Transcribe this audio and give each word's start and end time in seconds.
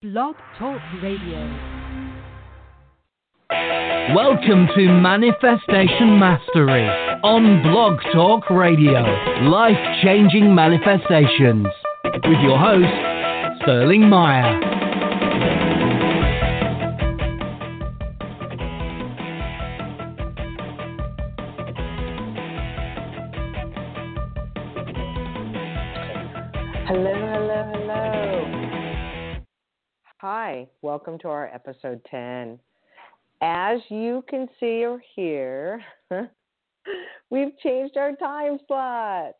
Blog 0.00 0.36
Talk 0.56 0.80
Radio. 1.02 1.40
Welcome 4.14 4.68
to 4.76 4.88
Manifestation 4.92 6.20
Mastery 6.20 6.86
on 7.24 7.64
Blog 7.64 7.98
Talk 8.14 8.48
Radio. 8.48 9.02
Life 9.50 9.76
changing 10.04 10.54
manifestations. 10.54 11.66
With 12.04 12.38
your 12.44 12.60
host, 12.60 13.58
Sterling 13.64 14.08
Mire. 14.08 14.60
Welcome 30.88 31.18
to 31.18 31.28
our 31.28 31.54
episode 31.54 32.00
10. 32.10 32.58
As 33.42 33.78
you 33.90 34.24
can 34.26 34.48
see 34.58 34.86
or 34.86 35.02
hear, 35.14 35.84
we've 37.30 37.58
changed 37.62 37.98
our 37.98 38.16
time 38.16 38.58
slot. 38.66 39.32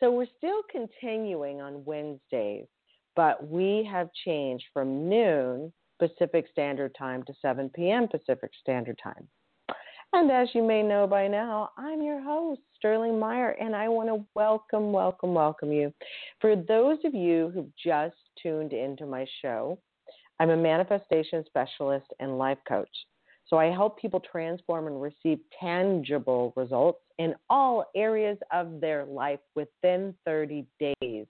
So 0.00 0.10
we're 0.10 0.26
still 0.38 0.62
continuing 0.72 1.60
on 1.60 1.84
Wednesdays, 1.84 2.64
but 3.16 3.46
we 3.46 3.86
have 3.92 4.08
changed 4.24 4.64
from 4.72 5.10
noon 5.10 5.74
Pacific 5.98 6.46
Standard 6.52 6.94
Time 6.98 7.22
to 7.24 7.34
7 7.42 7.70
p.m. 7.74 8.08
Pacific 8.08 8.50
Standard 8.58 8.98
Time. 9.04 9.28
And 10.14 10.30
as 10.30 10.48
you 10.54 10.62
may 10.62 10.82
know 10.82 11.06
by 11.06 11.28
now, 11.28 11.68
I'm 11.76 12.00
your 12.00 12.22
host, 12.22 12.62
Sterling 12.76 13.18
Mire, 13.18 13.58
and 13.60 13.76
I 13.76 13.90
want 13.90 14.08
to 14.08 14.24
welcome, 14.34 14.90
welcome, 14.92 15.34
welcome 15.34 15.70
you. 15.70 15.92
For 16.40 16.56
those 16.56 16.96
of 17.04 17.14
you 17.14 17.50
who've 17.52 17.76
just 17.76 18.16
tuned 18.42 18.72
into 18.72 19.04
my 19.04 19.26
show, 19.42 19.78
I'm 20.40 20.50
a 20.50 20.56
manifestation 20.56 21.44
specialist 21.46 22.06
and 22.20 22.38
life 22.38 22.58
coach. 22.68 22.88
So 23.46 23.56
I 23.56 23.66
help 23.66 23.98
people 23.98 24.20
transform 24.20 24.86
and 24.86 25.00
receive 25.00 25.38
tangible 25.58 26.52
results 26.54 27.00
in 27.18 27.34
all 27.48 27.86
areas 27.96 28.38
of 28.52 28.80
their 28.80 29.04
life 29.04 29.40
within 29.54 30.14
30 30.26 30.66
days 30.78 31.26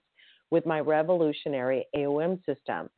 with 0.51 0.65
my 0.65 0.79
revolutionary 0.79 1.85
AOM 1.95 2.43
system. 2.45 2.89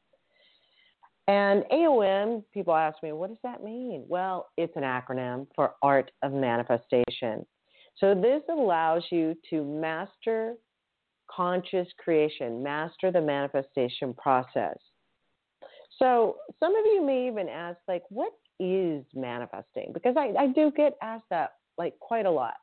And 1.28 1.64
AOM, 1.72 2.44
people 2.54 2.76
ask 2.76 3.02
me, 3.04 3.12
what 3.12 3.30
does 3.30 3.38
that 3.44 3.64
mean? 3.64 4.06
Well, 4.08 4.50
it's 4.58 4.76
an 4.76 4.84
acronym 4.84 5.48
for 5.56 5.76
Art 5.82 6.12
of 6.24 6.34
Manifestation. 6.34 7.46
So 7.98 8.16
this 8.16 8.42
allows 8.50 9.04
you 9.12 9.36
to 9.52 9.64
master 9.64 10.56
conscious 11.30 11.88
creation, 12.04 12.64
master 12.64 13.12
the 13.12 13.22
manifestation 13.22 14.14
process. 14.16 14.78
So 15.98 16.38
some 16.60 16.76
of 16.76 16.86
you 16.86 17.04
may 17.06 17.28
even 17.28 17.50
ask, 17.50 17.78
like, 17.88 18.04
what 18.10 18.34
is 18.60 19.04
manifesting? 19.14 19.92
Because 19.94 20.16
I, 20.18 20.34
I 20.38 20.48
do 20.48 20.72
get 20.76 20.98
asked 21.02 21.26
that 21.30 21.54
like 21.78 21.98
quite 22.00 22.26
a 22.26 22.32
lot. 22.32 22.56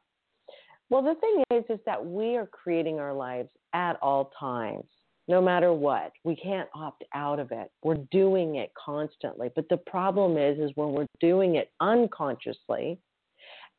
Well, 0.90 1.02
the 1.02 1.16
thing 1.16 1.44
is, 1.50 1.64
is 1.68 1.80
that 1.86 2.04
we 2.04 2.36
are 2.36 2.46
creating 2.46 2.98
our 2.98 3.12
lives 3.12 3.50
at 3.74 3.98
all 4.00 4.32
times 4.38 4.84
no 5.28 5.42
matter 5.42 5.72
what. 5.74 6.12
We 6.24 6.34
can't 6.34 6.68
opt 6.74 7.04
out 7.14 7.38
of 7.38 7.52
it. 7.52 7.70
We're 7.82 8.02
doing 8.10 8.56
it 8.56 8.72
constantly. 8.82 9.50
But 9.54 9.68
the 9.68 9.76
problem 9.76 10.38
is 10.38 10.58
is 10.58 10.72
when 10.74 10.92
we're 10.92 11.06
doing 11.20 11.56
it 11.56 11.70
unconsciously 11.80 12.98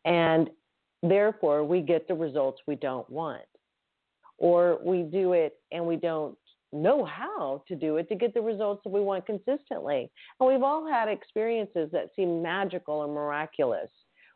and 0.06 0.50
therefore 1.02 1.64
we 1.64 1.82
get 1.82 2.08
the 2.08 2.14
results 2.14 2.62
we 2.68 2.76
don't 2.76 3.10
want. 3.10 3.42
Or 4.38 4.80
we 4.86 5.02
do 5.02 5.34
it 5.34 5.56
and 5.72 5.86
we 5.86 5.96
don't 5.96 6.38
know 6.72 7.04
how 7.04 7.64
to 7.68 7.76
do 7.76 7.98
it 7.98 8.08
to 8.10 8.16
get 8.16 8.34
the 8.34 8.42
results 8.42 8.82
that 8.84 8.92
we 8.92 9.02
want 9.02 9.26
consistently. 9.26 10.12
And 10.40 10.50
we've 10.50 10.64
all 10.64 10.88
had 10.88 11.10
experiences 11.10 11.90
that 11.92 12.10
seem 12.16 12.42
magical 12.42 13.04
and 13.04 13.14
miraculous. 13.14 13.90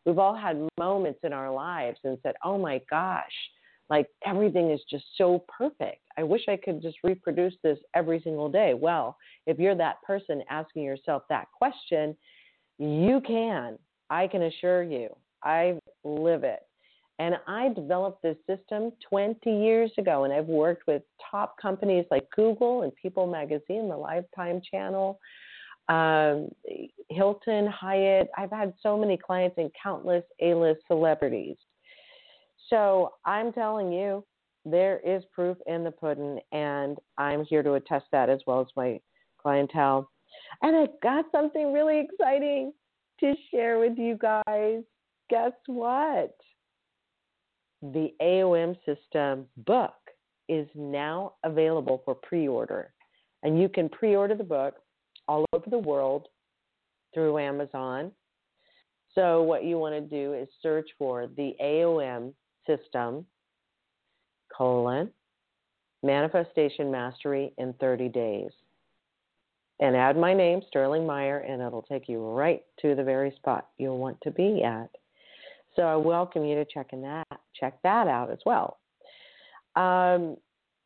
We've 0.06 0.20
all 0.20 0.36
had 0.36 0.68
moments 0.78 1.20
in 1.24 1.32
our 1.32 1.52
lives 1.52 2.00
and 2.04 2.18
said, 2.24 2.36
"Oh 2.44 2.58
my 2.58 2.82
gosh, 2.90 3.52
like 3.90 4.08
everything 4.26 4.72
is 4.72 4.82
just 4.90 5.06
so 5.18 5.46
perfect. 5.56 6.02
I 6.18 6.24
wish 6.24 6.42
I 6.48 6.58
could 6.58 6.82
just 6.82 6.98
reproduce 7.04 7.54
this 7.64 7.78
every 7.96 8.20
single 8.22 8.50
day. 8.50 8.74
Well, 8.74 9.18
if 9.46 9.60
you're 9.60 9.76
that 9.76 10.02
person 10.04 10.44
asking 10.50 10.84
yourself 10.84 11.24
that 11.30 11.48
question, 11.52 12.16
you 12.80 13.22
can. 13.22 13.78
I 14.10 14.28
can 14.28 14.44
assure 14.44 14.84
you. 14.84 15.16
I 15.44 15.80
live 16.04 16.44
it. 16.44 16.62
And 17.20 17.36
I 17.48 17.70
developed 17.70 18.24
this 18.24 18.38
system 18.48 18.92
20 19.10 19.50
years 19.50 19.92
ago, 19.98 20.24
and 20.24 20.34
I've 20.34 20.48
worked 20.48 20.88
with 20.88 21.04
top 21.30 21.56
companies 21.62 22.06
like 22.10 22.28
Google 22.36 22.82
and 22.82 22.96
People 22.96 23.28
Magazine, 23.28 23.88
the 23.88 23.98
Lifetime 23.98 24.62
Channel, 24.70 25.20
um, 25.90 26.50
Hilton, 27.10 27.68
Hyatt. 27.68 28.30
I've 28.38 28.52
had 28.52 28.74
so 28.82 28.98
many 28.98 29.18
clients 29.18 29.58
and 29.58 29.70
countless 29.82 30.24
A 30.42 30.56
list 30.56 30.82
celebrities. 30.88 31.58
So 32.70 33.14
I'm 33.26 33.54
telling 33.54 33.92
you, 33.92 34.26
there 34.66 35.00
is 35.06 35.24
proof 35.34 35.58
in 35.68 35.84
the 35.84 35.92
pudding, 35.92 36.40
and 36.52 36.98
I'm 37.18 37.44
here 37.46 37.62
to 37.62 37.74
attest 37.74 38.06
that 38.12 38.30
as 38.30 38.40
well 38.48 38.62
as 38.62 38.68
my 38.76 39.00
clientele. 39.38 40.10
And 40.62 40.76
I 40.76 40.88
got 41.04 41.26
something 41.32 41.74
really 41.74 42.00
exciting 42.00 42.74
to 43.20 43.34
share 43.52 43.80
with 43.80 43.98
you 43.98 44.18
guys. 44.18 44.82
Guess 45.30 45.52
what? 45.68 46.36
The 47.92 48.14
AOM 48.22 48.78
System 48.86 49.46
book 49.58 49.94
is 50.48 50.68
now 50.74 51.34
available 51.44 52.02
for 52.06 52.16
pre 52.16 52.48
order. 52.48 52.94
And 53.44 53.62
you 53.62 53.68
can 53.68 53.90
pre 53.90 54.16
order 54.16 54.36
the 54.36 54.44
book 54.44 54.76
all 55.28 55.46
over 55.52 55.70
the 55.70 55.78
world 55.78 56.30
through 57.14 57.40
Amazon. 57.40 58.12
So, 59.14 59.44
what 59.44 59.66
you 59.66 59.78
want 59.78 59.96
to 59.96 60.02
do 60.02 60.34
is 60.34 60.48
search 60.62 60.90
for 60.98 61.28
the 61.36 61.56
AOM 61.62 62.34
system, 62.66 63.26
colon, 64.56 65.10
manifestation 66.04 66.90
mastery 66.90 67.52
in 67.58 67.74
30 67.82 68.08
days. 68.08 68.52
And 69.82 69.98
add 69.98 70.16
my 70.16 70.34
name, 70.34 70.62
Sterling 70.70 71.06
Mire, 71.06 71.40
and 71.40 71.62
it'll 71.62 71.82
take 71.82 72.08
you 72.08 72.26
right 72.26 72.64
to 72.82 72.96
the 72.96 73.04
very 73.04 73.34
spot 73.36 73.68
you'll 73.78 73.98
want 73.98 74.18
to 74.22 74.32
be 74.32 74.64
at. 74.64 74.90
So 75.76 75.84
I 75.84 75.96
welcome 75.96 76.46
you 76.46 76.56
to 76.56 76.66
checking 76.66 77.02
that, 77.02 77.28
check 77.60 77.82
that 77.84 78.08
out 78.08 78.30
as 78.32 78.40
well. 78.46 78.80
Um, 79.76 80.38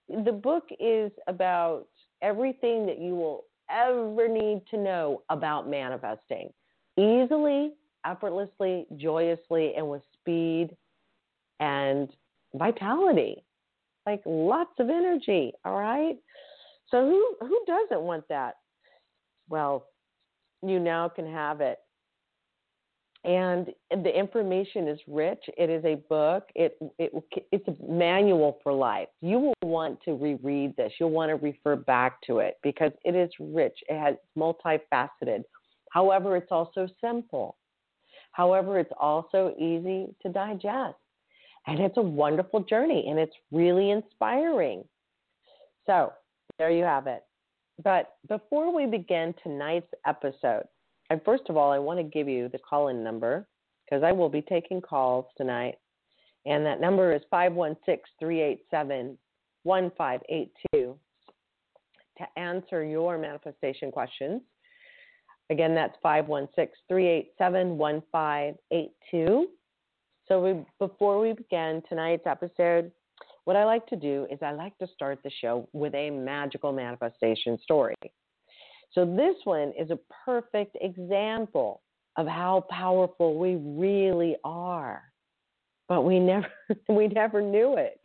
the 0.07 0.31
book 0.31 0.69
is 0.79 1.11
about 1.27 1.87
everything 2.21 2.85
that 2.85 2.99
you 2.99 3.15
will 3.15 3.45
ever 3.69 4.27
need 4.27 4.61
to 4.71 4.77
know 4.77 5.23
about 5.29 5.69
manifesting 5.69 6.51
easily, 6.97 7.73
effortlessly, 8.05 8.85
joyously, 8.95 9.73
and 9.75 9.89
with 9.89 10.01
speed 10.13 10.69
and 11.59 12.09
vitality, 12.55 13.43
like 14.05 14.21
lots 14.25 14.71
of 14.79 14.89
energy. 14.89 15.51
All 15.65 15.77
right. 15.77 16.15
So 16.89 17.05
who 17.05 17.45
who 17.45 17.59
doesn't 17.67 18.01
want 18.01 18.23
that? 18.29 18.55
Well, 19.49 19.87
you 20.65 20.79
now 20.79 21.09
can 21.09 21.29
have 21.31 21.61
it. 21.61 21.79
And 23.27 23.67
the 23.91 24.17
information 24.17 24.87
is 24.87 24.99
rich. 25.05 25.43
It 25.57 25.69
is 25.69 25.83
a 25.83 25.95
book. 26.07 26.45
It, 26.55 26.77
it 26.97 27.11
it's 27.51 27.67
a 27.67 27.75
manual 27.85 28.57
for 28.63 28.71
life. 28.71 29.09
You 29.19 29.39
will 29.39 29.69
want 29.69 30.01
to 30.03 30.13
reread 30.13 30.77
this. 30.77 30.93
You'll 30.97 31.09
want 31.09 31.29
to 31.31 31.35
refer 31.35 31.75
back 31.75 32.21
to 32.27 32.39
it 32.39 32.55
because 32.63 32.93
it 33.03 33.15
is 33.15 33.29
rich. 33.37 33.77
It 33.89 33.99
has 33.99 34.15
multifaceted. 34.37 35.43
However, 35.91 36.37
it's 36.37 36.51
also 36.51 36.87
simple. 37.01 37.57
However, 38.31 38.79
it's 38.79 38.93
also 38.97 39.53
easy 39.57 40.07
to 40.21 40.29
digest. 40.29 40.95
And 41.65 41.81
it's 41.81 41.97
a 41.97 42.01
wonderful 42.01 42.61
journey 42.61 43.07
and 43.09 43.19
it's 43.19 43.35
really 43.51 43.91
inspiring. 43.91 44.85
So 45.85 46.13
there 46.59 46.71
you 46.71 46.85
have 46.85 47.07
it. 47.07 47.23
But 47.83 48.13
before 48.29 48.73
we 48.73 48.85
begin 48.85 49.35
tonight's 49.43 49.93
episode, 50.05 50.63
and 51.09 51.21
first 51.23 51.43
of 51.49 51.57
all, 51.57 51.71
I 51.71 51.79
want 51.79 51.99
to 51.99 52.03
give 52.03 52.27
you 52.27 52.49
the 52.49 52.59
call 52.59 52.89
in 52.89 53.03
number 53.03 53.47
because 53.85 54.03
I 54.03 54.11
will 54.11 54.29
be 54.29 54.41
taking 54.41 54.81
calls 54.81 55.25
tonight. 55.37 55.75
And 56.45 56.65
that 56.65 56.81
number 56.81 57.13
is 57.13 57.21
516 57.29 57.99
387 58.19 59.17
1582 59.63 60.99
to 62.17 62.39
answer 62.39 62.83
your 62.83 63.17
manifestation 63.17 63.91
questions. 63.91 64.41
Again, 65.49 65.75
that's 65.75 65.95
516 66.03 66.73
387 66.89 67.77
1582. 67.77 69.47
So 70.27 70.41
we, 70.41 70.65
before 70.79 71.21
we 71.21 71.33
begin 71.33 71.81
tonight's 71.87 72.25
episode, 72.25 72.91
what 73.45 73.55
I 73.55 73.63
like 73.63 73.87
to 73.87 73.95
do 73.95 74.27
is 74.29 74.39
I 74.41 74.51
like 74.51 74.77
to 74.79 74.87
start 74.93 75.19
the 75.23 75.31
show 75.41 75.69
with 75.71 75.95
a 75.95 76.09
magical 76.09 76.73
manifestation 76.73 77.57
story. 77.63 77.95
So 78.93 79.05
this 79.05 79.35
one 79.43 79.73
is 79.77 79.91
a 79.91 79.99
perfect 80.25 80.77
example 80.81 81.81
of 82.17 82.27
how 82.27 82.65
powerful 82.69 83.37
we 83.37 83.55
really 83.55 84.35
are. 84.43 85.03
But 85.87 86.01
we 86.01 86.19
never 86.19 86.47
we 86.89 87.07
never 87.07 87.41
knew 87.41 87.77
it. 87.77 87.99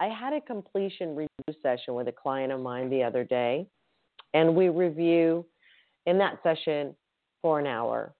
I 0.00 0.06
had 0.06 0.32
a 0.32 0.40
completion 0.40 1.14
review 1.14 1.60
session 1.62 1.94
with 1.94 2.08
a 2.08 2.12
client 2.12 2.52
of 2.52 2.60
mine 2.60 2.90
the 2.90 3.02
other 3.02 3.24
day, 3.24 3.66
And 4.34 4.54
we 4.54 4.68
review 4.68 5.46
in 6.06 6.18
that 6.18 6.42
session 6.42 6.94
for 7.40 7.60
an 7.60 7.66
hour 7.66 8.14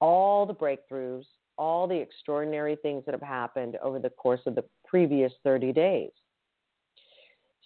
all 0.00 0.44
the 0.44 0.54
breakthroughs, 0.54 1.24
all 1.56 1.86
the 1.86 1.96
extraordinary 1.96 2.76
things 2.76 3.04
that 3.06 3.12
have 3.12 3.22
happened 3.22 3.76
over 3.82 3.98
the 3.98 4.10
course 4.10 4.40
of 4.46 4.54
the 4.54 4.64
previous 4.86 5.32
30 5.44 5.72
days. 5.72 6.10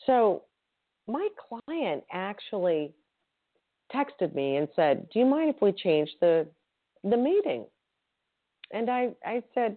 So, 0.06 0.44
my 1.06 1.28
client 1.48 2.04
actually 2.12 2.92
texted 3.94 4.34
me 4.34 4.56
and 4.56 4.68
said, 4.74 5.08
"Do 5.10 5.18
you 5.18 5.26
mind 5.26 5.54
if 5.54 5.60
we 5.60 5.72
change 5.72 6.10
the 6.20 6.46
the 7.04 7.16
meeting?" 7.16 7.66
And 8.72 8.90
I 8.90 9.10
I 9.24 9.42
said, 9.54 9.76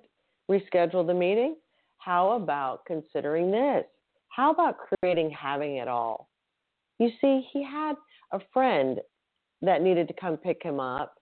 "Reschedule 0.50 1.06
the 1.06 1.14
meeting? 1.14 1.56
How 1.98 2.32
about 2.32 2.86
considering 2.86 3.52
this? 3.52 3.86
How 4.30 4.52
about 4.52 4.78
creating 4.78 5.32
having 5.32 5.78
it 5.78 5.88
all?" 5.88 6.30
You 7.00 7.10
see, 7.20 7.48
he 7.52 7.64
had 7.64 7.96
a 8.32 8.40
friend 8.54 9.00
that 9.62 9.82
needed 9.82 10.08
to 10.08 10.14
come 10.14 10.38
pick 10.38 10.62
him 10.64 10.80
up 10.80 11.22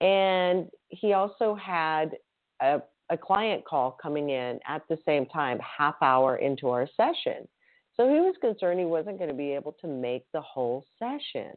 and 0.00 0.68
he 0.88 1.12
also 1.12 1.54
had 1.54 2.16
a, 2.60 2.80
a 3.10 3.16
client 3.16 3.64
call 3.64 3.96
coming 4.00 4.30
in 4.30 4.60
at 4.66 4.82
the 4.88 4.98
same 5.04 5.26
time, 5.26 5.58
half 5.58 5.96
hour 6.02 6.36
into 6.36 6.68
our 6.68 6.88
session. 6.96 7.48
So 7.96 8.08
he 8.08 8.20
was 8.20 8.34
concerned 8.40 8.78
he 8.78 8.86
wasn't 8.86 9.18
going 9.18 9.30
to 9.30 9.36
be 9.36 9.52
able 9.52 9.72
to 9.80 9.88
make 9.88 10.24
the 10.32 10.40
whole 10.40 10.84
session. 10.98 11.52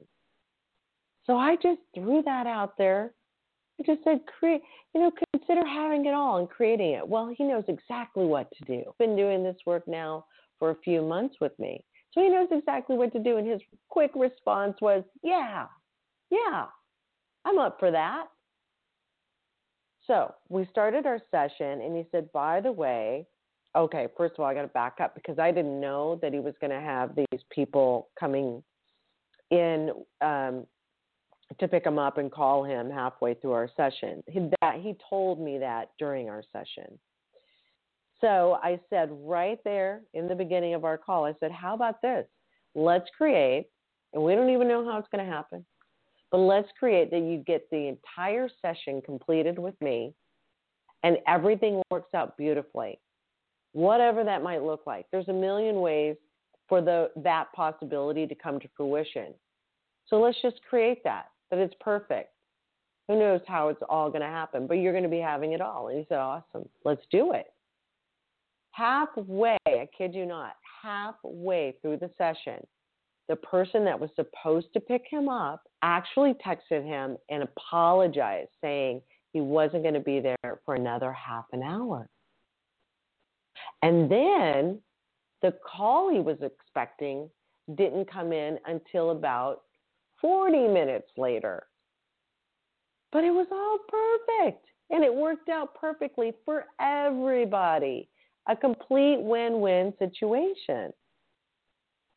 So 1.26 1.38
I 1.38 1.56
just 1.56 1.80
threw 1.94 2.22
that 2.24 2.48
out 2.48 2.78
there. 2.78 3.14
I 3.80 3.84
just 3.84 4.04
said, 4.04 4.20
create, 4.40 4.62
you 4.94 5.02
know, 5.02 5.12
consider 5.34 5.66
having 5.66 6.06
it 6.06 6.14
all 6.14 6.38
and 6.38 6.50
creating 6.50 6.92
it. 6.92 7.08
Well, 7.08 7.34
he 7.36 7.44
knows 7.44 7.64
exactly 7.68 8.26
what 8.26 8.48
to 8.58 8.66
do. 8.66 8.84
Been 9.00 9.16
doing 9.16 9.44
this 9.44 9.58
work 9.66 9.88
now 9.88 10.26
for 10.60 10.72
a 10.72 10.76
few 10.84 11.02
months 11.02 11.36
with 11.42 11.58
me. 11.58 11.84
So 12.14 12.22
he 12.22 12.30
knows 12.30 12.50
exactly 12.52 12.98
what 12.98 13.14
to 13.14 13.20
do. 13.20 13.38
And 13.38 13.48
his 13.48 13.62
quick 13.90 14.12
response 14.16 14.76
was, 14.82 15.04
yeah, 15.24 15.66
yeah, 16.30 16.66
I'm 17.46 17.58
up 17.58 17.78
for 17.80 17.92
that. 17.92 18.26
So 20.06 20.34
we 20.50 20.68
started 20.70 21.06
our 21.06 21.20
session, 21.32 21.82
and 21.82 21.96
he 21.96 22.06
said, 22.12 22.32
by 22.34 22.60
the 22.60 22.72
way, 22.72 23.26
okay, 23.76 24.08
first 24.18 24.34
of 24.34 24.42
all, 24.42 24.48
I 24.48 24.54
got 24.54 24.64
to 24.64 24.68
back 24.70 24.98
up 25.00 25.16
because 25.16 25.40
I 25.40 25.52
didn't 25.52 25.80
know 25.80 26.20
that 26.22 26.34
he 26.34 26.40
was 26.40 26.56
going 26.60 26.72
to 26.72 26.82
have 26.82 27.16
these 27.16 27.42
people 27.50 28.10
coming 28.20 28.64
in 29.52 29.92
um, 30.22 30.66
to 31.60 31.68
pick 31.68 31.86
him 31.86 32.00
up 32.00 32.18
and 32.18 32.32
call 32.32 32.64
him 32.64 32.90
halfway 32.90 33.34
through 33.34 33.52
our 33.52 33.70
session. 33.76 34.24
He, 34.28 34.50
that, 34.62 34.80
he 34.80 34.96
told 35.10 35.40
me 35.40 35.58
that 35.60 35.90
during 36.00 36.30
our 36.30 36.44
session. 36.52 37.00
So 38.22 38.60
I 38.62 38.80
said 38.90 39.10
right 39.12 39.60
there 39.66 40.02
in 40.14 40.28
the 40.28 40.36
beginning 40.36 40.76
of 40.76 40.86
our 40.86 40.98
call, 40.98 41.26
I 41.26 41.34
said, 41.40 41.52
how 41.52 41.74
about 41.74 42.02
this? 42.02 42.26
Let's 42.76 43.10
create, 43.18 43.68
and 44.14 44.24
we 44.24 44.36
don't 44.36 44.50
even 44.52 44.68
know 44.68 44.86
how 44.86 44.98
it's 45.00 45.08
going 45.12 45.26
to 45.26 45.32
happen. 45.32 45.66
But 46.30 46.38
let's 46.38 46.70
create 46.80 47.12
that 47.12 47.20
you 47.20 47.44
get 47.46 47.70
the 47.72 47.88
entire 47.88 48.48
session 48.62 49.02
completed 49.02 49.60
with 49.60 49.76
me 49.82 50.14
and 51.04 51.18
everything 51.28 51.82
works 51.90 52.14
out 52.14 52.38
beautifully. 52.38 53.00
Whatever 53.74 54.24
that 54.24 54.44
might 54.44 54.64
look 54.64 54.82
like. 54.86 55.08
There's 55.12 55.28
a 55.28 55.34
million 55.34 55.82
ways 55.82 56.16
for 56.70 56.82
the 56.82 57.10
that 57.18 57.52
possibility 57.54 58.28
to 58.28 58.36
come 58.36 58.60
to 58.60 58.70
fruition. 58.78 59.34
So 60.08 60.20
let's 60.20 60.42
just 60.42 60.62
create 60.70 61.04
that, 61.04 61.31
that 61.52 61.60
it's 61.60 61.76
perfect. 61.80 62.32
Who 63.08 63.20
knows 63.20 63.42
how 63.46 63.68
it's 63.68 63.82
all 63.90 64.10
going 64.10 64.22
to 64.22 64.28
happen, 64.28 64.68
but 64.68 64.76
you're 64.76 64.94
going 64.94 65.04
to 65.04 65.10
be 65.10 65.20
having 65.20 65.52
it 65.52 65.62
all. 65.62 65.90
And 65.90 66.00
he 66.00 66.06
said, 66.08 66.18
Awesome, 66.18 66.68
let's 66.86 67.02
do 67.12 67.34
it. 67.34 67.48
Halfway, 68.72 69.58
I 69.68 69.88
kid 69.96 70.16
you 70.16 70.26
not, 70.26 70.54
halfway 70.82 71.76
through 71.82 71.98
the 71.98 72.10
session, 72.18 72.66
the 73.28 73.36
person 73.36 73.84
that 73.86 74.00
was 74.00 74.10
supposed 74.16 74.68
to 74.74 74.80
pick 74.80 75.04
him 75.10 75.28
up 75.28 75.64
actually 75.82 76.36
texted 76.46 76.86
him 76.86 77.18
and 77.30 77.44
apologized, 77.44 78.50
saying 78.62 79.02
he 79.34 79.42
wasn't 79.42 79.84
going 79.84 79.94
to 79.94 80.00
be 80.00 80.20
there 80.20 80.60
for 80.66 80.76
another 80.76 81.12
half 81.14 81.46
an 81.52 81.64
hour. 81.64 82.08
And 83.82 84.10
then 84.10 84.80
the 85.42 85.54
call 85.66 86.12
he 86.12 86.20
was 86.20 86.38
expecting 86.42 87.30
didn't 87.76 88.12
come 88.12 88.32
in 88.32 88.58
until 88.66 89.12
about 89.12 89.62
40 90.22 90.68
minutes 90.68 91.10
later. 91.18 91.64
But 93.12 93.24
it 93.24 93.32
was 93.32 93.48
all 93.52 93.80
perfect 93.90 94.66
and 94.92 95.04
it 95.04 95.14
worked 95.14 95.50
out 95.50 95.74
perfectly 95.76 96.34
for 96.46 96.66
everybody. 96.80 98.10
A 98.50 98.56
complete 98.56 99.20
win 99.20 99.62
win 99.62 99.94
situation. 100.00 100.92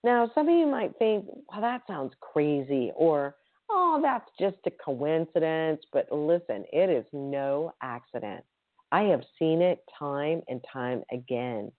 Now, 0.03 0.31
some 0.35 0.49
of 0.49 0.55
you 0.55 0.67
might 0.67 0.97
think, 0.99 1.25
well, 1.51 1.63
that 1.63 1.83
sounds 1.87 2.13
crazy, 2.21 2.93
or, 2.95 3.37
oh, 3.71 4.01
that's 4.03 4.29
just 4.39 4.59
a 4.67 4.71
coincidence. 4.71 5.81
But 5.93 6.13
listen, 6.13 6.65
it 6.73 6.91
is 6.91 7.07
no 7.13 7.73
accident. 7.83 8.45
I 8.93 9.03
have 9.05 9.23
seen 9.39 9.63
it 9.63 9.83
time 9.99 10.43
and 10.49 10.63
time 10.71 11.03
again, 11.11 11.73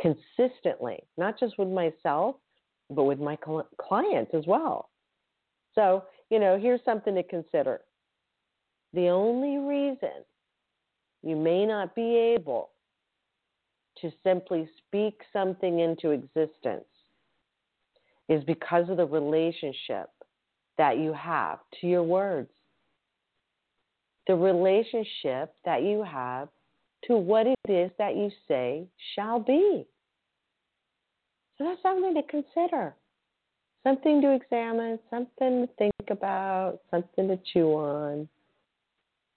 consistently, 0.00 0.98
not 1.16 1.40
just 1.40 1.58
with 1.58 1.68
myself, 1.68 2.36
but 2.90 3.04
with 3.04 3.18
my 3.18 3.38
clients 3.80 4.32
as 4.34 4.44
well. 4.46 4.90
So, 5.74 6.04
you 6.30 6.38
know, 6.38 6.58
here's 6.58 6.84
something 6.84 7.14
to 7.14 7.22
consider. 7.22 7.80
The 8.92 9.08
only 9.08 9.58
reason 9.58 10.24
you 11.22 11.36
may 11.36 11.64
not 11.64 11.94
be 11.94 12.16
able 12.36 12.70
to 14.00 14.10
simply 14.22 14.68
speak 14.78 15.20
something 15.32 15.80
into 15.80 16.10
existence 16.10 16.84
is 18.28 18.42
because 18.44 18.88
of 18.88 18.96
the 18.96 19.06
relationship 19.06 20.10
that 20.78 20.98
you 20.98 21.12
have 21.12 21.58
to 21.80 21.86
your 21.86 22.02
words, 22.02 22.50
the 24.26 24.34
relationship 24.34 25.54
that 25.64 25.82
you 25.82 26.02
have 26.02 26.48
to 27.04 27.16
what 27.16 27.46
it 27.46 27.58
is 27.68 27.90
that 27.98 28.16
you 28.16 28.30
say 28.48 28.86
shall 29.14 29.38
be. 29.40 29.86
So 31.58 31.64
that's 31.64 31.82
something 31.82 32.14
to 32.14 32.22
consider, 32.22 32.94
something 33.84 34.20
to 34.22 34.32
examine, 34.34 34.98
something 35.10 35.66
to 35.66 35.68
think 35.78 36.10
about, 36.10 36.80
something 36.90 37.28
to 37.28 37.38
chew 37.52 37.72
on. 37.74 38.28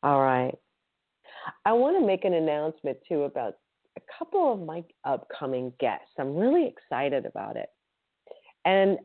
All 0.03 0.21
right. 0.21 0.55
I 1.65 1.73
want 1.73 1.99
to 1.99 2.05
make 2.05 2.25
an 2.25 2.33
announcement 2.33 2.97
too 3.07 3.23
about 3.23 3.55
a 3.97 4.01
couple 4.17 4.51
of 4.51 4.59
my 4.59 4.83
upcoming 5.03 5.71
guests. 5.79 6.09
I'm 6.19 6.35
really 6.35 6.67
excited 6.67 7.25
about 7.25 7.55
it. 7.55 7.69
And 8.65 8.97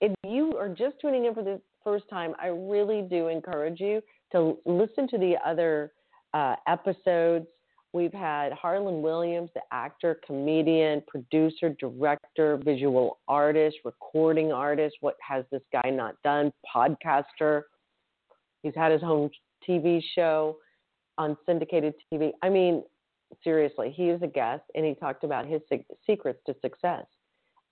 if 0.00 0.12
you 0.26 0.56
are 0.56 0.68
just 0.68 0.96
tuning 1.00 1.26
in 1.26 1.34
for 1.34 1.42
the 1.42 1.60
first 1.84 2.08
time, 2.08 2.34
I 2.40 2.48
really 2.48 3.02
do 3.02 3.28
encourage 3.28 3.80
you 3.80 4.02
to 4.32 4.58
listen 4.64 5.06
to 5.08 5.18
the 5.18 5.36
other 5.44 5.92
uh, 6.34 6.56
episodes. 6.66 7.46
We've 7.92 8.12
had 8.12 8.52
Harlan 8.52 9.02
Williams, 9.02 9.50
the 9.54 9.60
actor, 9.70 10.18
comedian, 10.26 11.02
producer, 11.06 11.76
director, 11.78 12.56
visual 12.64 13.18
artist, 13.28 13.76
recording 13.84 14.50
artist. 14.50 14.96
What 15.00 15.16
has 15.26 15.44
this 15.52 15.62
guy 15.72 15.90
not 15.90 16.14
done? 16.24 16.52
Podcaster. 16.74 17.62
He's 18.62 18.74
had 18.74 18.92
his 18.92 19.02
own 19.02 19.30
TV 19.68 20.02
show 20.14 20.56
on 21.18 21.36
syndicated 21.44 21.92
TV. 22.10 22.32
I 22.42 22.48
mean, 22.48 22.82
seriously, 23.44 23.92
he 23.94 24.08
is 24.08 24.22
a 24.22 24.26
guest 24.26 24.62
and 24.74 24.86
he 24.86 24.94
talked 24.94 25.24
about 25.24 25.46
his 25.46 25.60
secrets 26.06 26.40
to 26.46 26.54
success. 26.62 27.04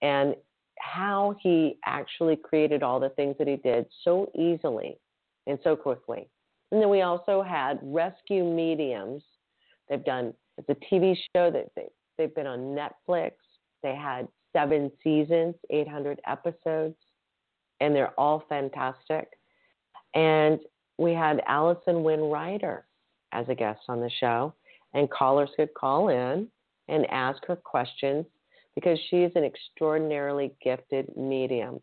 And 0.02 0.34
how 0.78 1.34
he 1.42 1.78
actually 1.86 2.36
created 2.36 2.82
all 2.82 3.00
the 3.00 3.10
things 3.10 3.36
that 3.38 3.46
he 3.46 3.56
did 3.56 3.86
so 4.02 4.30
easily 4.34 4.98
and 5.46 5.58
so 5.62 5.76
quickly. 5.76 6.28
And 6.72 6.80
then 6.80 6.88
we 6.88 7.02
also 7.02 7.42
had 7.42 7.78
Rescue 7.82 8.44
Mediums. 8.44 9.22
They've 9.90 10.04
done 10.04 10.32
it's 10.60 10.68
a 10.68 10.94
TV 10.94 11.16
show 11.34 11.50
that 11.50 11.70
they, 11.74 11.86
they've 12.18 12.34
been 12.34 12.46
on 12.46 12.76
Netflix. 12.76 13.32
They 13.82 13.94
had 13.94 14.28
seven 14.52 14.90
seasons, 15.02 15.54
800 15.70 16.20
episodes, 16.26 16.96
and 17.80 17.94
they're 17.94 18.18
all 18.18 18.44
fantastic. 18.48 19.28
And 20.14 20.60
we 20.98 21.12
had 21.12 21.42
Alison 21.46 22.02
Wynne-Ryder 22.02 22.84
as 23.32 23.48
a 23.48 23.54
guest 23.54 23.80
on 23.88 24.00
the 24.00 24.10
show, 24.20 24.54
and 24.92 25.10
callers 25.10 25.50
could 25.56 25.72
call 25.74 26.08
in 26.08 26.48
and 26.88 27.06
ask 27.10 27.44
her 27.46 27.56
questions 27.56 28.26
because 28.74 28.98
she 29.08 29.18
is 29.18 29.32
an 29.34 29.44
extraordinarily 29.44 30.52
gifted 30.62 31.16
medium. 31.16 31.80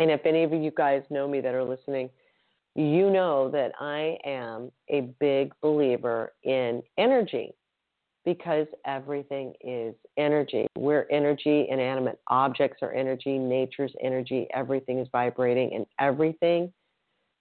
And 0.00 0.10
if 0.10 0.24
any 0.24 0.44
of 0.44 0.52
you 0.52 0.72
guys 0.76 1.02
know 1.10 1.28
me 1.28 1.40
that 1.40 1.54
are 1.54 1.64
listening, 1.64 2.10
you 2.74 3.10
know 3.10 3.50
that 3.50 3.72
I 3.80 4.18
am 4.24 4.70
a 4.90 5.02
big 5.20 5.52
believer 5.62 6.32
in 6.42 6.82
energy 6.98 7.54
because 8.24 8.66
everything 8.86 9.52
is 9.60 9.94
energy. 10.16 10.66
We're 10.76 11.06
energy, 11.10 11.66
inanimate 11.68 12.18
objects 12.28 12.78
are 12.82 12.92
energy, 12.92 13.38
nature's 13.38 13.92
energy, 14.02 14.48
everything 14.52 14.98
is 14.98 15.08
vibrating, 15.12 15.74
and 15.74 15.86
everything 16.00 16.72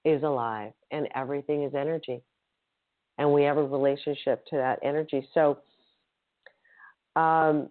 is 0.06 0.24
alive, 0.24 0.74
and 0.92 1.08
everything 1.16 1.64
is 1.64 1.74
energy. 1.74 2.22
And 3.18 3.32
we 3.32 3.44
have 3.44 3.58
a 3.58 3.64
relationship 3.64 4.46
to 4.48 4.58
that 4.58 4.80
energy. 4.84 5.28
So, 5.34 5.60
um, 7.16 7.70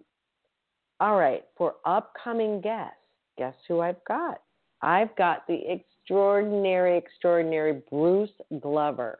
all 0.99 1.15
right, 1.17 1.43
for 1.57 1.75
upcoming 1.85 2.61
guests, 2.61 2.95
guess 3.37 3.53
who 3.67 3.81
I've 3.81 4.03
got? 4.07 4.41
I've 4.83 5.15
got 5.15 5.47
the 5.47 5.59
extraordinary, 5.71 6.97
extraordinary 6.97 7.81
Bruce 7.89 8.29
Glover. 8.59 9.19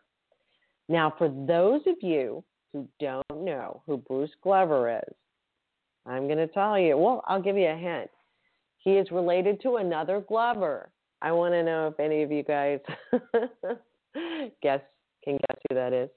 Now, 0.89 1.13
for 1.17 1.29
those 1.29 1.79
of 1.87 1.95
you 2.01 2.43
who 2.73 2.85
don't 2.99 3.23
know 3.31 3.81
who 3.85 3.95
Bruce 3.95 4.35
Glover 4.43 4.99
is, 4.99 5.15
I'm 6.05 6.27
going 6.27 6.37
to 6.37 6.47
tell 6.47 6.77
you. 6.77 6.97
Well, 6.97 7.23
I'll 7.27 7.41
give 7.41 7.55
you 7.55 7.69
a 7.69 7.77
hint. 7.77 8.09
He 8.79 8.95
is 8.95 9.09
related 9.09 9.61
to 9.61 9.77
another 9.77 10.19
Glover. 10.27 10.91
I 11.21 11.31
want 11.31 11.53
to 11.53 11.63
know 11.63 11.87
if 11.87 11.97
any 11.97 12.23
of 12.23 12.31
you 12.31 12.43
guys 12.43 12.79
guess 14.61 14.81
can 15.23 15.37
guess 15.37 15.57
who 15.69 15.75
that 15.75 15.93
is. 15.93 16.09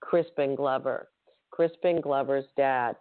Crispin 0.00 0.54
Glover. 0.54 1.08
Crispin 1.50 2.00
Glover's 2.00 2.46
dad. 2.56 2.96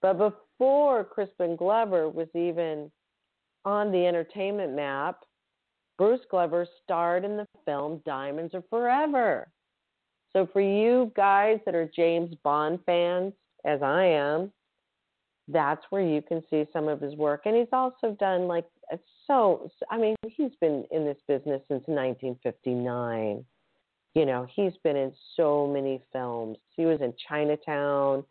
But 0.00 0.14
before 0.14 1.04
Crispin 1.04 1.56
Glover 1.56 2.08
was 2.08 2.28
even 2.34 2.90
on 3.66 3.90
the 3.90 4.06
entertainment 4.06 4.74
map, 4.74 5.24
Bruce 5.98 6.20
Glover 6.30 6.66
starred 6.82 7.24
in 7.24 7.36
the 7.36 7.46
film 7.64 8.00
Diamonds 8.06 8.54
Are 8.54 8.64
Forever. 8.70 9.48
So 10.32 10.48
for 10.52 10.60
you 10.60 11.12
guys 11.16 11.58
that 11.66 11.74
are 11.74 11.90
James 11.94 12.34
Bond 12.44 12.78
fans, 12.86 13.32
as 13.64 13.82
I 13.82 14.04
am, 14.04 14.52
that's 15.48 15.84
where 15.90 16.02
you 16.02 16.22
can 16.22 16.42
see 16.50 16.64
some 16.72 16.88
of 16.88 17.00
his 17.00 17.14
work. 17.16 17.42
And 17.44 17.56
he's 17.56 17.68
also 17.72 18.16
done 18.20 18.46
like 18.46 18.66
uh, 18.92 18.96
so. 19.26 19.70
I 19.90 19.96
mean, 19.96 20.14
he's 20.26 20.52
been 20.60 20.84
in 20.90 21.04
this 21.04 21.18
business 21.26 21.62
since 21.68 21.82
1959. 21.86 23.44
You 24.14 24.26
know, 24.26 24.46
he's 24.54 24.72
been 24.82 24.96
in 24.96 25.12
so 25.36 25.66
many 25.66 26.02
films. 26.12 26.58
He 26.76 26.84
was 26.84 27.00
in 27.00 27.12
Chinatown. 27.28 28.24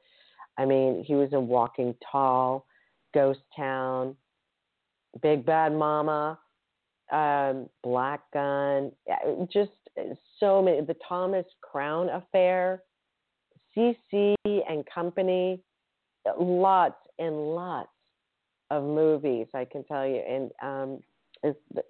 I 0.57 0.65
mean, 0.65 1.03
he 1.05 1.15
was 1.15 1.29
in 1.31 1.47
Walking 1.47 1.95
Tall, 2.11 2.65
Ghost 3.13 3.41
Town, 3.55 4.15
Big 5.21 5.45
Bad 5.45 5.73
Mama, 5.73 6.39
um, 7.11 7.69
Black 7.83 8.21
Gunn. 8.33 8.91
Just 9.51 9.71
so 10.39 10.61
many. 10.61 10.81
The 10.81 10.95
Thomas 11.07 11.45
Crown 11.61 12.09
Affair, 12.09 12.81
CC 13.75 14.35
and 14.45 14.85
Company. 14.93 15.61
Lots 16.39 16.95
and 17.19 17.55
lots 17.55 17.89
of 18.71 18.83
movies, 18.83 19.47
I 19.53 19.65
can 19.65 19.83
tell 19.83 20.07
you. 20.07 20.21
And 20.27 20.51
um, 20.61 20.99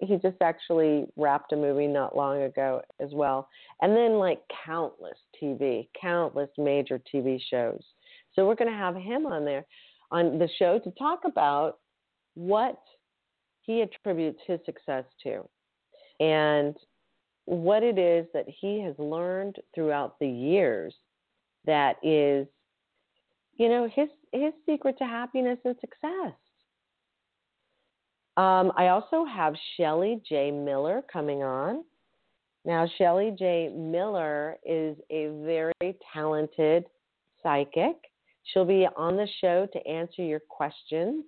he 0.00 0.16
just 0.16 0.36
actually 0.42 1.06
wrapped 1.16 1.52
a 1.52 1.56
movie 1.56 1.86
not 1.86 2.16
long 2.16 2.42
ago 2.42 2.82
as 3.00 3.10
well. 3.12 3.48
And 3.80 3.96
then, 3.96 4.18
like, 4.18 4.40
countless 4.64 5.18
TV, 5.42 5.88
countless 6.00 6.50
major 6.58 7.00
TV 7.12 7.40
shows. 7.50 7.82
So, 8.34 8.46
we're 8.46 8.54
going 8.54 8.70
to 8.70 8.76
have 8.76 8.96
him 8.96 9.26
on 9.26 9.44
there 9.44 9.64
on 10.10 10.38
the 10.38 10.48
show 10.58 10.78
to 10.78 10.90
talk 10.92 11.20
about 11.24 11.78
what 12.34 12.78
he 13.66 13.82
attributes 13.82 14.40
his 14.46 14.60
success 14.64 15.04
to 15.22 15.42
and 16.20 16.76
what 17.44 17.82
it 17.82 17.98
is 17.98 18.26
that 18.32 18.46
he 18.48 18.80
has 18.80 18.94
learned 18.98 19.56
throughout 19.74 20.18
the 20.18 20.28
years 20.28 20.94
that 21.64 21.96
is 22.02 22.46
you 23.56 23.68
know 23.68 23.88
his 23.92 24.08
his 24.32 24.52
secret 24.64 24.96
to 24.98 25.04
happiness 25.04 25.58
and 25.64 25.76
success 25.80 26.34
um, 28.36 28.72
I 28.76 28.88
also 28.88 29.24
have 29.24 29.54
Shelly 29.76 30.20
J. 30.28 30.50
Miller 30.50 31.02
coming 31.10 31.42
on. 31.42 31.84
Now, 32.66 32.86
Shelly 32.98 33.34
J. 33.38 33.70
Miller 33.74 34.56
is 34.64 34.96
a 35.10 35.28
very 35.42 35.96
talented 36.12 36.84
psychic. 37.42 37.96
She'll 38.44 38.66
be 38.66 38.86
on 38.94 39.16
the 39.16 39.26
show 39.40 39.66
to 39.72 39.86
answer 39.86 40.22
your 40.22 40.40
questions. 40.40 41.24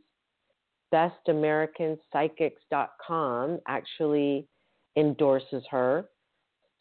BestAmericanPsychics.com 0.93 3.59
actually 3.67 4.47
endorses 4.97 5.65
her. 5.71 6.11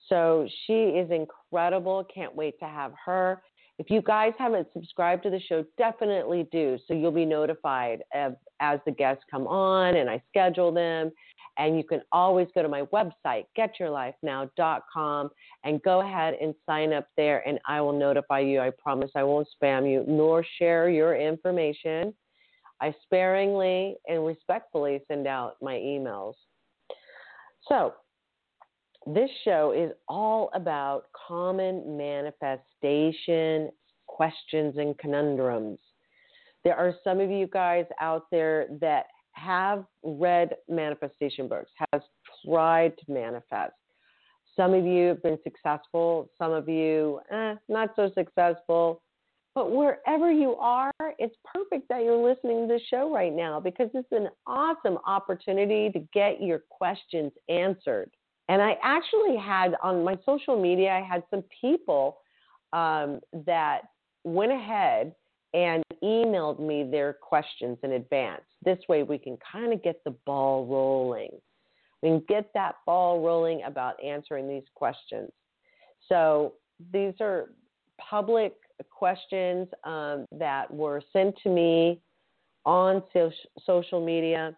So 0.09 0.47
she 0.65 0.73
is 0.73 1.09
incredible. 1.11 2.03
Can't 2.13 2.35
wait 2.35 2.59
to 2.59 2.65
have 2.65 2.91
her. 3.05 3.41
If 3.79 3.89
you 3.91 4.01
guys 4.01 4.33
haven't 4.39 4.67
subscribed 4.73 5.21
to 5.23 5.29
the 5.29 5.39
show, 5.39 5.63
definitely 5.77 6.47
do. 6.51 6.79
So 6.87 6.95
you'll 6.95 7.11
be 7.11 7.25
notified 7.25 8.01
of, 8.15 8.35
as 8.59 8.79
the 8.85 8.91
guests 8.91 9.23
come 9.29 9.45
on 9.45 9.97
and 9.97 10.09
I 10.09 10.19
schedule 10.29 10.71
them. 10.71 11.11
And 11.59 11.77
you 11.77 11.83
can 11.83 12.01
always 12.11 12.47
go 12.53 12.61
to 12.61 12.69
my 12.69 12.83
website, 12.93 13.45
getyourlifenow.com, 13.57 15.29
and 15.63 15.81
go 15.81 16.01
ahead 16.01 16.35
and 16.39 16.53
sign 16.67 16.93
up 16.93 17.07
there, 17.17 17.41
and 17.47 17.57
I 17.67 17.81
will 17.81 17.97
notify 17.97 18.41
you. 18.41 18.59
I 18.59 18.69
promise 18.69 19.09
I 19.15 19.23
won't 19.23 19.47
spam 19.59 19.91
you 19.91 20.05
nor 20.07 20.45
share 20.59 20.87
your 20.89 21.15
information. 21.15 22.13
I 22.81 22.93
sparingly 23.03 23.95
and 24.07 24.25
respectfully 24.25 25.01
send 25.07 25.27
out 25.27 25.55
my 25.61 25.73
emails. 25.73 26.33
So, 27.67 27.93
this 29.05 29.29
show 29.45 29.71
is 29.71 29.91
all 30.07 30.51
about 30.53 31.03
common 31.27 31.97
manifestation 31.97 33.69
questions 34.07 34.75
and 34.77 34.97
conundrums. 34.97 35.79
There 36.63 36.75
are 36.75 36.93
some 37.03 37.19
of 37.19 37.31
you 37.31 37.47
guys 37.47 37.85
out 38.01 38.25
there 38.31 38.67
that 38.81 39.05
have 39.33 39.85
read 40.03 40.55
manifestation 40.67 41.47
books, 41.47 41.71
has 41.93 42.01
tried 42.45 42.97
to 42.97 43.11
manifest. 43.11 43.73
Some 44.55 44.73
of 44.73 44.85
you 44.85 45.09
have 45.09 45.21
been 45.21 45.37
successful, 45.43 46.29
some 46.37 46.51
of 46.51 46.67
you 46.67 47.19
eh, 47.31 47.55
not 47.69 47.91
so 47.95 48.11
successful. 48.15 49.01
But 49.57 49.71
wherever 49.71 50.31
you 50.31 50.55
are, 50.57 50.91
it's 51.17 51.35
perfect 51.51 51.89
that 51.89 52.03
you're 52.03 52.15
listening 52.15 52.67
to 52.67 52.75
the 52.75 52.79
show 52.91 53.11
right 53.11 53.33
now 53.33 53.59
because 53.59 53.89
it's 53.95 54.11
an 54.11 54.29
awesome 54.45 54.99
opportunity 55.07 55.89
to 55.93 56.07
get 56.13 56.43
your 56.43 56.59
questions 56.69 57.31
answered. 57.49 58.11
And 58.49 58.61
I 58.61 58.77
actually 58.83 59.35
had 59.35 59.73
on 59.81 60.03
my 60.03 60.15
social 60.27 60.61
media, 60.61 60.91
I 60.91 61.01
had 61.01 61.23
some 61.31 61.43
people 61.59 62.19
um, 62.71 63.19
that 63.47 63.81
went 64.23 64.51
ahead 64.51 65.15
and 65.55 65.83
emailed 66.03 66.59
me 66.59 66.87
their 66.87 67.13
questions 67.13 67.79
in 67.81 67.93
advance. 67.93 68.43
This 68.63 68.77
way, 68.87 69.01
we 69.01 69.17
can 69.17 69.39
kind 69.51 69.73
of 69.73 69.81
get 69.81 70.03
the 70.03 70.13
ball 70.27 70.67
rolling. 70.67 71.31
We 72.03 72.09
can 72.09 72.23
get 72.29 72.51
that 72.53 72.75
ball 72.85 73.25
rolling 73.25 73.63
about 73.63 73.95
answering 74.03 74.47
these 74.47 74.67
questions. 74.75 75.31
So, 76.07 76.53
these 76.93 77.13
are 77.21 77.49
public 77.99 78.53
questions 78.83 79.67
um, 79.83 80.25
that 80.31 80.71
were 80.71 81.01
sent 81.13 81.35
to 81.43 81.49
me 81.49 82.01
on 82.65 83.03
so- 83.13 83.31
social 83.65 84.03
media. 84.03 84.55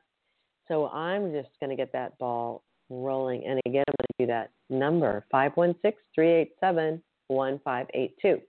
So, 0.67 0.87
I'm 0.89 1.31
just 1.31 1.49
going 1.59 1.71
to 1.71 1.75
get 1.75 1.91
that 1.93 2.17
ball 2.19 2.63
rolling. 2.89 3.45
And 3.45 3.59
again, 3.65 3.83
I'm 3.87 3.95
going 3.99 4.17
to 4.17 4.25
do 4.25 4.27
that 4.27 4.51
number 4.69 5.25
516 5.31 5.93
387 6.13 7.01
1582. 7.27 8.41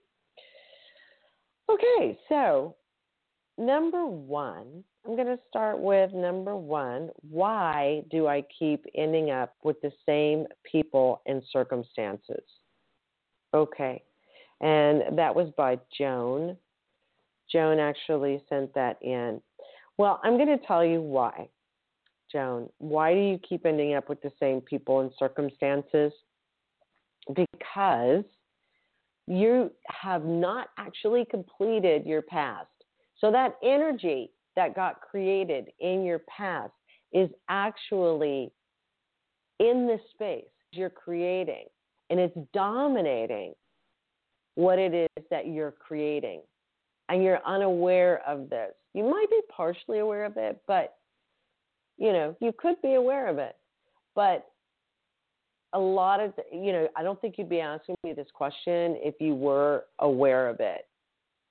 Okay, 1.69 2.19
so 2.27 2.75
number 3.57 4.05
one, 4.05 4.83
I'm 5.05 5.15
going 5.15 5.27
to 5.27 5.39
start 5.47 5.79
with 5.79 6.13
number 6.13 6.55
one. 6.55 7.09
Why 7.21 8.03
do 8.11 8.27
I 8.27 8.43
keep 8.57 8.85
ending 8.95 9.31
up 9.31 9.55
with 9.63 9.79
the 9.81 9.91
same 10.05 10.45
people 10.69 11.21
and 11.27 11.41
circumstances? 11.51 12.43
Okay, 13.53 14.03
and 14.61 15.17
that 15.17 15.35
was 15.35 15.49
by 15.57 15.79
Joan. 15.97 16.55
Joan 17.51 17.79
actually 17.79 18.41
sent 18.47 18.73
that 18.73 18.97
in. 19.01 19.41
Well, 19.97 20.19
I'm 20.23 20.37
going 20.37 20.57
to 20.57 20.65
tell 20.65 20.85
you 20.85 21.01
why. 21.01 21.49
Joan, 22.31 22.69
why 22.77 23.13
do 23.13 23.19
you 23.19 23.37
keep 23.37 23.65
ending 23.65 23.93
up 23.93 24.07
with 24.07 24.21
the 24.21 24.31
same 24.39 24.61
people 24.61 25.01
and 25.01 25.11
circumstances? 25.19 26.13
Because 27.27 28.23
you 29.27 29.71
have 29.87 30.23
not 30.23 30.69
actually 30.77 31.25
completed 31.25 32.05
your 32.05 32.21
past. 32.21 32.67
So 33.17 33.31
that 33.31 33.57
energy 33.63 34.31
that 34.55 34.75
got 34.75 35.01
created 35.01 35.69
in 35.79 36.03
your 36.03 36.19
past 36.19 36.71
is 37.13 37.29
actually 37.49 38.51
in 39.59 39.87
this 39.87 40.01
space 40.13 40.45
you're 40.71 40.89
creating 40.89 41.65
and 42.09 42.19
it's 42.19 42.37
dominating 42.53 43.53
what 44.55 44.79
it 44.79 44.93
is 44.93 45.25
that 45.29 45.47
you're 45.47 45.71
creating. 45.71 46.41
And 47.09 47.23
you're 47.23 47.45
unaware 47.45 48.21
of 48.25 48.49
this. 48.49 48.71
You 48.93 49.03
might 49.03 49.29
be 49.29 49.41
partially 49.49 49.99
aware 49.99 50.23
of 50.23 50.37
it, 50.37 50.61
but 50.65 50.95
you 51.97 52.13
know, 52.13 52.35
you 52.39 52.51
could 52.57 52.81
be 52.81 52.95
aware 52.95 53.27
of 53.27 53.37
it, 53.37 53.55
but 54.15 54.47
a 55.73 55.79
lot 55.79 56.19
of, 56.19 56.33
you 56.51 56.71
know, 56.73 56.87
I 56.95 57.03
don't 57.03 57.19
think 57.21 57.37
you'd 57.37 57.49
be 57.49 57.61
asking 57.61 57.95
me 58.03 58.13
this 58.13 58.27
question 58.33 58.97
if 58.99 59.15
you 59.19 59.35
were 59.35 59.85
aware 59.99 60.49
of 60.49 60.59
it. 60.59 60.87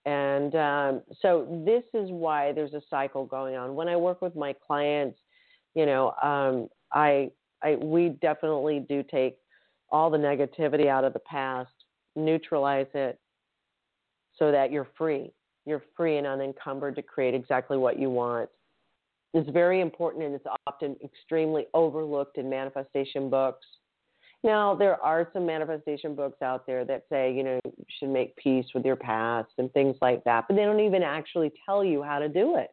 And 0.07 0.55
um, 0.55 1.03
so 1.21 1.63
this 1.65 1.85
is 1.95 2.11
why 2.11 2.53
there's 2.53 2.75
a 2.75 2.83
cycle 2.91 3.27
going 3.27 3.57
on. 3.57 3.75
When 3.75 3.89
I 3.89 3.97
work 3.97 4.21
with 4.21 4.35
my 4.35 4.55
clients, 4.67 5.19
you 5.75 5.87
know, 5.87 6.13
um, 6.23 6.69
I, 6.93 7.31
I, 7.63 7.77
we 7.77 8.11
definitely 8.21 8.85
do 8.89 9.03
take 9.03 9.37
all 9.91 10.11
the 10.11 10.19
negativity 10.19 10.89
out 10.89 11.05
of 11.05 11.13
the 11.13 11.21
past, 11.21 11.71
neutralize 12.17 12.87
it, 12.95 13.19
so 14.37 14.51
that 14.51 14.73
you're 14.73 14.89
free. 14.97 15.33
You're 15.67 15.83
free 15.97 16.17
and 16.19 16.27
unencumbered 16.27 16.97
to 16.97 17.03
create 17.03 17.35
exactly 17.35 17.77
what 17.77 17.99
you 17.99 18.11
want 18.11 18.49
It's 19.35 19.49
very 19.51 19.81
important 19.81 20.25
and 20.25 20.35
it's 20.35 20.47
often 20.67 20.97
extremely 21.05 21.67
overlooked 21.75 22.39
in 22.39 22.49
manifestation 22.51 23.31
books. 23.31 23.67
Now, 24.43 24.75
there 24.75 25.01
are 25.03 25.29
some 25.35 25.45
manifestation 25.45 26.15
books 26.15 26.41
out 26.43 26.67
there 26.67 26.85
that 26.87 27.05
say, 27.11 27.33
you 27.33 27.45
know, 27.45 27.61
you 27.65 27.85
should 27.99 28.09
make 28.09 28.35
peace 28.37 28.67
with 28.75 28.85
your 28.87 28.97
past 28.97 29.51
and 29.59 29.71
things 29.73 29.97
like 30.01 30.25
that, 30.25 30.47
but 30.49 30.57
they 30.57 30.65
don't 30.65 30.81
even 30.81 31.03
actually 31.03 31.53
tell 31.67 31.85
you 31.85 32.03
how 32.03 32.19
to 32.19 32.29
do 32.29 32.57
it. 32.57 32.71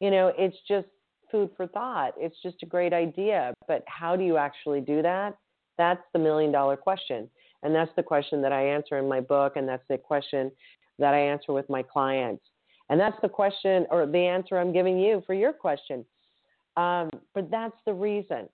You 0.00 0.10
know, 0.10 0.32
it's 0.36 0.56
just 0.68 0.86
food 1.30 1.50
for 1.56 1.66
thought. 1.66 2.12
It's 2.18 2.36
just 2.42 2.62
a 2.62 2.66
great 2.66 2.92
idea, 2.92 3.54
but 3.66 3.82
how 3.86 4.14
do 4.14 4.24
you 4.24 4.36
actually 4.36 4.82
do 4.82 5.00
that? 5.02 5.38
That's 5.78 6.02
the 6.12 6.18
million 6.18 6.52
dollar 6.52 6.76
question. 6.76 7.30
And 7.62 7.74
that's 7.74 7.90
the 7.96 8.02
question 8.02 8.40
that 8.42 8.52
I 8.52 8.62
answer 8.62 8.98
in 8.98 9.08
my 9.08 9.20
book, 9.20 9.54
and 9.56 9.68
that's 9.68 9.86
the 9.88 9.98
question 9.98 10.50
that 10.98 11.14
I 11.14 11.18
answer 11.18 11.52
with 11.52 11.68
my 11.68 11.82
clients. 11.82 12.44
And 12.90 12.98
that's 12.98 13.16
the 13.20 13.28
question 13.28 13.86
or 13.90 14.06
the 14.06 14.18
answer 14.18 14.58
I'm 14.58 14.72
giving 14.72 14.98
you 14.98 15.22
for 15.26 15.34
your 15.34 15.52
question. 15.52 16.04
Um, 16.76 17.10
but 17.34 17.50
that's 17.50 17.76
the 17.84 17.92
reason. 17.92 18.48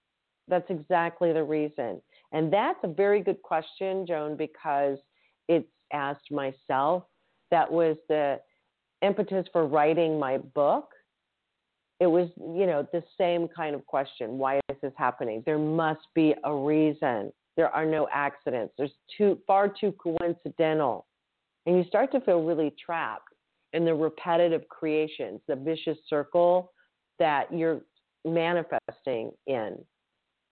That's 0.48 0.68
exactly 0.70 1.32
the 1.32 1.44
reason. 1.44 2.00
And 2.32 2.52
that's 2.52 2.78
a 2.82 2.88
very 2.88 3.22
good 3.22 3.40
question, 3.42 4.06
Joan, 4.06 4.36
because 4.36 4.98
it's 5.48 5.68
asked 5.92 6.30
myself. 6.30 7.04
That 7.50 7.70
was 7.70 7.96
the 8.08 8.40
impetus 9.02 9.46
for 9.52 9.66
writing 9.66 10.18
my 10.18 10.38
book. 10.38 10.90
It 12.00 12.06
was, 12.06 12.28
you 12.38 12.66
know, 12.66 12.86
the 12.92 13.04
same 13.16 13.46
kind 13.48 13.74
of 13.74 13.86
question. 13.86 14.36
Why 14.38 14.58
is 14.68 14.76
this 14.82 14.92
happening? 14.96 15.42
There 15.46 15.58
must 15.58 16.06
be 16.14 16.34
a 16.44 16.54
reason. 16.54 17.32
There 17.56 17.68
are 17.68 17.86
no 17.86 18.08
accidents. 18.12 18.74
There's 18.76 18.92
too 19.16 19.38
far 19.46 19.68
too 19.68 19.92
coincidental. 19.92 21.06
And 21.66 21.76
you 21.76 21.84
start 21.84 22.12
to 22.12 22.20
feel 22.20 22.42
really 22.42 22.74
trapped 22.84 23.32
in 23.72 23.84
the 23.84 23.94
repetitive 23.94 24.68
creations, 24.68 25.40
the 25.48 25.56
vicious 25.56 25.98
circle 26.08 26.72
that 27.18 27.52
you're 27.52 27.80
manifesting 28.24 29.30
in. 29.46 29.76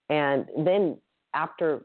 And 0.09 0.47
then 0.65 0.99
after 1.35 1.83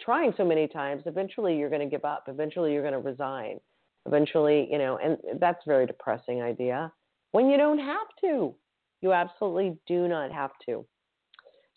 trying 0.00 0.34
so 0.36 0.44
many 0.44 0.68
times, 0.68 1.02
eventually 1.06 1.56
you're 1.56 1.70
going 1.70 1.82
to 1.82 1.88
give 1.88 2.04
up. 2.04 2.24
Eventually 2.28 2.72
you're 2.72 2.82
going 2.82 2.94
to 2.94 3.00
resign. 3.00 3.58
Eventually, 4.06 4.68
you 4.70 4.78
know, 4.78 4.98
and 5.02 5.18
that's 5.40 5.58
a 5.66 5.68
very 5.68 5.86
depressing 5.86 6.42
idea 6.42 6.92
when 7.32 7.48
you 7.48 7.56
don't 7.56 7.78
have 7.78 8.06
to. 8.20 8.54
You 9.02 9.12
absolutely 9.12 9.76
do 9.86 10.08
not 10.08 10.32
have 10.32 10.52
to. 10.66 10.86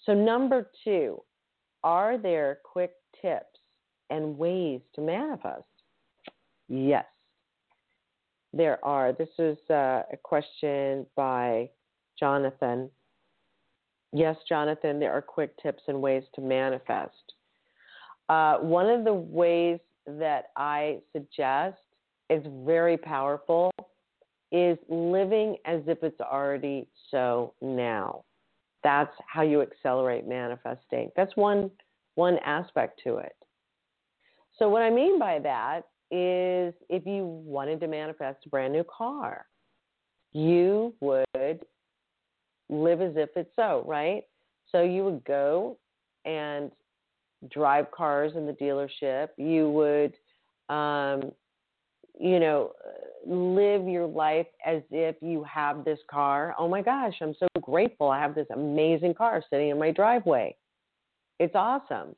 So, 0.05 0.13
number 0.13 0.69
two, 0.83 1.21
are 1.83 2.17
there 2.17 2.59
quick 2.63 2.91
tips 3.21 3.59
and 4.09 4.37
ways 4.37 4.81
to 4.95 5.01
manifest? 5.01 5.63
Yes, 6.67 7.05
there 8.53 8.83
are. 8.85 9.13
This 9.13 9.29
is 9.37 9.57
uh, 9.69 10.03
a 10.11 10.17
question 10.21 11.05
by 11.15 11.69
Jonathan. 12.19 12.89
Yes, 14.11 14.35
Jonathan, 14.47 14.99
there 14.99 15.11
are 15.11 15.21
quick 15.21 15.55
tips 15.61 15.83
and 15.87 16.01
ways 16.01 16.23
to 16.35 16.41
manifest. 16.41 17.33
Uh, 18.27 18.57
one 18.57 18.89
of 18.89 19.03
the 19.03 19.13
ways 19.13 19.79
that 20.05 20.45
I 20.55 20.99
suggest 21.13 21.77
is 22.29 22.43
very 22.65 22.97
powerful 22.97 23.71
is 24.51 24.77
living 24.87 25.57
as 25.65 25.81
if 25.87 26.03
it's 26.03 26.19
already 26.21 26.87
so 27.11 27.53
now. 27.61 28.23
That's 28.83 29.13
how 29.27 29.41
you 29.41 29.61
accelerate 29.61 30.27
manifesting. 30.27 31.11
That's 31.15 31.35
one 31.35 31.71
one 32.15 32.37
aspect 32.39 33.01
to 33.05 33.17
it. 33.17 33.35
So 34.57 34.67
what 34.67 34.81
I 34.81 34.89
mean 34.89 35.17
by 35.19 35.39
that 35.39 35.87
is 36.11 36.73
if 36.89 37.05
you 37.05 37.23
wanted 37.23 37.79
to 37.81 37.87
manifest 37.87 38.45
a 38.45 38.49
brand 38.49 38.73
new 38.73 38.83
car, 38.83 39.45
you 40.33 40.93
would 40.99 41.65
live 42.69 43.01
as 43.01 43.13
if 43.15 43.29
it's 43.35 43.55
so, 43.55 43.83
right? 43.87 44.23
So 44.71 44.81
you 44.81 45.03
would 45.05 45.23
go 45.23 45.77
and 46.25 46.71
drive 47.51 47.89
cars 47.91 48.33
in 48.35 48.45
the 48.45 48.53
dealership. 48.53 49.29
You 49.37 49.69
would, 49.71 50.13
um, 50.73 51.31
you 52.19 52.39
know, 52.39 52.73
live 53.25 53.87
your 53.87 54.05
life 54.05 54.47
as 54.65 54.81
if 54.91 55.15
you 55.21 55.43
have 55.43 55.85
this 55.85 55.99
car. 56.09 56.53
Oh 56.57 56.67
my 56.67 56.81
gosh, 56.81 57.15
I'm 57.21 57.33
so 57.39 57.47
grateful. 57.69 58.09
I 58.09 58.19
have 58.19 58.35
this 58.35 58.47
amazing 58.53 59.13
car 59.13 59.43
sitting 59.49 59.69
in 59.69 59.79
my 59.79 59.91
driveway. 59.91 60.55
It's 61.39 61.55
awesome, 61.55 62.15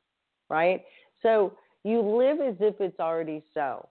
right? 0.48 0.82
So 1.22 1.54
you 1.84 2.00
live 2.00 2.40
as 2.40 2.56
if 2.60 2.80
it's 2.80 2.98
already 3.00 3.42
so. 3.54 3.88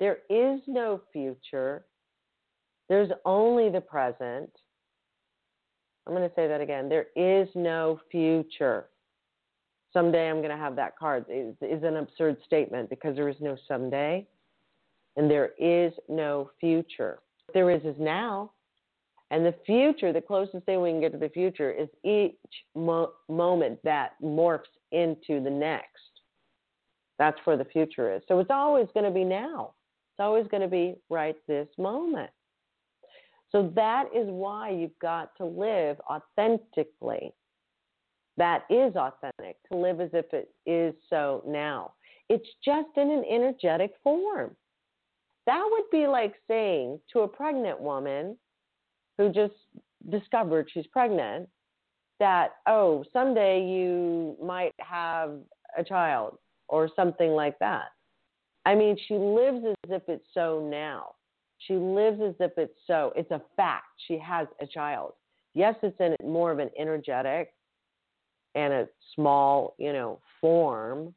There 0.00 0.18
is 0.28 0.60
no 0.66 1.00
future. 1.12 1.84
There's 2.88 3.10
only 3.24 3.70
the 3.70 3.80
present. 3.80 4.50
I'm 6.06 6.14
going 6.14 6.28
to 6.28 6.34
say 6.34 6.48
that 6.48 6.60
again. 6.60 6.88
There 6.88 7.06
is 7.16 7.48
no 7.54 8.00
future. 8.10 8.86
Someday 9.92 10.28
I'm 10.28 10.38
going 10.38 10.50
to 10.50 10.56
have 10.56 10.76
that 10.76 10.98
card 10.98 11.24
is, 11.28 11.54
is 11.62 11.82
an 11.84 11.96
absurd 11.96 12.36
statement 12.44 12.90
because 12.90 13.14
there 13.14 13.28
is 13.28 13.36
no 13.40 13.56
someday 13.68 14.26
and 15.16 15.30
there 15.30 15.52
is 15.58 15.92
no 16.08 16.50
future. 16.60 17.20
What 17.46 17.54
there 17.54 17.70
is 17.70 17.82
is 17.84 17.96
now. 17.98 18.50
And 19.34 19.44
the 19.44 19.54
future, 19.66 20.12
the 20.12 20.20
closest 20.20 20.64
thing 20.64 20.80
we 20.80 20.90
can 20.90 21.00
get 21.00 21.10
to 21.10 21.18
the 21.18 21.28
future 21.28 21.72
is 21.72 21.88
each 22.04 22.36
mo- 22.76 23.10
moment 23.28 23.80
that 23.82 24.12
morphs 24.22 24.60
into 24.92 25.42
the 25.42 25.50
next. 25.50 25.88
That's 27.18 27.36
where 27.42 27.56
the 27.56 27.64
future 27.64 28.14
is. 28.14 28.22
So 28.28 28.38
it's 28.38 28.52
always 28.52 28.86
going 28.94 29.06
to 29.06 29.10
be 29.10 29.24
now. 29.24 29.74
It's 30.12 30.20
always 30.20 30.46
going 30.52 30.60
to 30.60 30.68
be 30.68 30.94
right 31.10 31.34
this 31.48 31.66
moment. 31.78 32.30
So 33.50 33.72
that 33.74 34.04
is 34.14 34.28
why 34.28 34.70
you've 34.70 34.98
got 35.02 35.34
to 35.38 35.44
live 35.44 35.96
authentically. 36.08 37.32
That 38.36 38.62
is 38.70 38.94
authentic, 38.94 39.56
to 39.72 39.76
live 39.76 40.00
as 40.00 40.10
if 40.12 40.26
it 40.32 40.50
is 40.64 40.94
so 41.10 41.42
now. 41.44 41.94
It's 42.28 42.48
just 42.64 42.90
in 42.96 43.10
an 43.10 43.24
energetic 43.28 43.94
form. 44.04 44.54
That 45.46 45.68
would 45.72 45.90
be 45.90 46.06
like 46.06 46.34
saying 46.46 47.00
to 47.12 47.22
a 47.22 47.28
pregnant 47.28 47.80
woman 47.80 48.36
who 49.18 49.30
just 49.30 49.54
discovered 50.10 50.68
she's 50.72 50.86
pregnant 50.88 51.48
that, 52.20 52.52
oh, 52.66 53.04
someday 53.12 53.64
you 53.64 54.36
might 54.42 54.72
have 54.80 55.38
a 55.76 55.84
child 55.84 56.38
or 56.68 56.88
something 56.94 57.30
like 57.30 57.58
that. 57.58 57.86
I 58.66 58.74
mean, 58.74 58.96
she 59.08 59.14
lives 59.14 59.64
as 59.66 59.90
if 59.90 60.02
it's 60.08 60.26
so 60.32 60.66
now. 60.70 61.14
She 61.58 61.74
lives 61.74 62.20
as 62.20 62.34
if 62.40 62.52
it's 62.56 62.78
so. 62.86 63.12
It's 63.16 63.30
a 63.30 63.42
fact. 63.56 63.86
She 64.06 64.18
has 64.18 64.46
a 64.60 64.66
child. 64.66 65.12
Yes, 65.54 65.74
it's 65.82 65.98
in 66.00 66.16
more 66.26 66.50
of 66.50 66.58
an 66.58 66.70
energetic 66.78 67.54
and 68.54 68.72
a 68.72 68.88
small, 69.14 69.74
you 69.78 69.92
know, 69.92 70.20
form, 70.40 71.14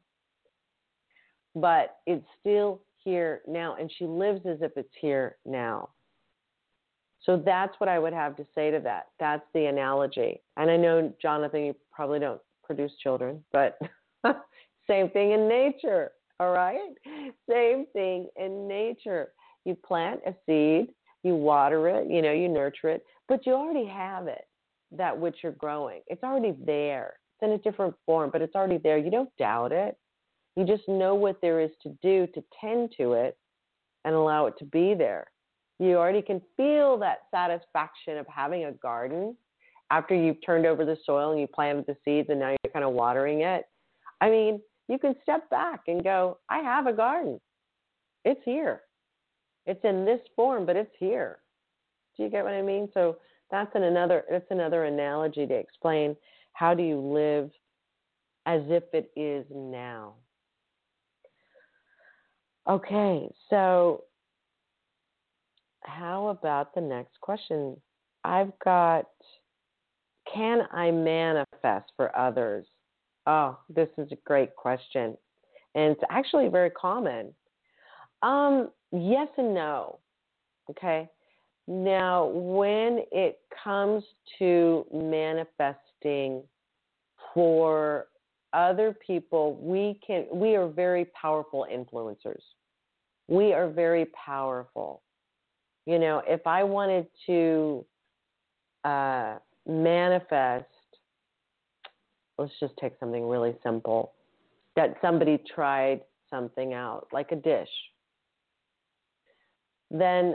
but 1.54 1.96
it's 2.06 2.24
still 2.40 2.80
here 3.02 3.42
now. 3.46 3.76
And 3.78 3.90
she 3.98 4.04
lives 4.04 4.40
as 4.46 4.58
if 4.60 4.72
it's 4.76 4.94
here 5.00 5.36
now. 5.44 5.88
So 7.24 7.42
that's 7.44 7.78
what 7.78 7.88
I 7.88 7.98
would 7.98 8.12
have 8.12 8.36
to 8.36 8.46
say 8.54 8.70
to 8.70 8.80
that. 8.80 9.08
That's 9.18 9.44
the 9.52 9.66
analogy. 9.66 10.40
And 10.56 10.70
I 10.70 10.76
know, 10.76 11.12
Jonathan, 11.20 11.64
you 11.64 11.76
probably 11.92 12.20
don't 12.20 12.40
produce 12.64 12.92
children, 13.02 13.42
but 13.52 13.78
same 14.86 15.10
thing 15.10 15.32
in 15.32 15.48
nature. 15.48 16.12
All 16.40 16.52
right? 16.52 16.78
Same 17.50 17.86
thing 17.92 18.28
in 18.36 18.68
nature. 18.68 19.32
You 19.64 19.74
plant 19.74 20.20
a 20.26 20.34
seed, 20.46 20.94
you 21.24 21.34
water 21.34 21.88
it, 21.88 22.08
you 22.08 22.22
know, 22.22 22.32
you 22.32 22.48
nurture 22.48 22.88
it, 22.90 23.04
but 23.26 23.44
you 23.44 23.52
already 23.52 23.86
have 23.86 24.28
it, 24.28 24.46
that 24.92 25.18
which 25.18 25.38
you're 25.42 25.52
growing. 25.52 26.00
It's 26.06 26.22
already 26.22 26.54
there. 26.64 27.14
It's 27.34 27.48
in 27.48 27.54
a 27.54 27.58
different 27.58 27.94
form, 28.06 28.30
but 28.32 28.42
it's 28.42 28.54
already 28.54 28.78
there. 28.78 28.98
You 28.98 29.10
don't 29.10 29.36
doubt 29.36 29.72
it. 29.72 29.96
You 30.56 30.64
just 30.64 30.88
know 30.88 31.14
what 31.14 31.40
there 31.40 31.60
is 31.60 31.70
to 31.82 31.90
do 32.02 32.26
to 32.34 32.42
tend 32.60 32.92
to 32.96 33.12
it 33.14 33.36
and 34.04 34.14
allow 34.14 34.46
it 34.46 34.54
to 34.58 34.64
be 34.64 34.94
there. 34.94 35.26
You 35.78 35.96
already 35.96 36.22
can 36.22 36.42
feel 36.56 36.98
that 36.98 37.18
satisfaction 37.30 38.18
of 38.18 38.26
having 38.26 38.64
a 38.64 38.72
garden 38.72 39.36
after 39.90 40.14
you've 40.14 40.44
turned 40.44 40.66
over 40.66 40.84
the 40.84 40.96
soil 41.04 41.30
and 41.30 41.40
you 41.40 41.46
planted 41.46 41.86
the 41.86 41.96
seeds 42.04 42.28
and 42.30 42.40
now 42.40 42.50
you're 42.50 42.72
kind 42.72 42.84
of 42.84 42.92
watering 42.92 43.42
it. 43.42 43.64
I 44.20 44.28
mean, 44.28 44.60
you 44.88 44.98
can 44.98 45.14
step 45.22 45.48
back 45.50 45.82
and 45.86 46.02
go, 46.02 46.38
I 46.48 46.58
have 46.58 46.86
a 46.86 46.92
garden. 46.92 47.40
It's 48.24 48.40
here. 48.44 48.82
It's 49.66 49.84
in 49.84 50.04
this 50.04 50.20
form, 50.34 50.66
but 50.66 50.76
it's 50.76 50.94
here. 50.98 51.38
Do 52.16 52.24
you 52.24 52.30
get 52.30 52.44
what 52.44 52.54
I 52.54 52.62
mean? 52.62 52.88
So 52.94 53.18
that's 53.50 53.70
an 53.74 53.84
another 53.84 54.24
that's 54.30 54.50
another 54.50 54.84
analogy 54.84 55.46
to 55.46 55.54
explain 55.54 56.16
how 56.52 56.74
do 56.74 56.82
you 56.82 56.98
live 56.98 57.50
as 58.46 58.62
if 58.66 58.82
it 58.92 59.10
is 59.14 59.46
now. 59.54 60.14
Okay, 62.68 63.28
so 63.48 64.04
how 65.88 66.28
about 66.28 66.74
the 66.74 66.80
next 66.80 67.20
question? 67.20 67.76
I've 68.24 68.52
got 68.64 69.06
can 70.32 70.62
I 70.72 70.90
manifest 70.90 71.90
for 71.96 72.16
others? 72.16 72.66
Oh, 73.26 73.58
this 73.68 73.88
is 73.96 74.12
a 74.12 74.16
great 74.26 74.54
question. 74.56 75.16
And 75.74 75.92
it's 75.92 76.02
actually 76.10 76.48
very 76.48 76.70
common. 76.70 77.32
Um, 78.22 78.70
yes 78.92 79.28
and 79.38 79.54
no. 79.54 80.00
Okay. 80.70 81.08
Now, 81.66 82.26
when 82.26 83.04
it 83.12 83.40
comes 83.62 84.02
to 84.38 84.86
manifesting 84.92 86.42
for 87.34 88.06
other 88.52 88.96
people, 89.06 89.56
we 89.60 90.00
can 90.06 90.26
we 90.32 90.56
are 90.56 90.68
very 90.68 91.06
powerful 91.06 91.66
influencers. 91.70 92.42
We 93.28 93.52
are 93.52 93.68
very 93.68 94.06
powerful. 94.06 95.02
You 95.88 95.98
know, 95.98 96.20
if 96.26 96.46
I 96.46 96.64
wanted 96.64 97.06
to 97.28 97.82
uh, 98.84 99.36
manifest, 99.66 100.66
let's 102.36 102.52
just 102.60 102.74
take 102.78 102.92
something 103.00 103.26
really 103.26 103.56
simple 103.62 104.12
that 104.76 104.96
somebody 105.00 105.42
tried 105.54 106.02
something 106.28 106.74
out, 106.74 107.06
like 107.10 107.32
a 107.32 107.36
dish, 107.36 107.70
then 109.90 110.34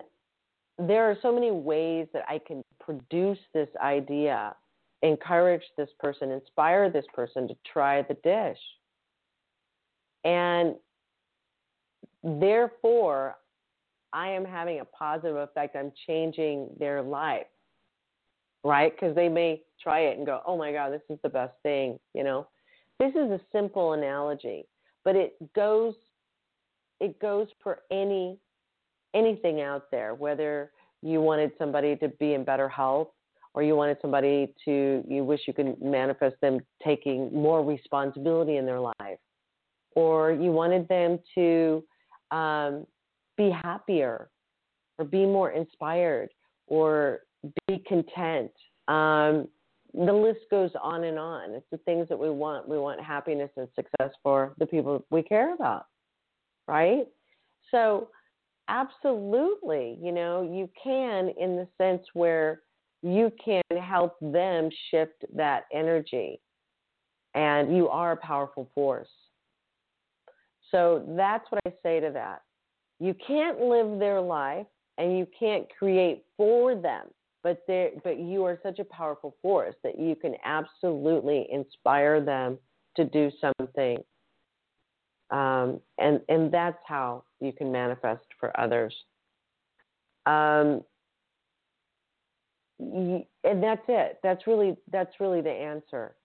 there 0.80 1.04
are 1.04 1.18
so 1.22 1.32
many 1.32 1.52
ways 1.52 2.08
that 2.14 2.26
I 2.28 2.40
can 2.40 2.64
produce 2.80 3.38
this 3.54 3.70
idea, 3.80 4.56
encourage 5.04 5.62
this 5.78 5.90
person, 6.00 6.32
inspire 6.32 6.90
this 6.90 7.06
person 7.14 7.48
to 7.48 7.56
try 7.72 8.02
the 8.02 8.16
dish. 8.24 8.58
And 10.26 10.78
therefore, 12.24 13.36
I 14.14 14.30
am 14.30 14.46
having 14.46 14.80
a 14.80 14.86
positive 14.86 15.36
effect. 15.36 15.76
I'm 15.76 15.92
changing 16.08 16.70
their 16.80 17.02
life, 17.02 17.48
right? 18.64 18.94
Because 18.96 19.16
they 19.16 19.28
may 19.28 19.62
try 19.82 20.02
it 20.02 20.18
and 20.18 20.26
go, 20.26 20.42
oh 20.46 20.58
my 20.58 20.72
God, 20.72 20.94
this 20.94 21.02
is 21.10 21.20
the 21.24 21.30
best 21.30 21.54
thing, 21.64 22.00
you 22.14 22.24
know? 22.24 22.48
This 23.00 23.12
is 23.12 23.32
a 23.32 23.42
simple 23.52 23.94
analogy, 23.94 24.66
but 25.04 25.16
it 25.16 25.36
goes 25.54 25.96
it 27.00 27.20
goes 27.20 27.48
for 27.62 27.80
any 27.92 28.38
anything 29.14 29.62
out 29.62 29.92
there, 29.92 30.16
whether 30.16 30.72
you 31.02 31.20
wanted 31.20 31.52
somebody 31.58 31.96
to 31.98 32.08
be 32.08 32.34
in 32.34 32.44
better 32.44 32.70
health 32.70 33.10
or 33.54 33.62
you 33.62 33.76
wanted 33.76 33.98
somebody 34.02 34.54
to 34.64 35.04
you 35.08 35.24
wish 35.24 35.42
you 35.48 35.54
could 35.54 35.82
manifest 35.82 36.36
them 36.42 36.60
taking 36.84 37.34
more 37.34 37.64
responsibility 37.64 38.58
in 38.58 38.66
their 38.66 38.80
life 38.80 39.20
or 39.96 40.32
you 40.32 40.52
wanted 40.52 40.88
them 40.88 41.20
to 41.36 41.84
um, 42.32 42.86
be 43.38 43.50
happier 43.50 44.30
or 44.98 45.06
be 45.06 45.26
more 45.26 45.52
inspired 45.52 46.30
or 46.68 47.22
be 47.68 47.84
content 47.88 48.52
um, 48.88 49.48
the 49.94 50.12
list 50.12 50.40
goes 50.50 50.72
on 50.82 51.04
and 51.04 51.20
on 51.20 51.52
it's 51.52 51.66
the 51.72 51.78
things 51.80 52.08
that 52.10 52.18
we 52.18 52.30
want 52.30 52.68
we 52.68 52.78
want 52.78 53.00
happiness 53.02 53.52
and 53.58 53.68
success 53.76 54.14
for 54.22 54.54
the 54.60 54.66
people 54.66 55.06
we 55.10 55.22
care 55.22 55.54
about 55.54 55.86
right 56.68 57.06
so 57.72 58.10
Absolutely. 58.70 59.98
You 60.02 60.12
know, 60.12 60.42
you 60.42 60.70
can 60.82 61.30
in 61.40 61.56
the 61.56 61.68
sense 61.78 62.06
where 62.14 62.62
you 63.02 63.32
can 63.44 63.62
help 63.82 64.16
them 64.22 64.70
shift 64.90 65.26
that 65.36 65.66
energy. 65.74 66.40
And 67.36 67.76
you 67.76 67.90
are 67.90 68.14
a 68.14 68.18
powerful 68.18 68.70
force. 68.74 69.10
So 70.72 71.04
that's 71.18 71.46
what 71.52 71.62
I 71.66 71.72
say 71.84 72.00
to 72.00 72.12
that. 72.12 72.42
You 73.04 73.16
can't 73.26 73.60
live 73.60 74.00
their 74.00 74.22
life 74.22 74.68
and 74.98 75.18
you 75.18 75.28
can't 75.38 75.66
create 75.78 76.24
for 76.38 76.76
them, 76.76 77.08
but 77.44 77.66
but 78.04 78.20
you 78.20 78.46
are 78.46 78.60
such 78.64 78.80
a 78.80 78.86
powerful 78.86 79.36
force 79.42 79.76
that 79.84 80.00
you 80.00 80.16
can 80.16 80.36
absolutely 80.46 81.48
inspire 81.52 82.22
them 82.22 82.58
to 82.96 83.06
do 83.06 83.32
something 83.42 83.98
um, 85.34 85.80
and 85.98 86.22
and 86.30 86.52
that's 86.52 86.78
how 86.86 87.24
you 87.42 87.52
can 87.52 87.72
manifest 87.72 88.26
for 88.40 88.58
others. 88.60 88.96
Um, 90.28 90.84
and 92.80 93.64
that's 93.64 93.82
it. 93.88 94.20
That's 94.22 94.46
really 94.46 94.76
that's 94.92 95.20
really 95.20 95.42
the 95.42 95.50
answer. 95.50 96.16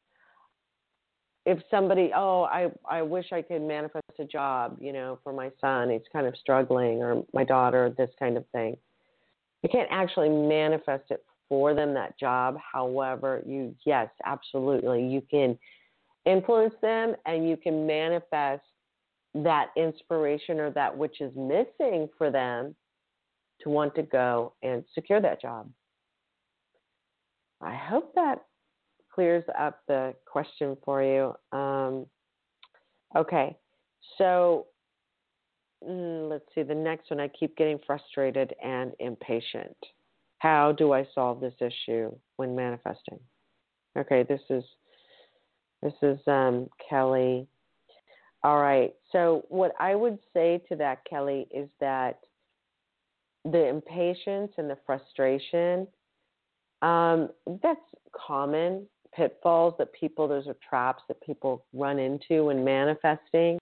If 1.49 1.61
somebody, 1.71 2.11
oh, 2.15 2.43
I 2.43 2.71
I 2.87 3.01
wish 3.01 3.33
I 3.33 3.41
could 3.41 3.63
manifest 3.63 4.05
a 4.19 4.25
job, 4.25 4.77
you 4.79 4.93
know, 4.93 5.19
for 5.25 5.33
my 5.33 5.51
son, 5.63 5.89
he's 5.89 6.03
kind 6.13 6.27
of 6.27 6.37
struggling, 6.37 7.03
or 7.03 7.25
my 7.33 7.43
daughter, 7.43 7.95
this 7.97 8.11
kind 8.19 8.37
of 8.37 8.45
thing. 8.53 8.77
You 9.63 9.71
can't 9.71 9.89
actually 9.91 10.29
manifest 10.29 11.05
it 11.11 11.25
for 11.49 11.73
them 11.73 11.95
that 11.95 12.19
job. 12.19 12.59
However, 12.73 13.43
you 13.47 13.75
yes, 13.87 14.11
absolutely, 14.27 15.03
you 15.07 15.23
can 15.23 15.59
influence 16.27 16.75
them, 16.83 17.15
and 17.25 17.49
you 17.49 17.57
can 17.57 17.87
manifest 17.87 18.65
that 19.35 19.69
inspiration 19.75 20.61
or 20.61 20.71
that 20.73 20.95
which 20.95 21.23
is 21.23 21.33
missing 21.35 22.11
for 22.19 22.31
them 22.31 22.75
to 23.63 23.71
want 23.71 23.95
to 23.95 24.03
go 24.03 24.53
and 24.63 24.85
secure 24.95 25.21
that 25.23 25.41
job. 25.41 25.71
I 27.63 27.75
hope 27.75 28.15
that 28.17 28.45
clears 29.19 29.43
up 29.59 29.81
the 29.89 30.15
question 30.27 30.77
for 30.85 31.03
you. 31.03 31.59
Um, 31.59 32.07
okay, 33.17 33.57
so 34.17 34.67
mm, 35.85 36.31
let's 36.31 36.45
see 36.55 36.63
the 36.63 36.73
next 36.73 37.11
one. 37.11 37.19
I 37.19 37.27
keep 37.27 37.57
getting 37.57 37.81
frustrated 37.85 38.55
and 38.63 38.93
impatient. 39.01 39.77
How 40.39 40.71
do 40.71 40.93
I 40.93 41.05
solve 41.17 41.41
this 41.41 41.55
issue 41.61 42.15
when 42.37 42.55
manifesting? 42.55 43.19
Okay, 43.99 44.23
this 44.23 44.41
is 44.51 44.63
this 45.83 45.95
is 46.01 46.19
um, 46.29 46.69
Kelly 46.89 47.49
all 48.45 48.61
right. 48.61 48.95
So, 49.11 49.45
what 49.49 49.73
I 49.81 49.97
would 49.97 50.19
say 50.33 50.63
to 50.69 50.77
that, 50.77 51.05
Kelly, 51.11 51.49
is 51.51 51.69
that 51.81 52.21
the 53.45 53.67
impatience 53.67 54.53
and 54.59 54.71
the 54.71 54.79
frustration, 54.87 55.89
um, 56.83 57.31
that's 57.63 57.81
common 58.13 58.87
pitfalls 59.15 59.75
that 59.79 59.93
people, 59.93 60.29
those 60.29 60.47
are 60.47 60.57
traps 60.69 61.03
that 61.09 61.21
people 61.21 61.65
run 61.73 61.99
into 61.99 62.47
when 62.47 62.65
manifesting. 62.65 63.59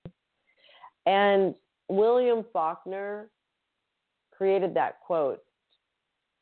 And 1.06 1.54
William 1.88 2.44
Faulkner 2.52 3.30
created 4.32 4.74
that 4.74 5.00
quote 5.00 5.42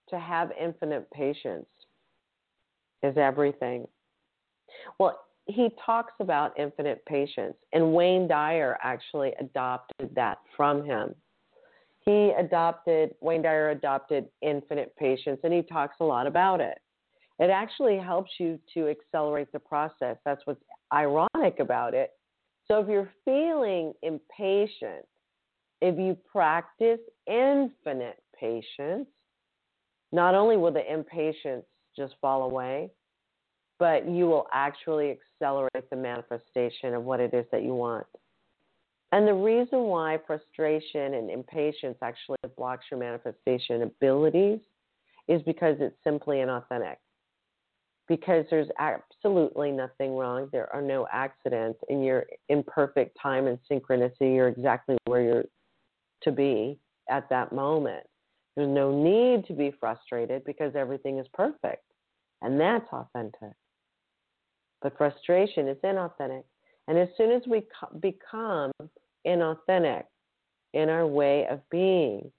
to 0.09 0.19
have 0.19 0.51
infinite 0.61 1.11
patience 1.11 1.67
is 3.03 3.17
everything. 3.17 3.87
Well, 4.99 5.21
he 5.47 5.69
talks 5.85 6.15
about 6.21 6.59
infinite 6.59 7.05
patience, 7.05 7.57
and 7.73 7.93
Wayne 7.93 8.27
Dyer 8.27 8.79
actually 8.83 9.33
adopted 9.39 10.15
that 10.15 10.39
from 10.57 10.85
him. 10.85 11.15
He 12.01 12.33
adopted, 12.39 13.15
Wayne 13.21 13.43
Dyer 13.43 13.71
adopted 13.71 14.27
infinite 14.43 14.95
patience, 14.97 15.41
and 15.45 15.53
he 15.53 15.63
talks 15.63 15.97
a 16.01 16.05
lot 16.05 16.27
about 16.27 16.61
it. 16.61 16.79
It 17.39 17.51
actually 17.51 17.99
helps 17.99 18.31
you 18.39 18.59
to 18.75 18.89
accelerate 18.89 19.51
the 19.53 19.59
process. 19.59 20.17
That's 20.25 20.43
what's 20.45 20.63
ironic 20.93 21.59
about 21.59 21.95
it. 21.95 22.13
So 22.67 22.79
if 22.79 22.89
you're 22.89 23.11
feeling 23.25 23.93
impatient, 24.03 25.05
if 25.81 25.99
you 25.99 26.17
practice 26.31 27.01
infinite 27.27 28.23
patience, 28.39 29.09
not 30.13 30.35
only 30.35 30.57
will 30.57 30.73
the 30.73 30.93
impatience 30.93 31.65
just 31.97 32.15
fall 32.21 32.45
away, 32.45 32.91
but 33.79 34.09
you 34.09 34.27
will 34.27 34.47
actually 34.53 35.11
accelerate 35.11 35.91
the 35.91 35.97
manifestation 35.97 36.95
of 36.95 37.03
what 37.03 37.21
it 37.21 37.35
is 37.35 37.45
that 37.51 37.63
you 37.63 37.75
want. 37.75 38.07
And 39.13 39.27
the 39.29 39.35
reason 39.35 39.81
why 39.81 40.19
frustration 40.27 41.15
and 41.15 41.31
impatience 41.31 41.99
actually 42.03 42.39
blocks 42.57 42.87
your 42.91 42.99
manifestation 42.99 43.83
abilities 43.83 44.61
is 45.29 45.43
because 45.43 45.77
it's 45.81 45.97
simply 46.03 46.37
inauthentic. 46.39 46.97
Because 48.07 48.45
there's 48.51 48.69
absolutely 48.79 49.71
nothing 49.71 50.15
wrong. 50.15 50.49
There 50.53 50.73
are 50.75 50.83
no 50.83 51.07
accidents, 51.11 51.81
and 51.89 52.05
you're 52.05 52.27
in 52.51 52.63
perfect 52.63 53.17
time 53.21 53.47
and 53.47 53.59
synchronicity. 53.71 54.35
You're 54.35 54.49
exactly 54.49 54.97
where 55.07 55.23
you're 55.23 55.45
to 56.23 56.33
be 56.33 56.79
at 57.09 57.29
that 57.31 57.53
moment. 57.53 58.05
There's 58.57 58.69
no 58.69 58.93
need 58.93 59.47
to 59.47 59.53
be 59.53 59.75
frustrated 59.81 60.45
because 60.45 60.75
everything 60.77 61.19
is 61.19 61.27
perfect. 61.33 61.85
And 62.43 62.61
that's 62.61 62.87
authentic. 62.93 63.55
But 64.83 64.97
frustration 64.99 65.67
is 65.69 65.79
inauthentic. 65.83 66.45
And 66.89 66.99
as 66.99 67.09
soon 67.17 67.31
as 67.33 67.43
we 67.47 67.63
become 68.01 68.71
inauthentic 69.27 70.05
in 70.75 70.89
our 70.91 71.07
way 71.07 71.47
of 71.49 71.61
being, 71.71 72.31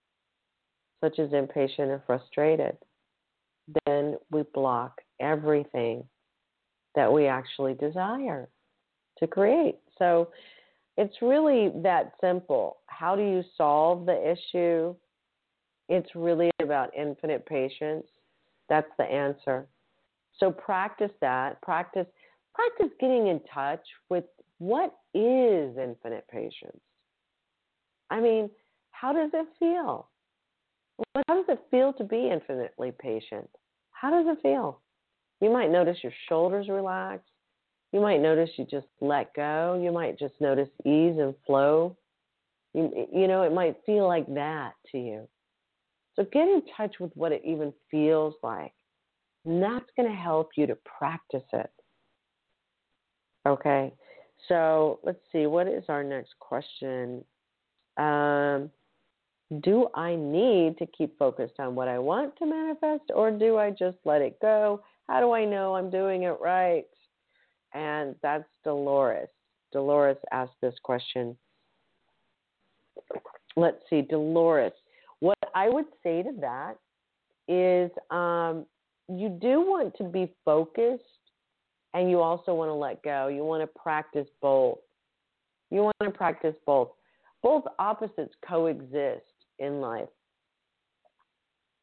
such 1.04 1.20
as 1.20 1.34
impatient 1.34 1.90
or 1.90 2.04
frustrated, 2.06 2.78
then 3.86 4.18
we 4.32 4.44
block 4.54 5.02
everything 5.20 6.04
that 6.96 7.12
we 7.12 7.28
actually 7.28 7.74
desire 7.74 8.50
to 9.20 9.28
create. 9.28 9.80
So 9.98 10.30
it's 10.98 11.16
really 11.22 11.72
that 11.84 12.14
simple. 12.22 12.78
How 12.88 13.16
do 13.16 13.22
you 13.22 13.44
solve 13.58 14.06
the 14.06 14.32
issue? 14.32 14.96
It's 15.90 16.10
really 16.16 16.50
about 16.62 16.96
infinite 16.96 17.46
patience. 17.46 18.08
That's 18.70 18.90
the 18.98 19.04
answer. 19.04 19.68
So 20.40 20.52
practice 20.52 21.12
that. 21.22 21.62
Practice 21.62 22.08
practice 22.54 22.96
getting 23.00 23.28
in 23.28 23.42
touch 23.54 23.82
with 24.10 24.24
what 24.60 24.96
is 25.14 25.78
infinite 25.78 26.26
patience. 26.30 26.80
I 28.10 28.22
mean, 28.22 28.50
how 28.92 29.12
does 29.12 29.32
it 29.34 29.48
feel? 29.60 30.10
how 31.28 31.36
does 31.36 31.46
it 31.50 31.60
feel 31.72 31.92
to 31.94 32.04
be 32.04 32.30
infinitely 32.30 32.92
patient? 32.98 33.50
How 33.92 34.12
does 34.12 34.26
it 34.28 34.42
feel? 34.42 34.80
You 35.46 35.52
might 35.52 35.70
notice 35.70 35.98
your 36.02 36.12
shoulders 36.28 36.70
relax. 36.70 37.22
You 37.92 38.02
might 38.02 38.20
notice 38.20 38.50
you 38.58 38.66
just 38.66 38.88
let 39.00 39.32
go. 39.36 39.80
You 39.80 39.92
might 39.92 40.18
just 40.18 40.34
notice 40.42 40.70
ease 40.84 41.20
and 41.20 41.36
flow. 41.46 41.96
You, 42.74 43.08
you 43.14 43.28
know, 43.28 43.44
it 43.44 43.54
might 43.54 43.78
feel 43.86 44.08
like 44.08 44.26
that 44.34 44.72
to 44.92 44.98
you. 44.98 45.28
So 46.16 46.26
get 46.34 46.48
in 46.48 46.64
touch 46.76 46.96
with 47.00 47.12
what 47.14 47.32
it 47.32 47.44
even 47.46 47.72
feels 47.92 48.34
like. 48.42 48.74
And 49.46 49.62
that's 49.62 49.86
going 49.96 50.10
to 50.10 50.16
help 50.16 50.50
you 50.58 50.66
to 50.66 50.76
practice 50.98 51.44
it. 51.54 51.70
Okay. 53.48 53.94
So 54.48 55.00
let's 55.04 55.22
see. 55.32 55.46
What 55.46 55.68
is 55.68 55.84
our 55.90 56.04
next 56.04 56.34
question? 56.40 57.24
Um, 57.98 58.72
do 59.62 59.90
I 59.94 60.16
need 60.16 60.80
to 60.80 60.88
keep 60.88 61.20
focused 61.20 61.60
on 61.60 61.76
what 61.76 61.88
I 61.88 62.00
want 62.00 62.36
to 62.38 62.48
manifest 62.48 63.12
or 63.14 63.30
do 63.30 63.58
I 63.58 63.70
just 63.70 63.98
let 64.06 64.24
it 64.24 64.40
go? 64.42 64.82
How 65.08 65.20
do 65.20 65.32
I 65.32 65.46
know 65.46 65.76
I'm 65.76 65.90
doing 65.90 66.24
it 66.24 66.38
right? 66.42 66.86
And 67.74 68.16
that's 68.22 68.46
Dolores. 68.64 69.30
Dolores 69.72 70.18
asked 70.32 70.60
this 70.62 70.76
question. 70.84 71.38
Let's 73.56 73.78
see, 73.90 74.02
Dolores. 74.02 74.74
What 75.20 75.38
I 75.54 75.70
would 75.70 75.86
say 76.04 76.24
to 76.24 76.32
that 76.42 76.76
is 77.48 77.92
um, 78.10 78.66
you 79.08 79.30
do 79.30 79.62
want 79.62 79.96
to 79.98 80.04
be 80.04 80.34
focused 80.44 81.04
and 81.94 82.10
you 82.10 82.20
also 82.20 82.54
want 82.54 82.70
to 82.70 82.74
let 82.74 83.02
go. 83.04 83.28
You 83.28 83.44
want 83.46 83.62
to 83.64 83.80
practice 83.80 84.28
both. 84.42 84.80
You 85.72 85.84
want 85.84 85.96
to 86.04 86.12
practice 86.12 86.56
both. 86.66 86.90
Both 87.42 87.64
opposites 87.80 88.34
coexist 88.48 89.24
in 89.60 89.80
life. 89.80 90.10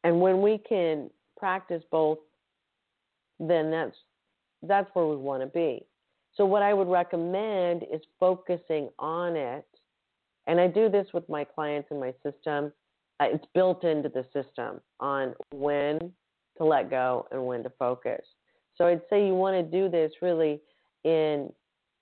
And 0.04 0.20
when 0.20 0.42
we 0.42 0.58
can 0.58 1.08
practice 1.38 1.82
both, 1.90 2.18
then 3.48 3.70
that's 3.70 3.96
that's 4.62 4.88
where 4.94 5.07
we 5.07 5.16
want 5.16 5.42
to 5.42 5.48
be. 5.48 5.85
So 6.35 6.46
what 6.46 6.62
I 6.62 6.72
would 6.72 6.88
recommend 6.88 7.85
is 7.92 8.00
focusing 8.18 8.88
on 8.98 9.37
it. 9.37 9.66
And 10.46 10.61
I 10.61 10.66
do 10.66 10.88
this 10.88 11.07
with 11.12 11.28
my 11.28 11.44
clients 11.44 11.88
in 11.90 12.00
my 12.00 12.14
system. 12.22 12.72
Uh, 13.20 13.26
it's 13.33 13.44
built 13.55 13.85
into 13.85 14.09
the 14.09 14.24
system 14.33 14.81
on 15.00 15.35
when 15.52 15.98
to 16.59 16.64
let 16.64 16.90
go 16.90 17.26
and 17.33 17.44
when 17.44 17.62
to 17.64 17.70
focus. 17.78 18.24
So 18.76 18.87
I'd 18.87 19.02
say 19.11 19.26
you 19.26 19.35
want 19.35 19.57
to 19.57 19.78
do 19.78 19.90
this 19.90 20.12
really 20.22 20.61
in, 21.05 21.52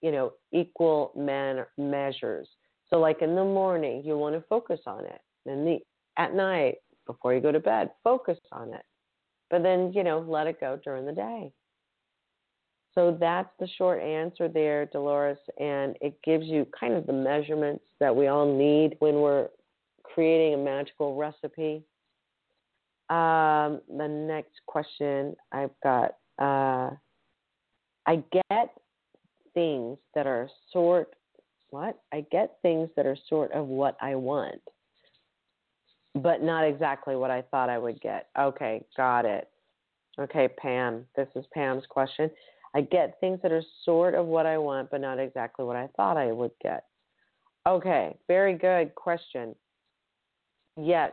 you 0.03 0.13
know, 0.13 0.33
equal 0.53 1.13
manner 1.17 1.69
measures. 1.77 2.49
So 2.89 2.99
like 2.99 3.23
in 3.23 3.35
the 3.35 3.45
morning, 3.45 4.03
you 4.05 4.17
want 4.17 4.35
to 4.37 4.45
focus 4.49 4.81
on 4.87 5.05
it. 5.07 5.21
And 5.47 5.67
the 5.67 5.79
at 6.17 6.35
night 6.35 6.77
before 7.07 7.35
you 7.35 7.41
go 7.41 7.53
to 7.53 7.61
bed, 7.61 7.91
focus 8.05 8.39
on 8.53 8.73
it. 8.75 8.85
But 9.51 9.63
then, 9.63 9.93
you 9.93 10.05
know, 10.05 10.21
let 10.21 10.47
it 10.47 10.61
go 10.61 10.79
during 10.83 11.07
the 11.07 11.13
day. 11.13 11.53
So 12.95 13.17
that's 13.19 13.51
the 13.59 13.69
short 13.79 14.03
answer 14.03 14.49
there, 14.49 14.87
Dolores, 14.87 15.39
and 15.59 15.97
it 16.01 16.21
gives 16.25 16.47
you 16.47 16.67
kind 16.79 16.95
of 16.95 17.07
the 17.07 17.13
measurements 17.13 17.85
that 18.01 18.15
we 18.15 18.27
all 18.27 18.53
need 18.53 18.97
when 18.99 19.17
we're 19.17 19.49
creating 20.03 20.55
a 20.55 20.65
magical 20.65 21.15
recipe. 21.17 21.85
Um, 23.11 23.81
the 23.97 24.09
next 24.09 24.61
question 24.67 25.37
I've 25.53 25.71
got 25.83 26.17
uh, 26.39 26.91
I 28.07 28.23
get 28.33 28.71
things 29.55 29.99
that 30.15 30.27
are 30.27 30.49
sort 30.73 31.15
what? 31.71 32.01
I 32.13 32.27
get 32.33 32.57
things 32.63 32.89
that 32.97 33.07
are 33.07 33.17
sort 33.29 33.53
of 33.53 33.67
what 33.67 33.97
I 34.01 34.17
want, 34.17 34.61
but 36.15 36.43
not 36.43 36.63
exactly 36.63 37.17
what 37.17 37.31
I 37.31 37.43
thought 37.43 37.71
I 37.71 37.79
would 37.79 38.01
get. 38.01 38.29
Okay, 38.39 38.85
got 38.97 39.25
it. 39.25 39.49
Okay, 40.19 40.49
Pam, 40.49 41.07
this 41.17 41.29
is 41.35 41.45
Pam's 41.55 41.85
question. 41.89 42.31
I 42.75 42.83
get 42.83 43.19
things 43.21 43.41
that 43.43 43.53
are 43.53 43.63
sort 43.85 44.15
of 44.15 44.27
what 44.27 44.47
I 44.47 44.59
want, 44.59 44.91
but 44.91 45.01
not 45.01 45.19
exactly 45.19 45.65
what 45.65 45.77
I 45.77 45.89
thought 45.97 46.17
I 46.17 46.33
would 46.33 46.53
get. 46.63 46.85
Okay, 47.67 48.17
very 48.27 48.55
good 48.57 48.95
question. 48.95 49.55
Yes. 50.77 51.13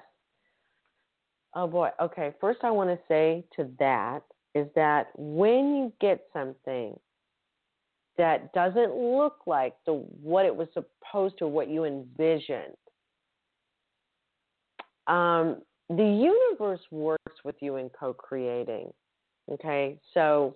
Oh 1.56 1.68
boy. 1.68 1.90
Okay, 2.02 2.34
first 2.40 2.60
I 2.64 2.72
want 2.72 2.90
to 2.90 3.00
say 3.08 3.44
to 3.56 3.70
that 3.80 4.22
is 4.54 4.68
that 4.76 5.08
when 5.16 5.76
you 5.76 5.94
get 6.00 6.26
something 6.34 6.98
that 8.18 8.52
doesn't 8.54 8.96
look 8.96 9.42
like 9.46 9.76
the 9.86 9.94
what 9.94 10.46
it 10.46 10.56
was 10.56 10.68
supposed 10.74 11.38
to, 11.40 11.48
what 11.48 11.70
you 11.70 11.86
envisioned, 11.86 12.76
um, 15.08 15.62
the 15.89 16.04
universe 16.04 16.82
works 16.91 17.36
with 17.43 17.56
you 17.62 17.78
in 17.78 17.89
co-creating. 17.89 18.91
Okay, 19.50 19.98
so 20.13 20.56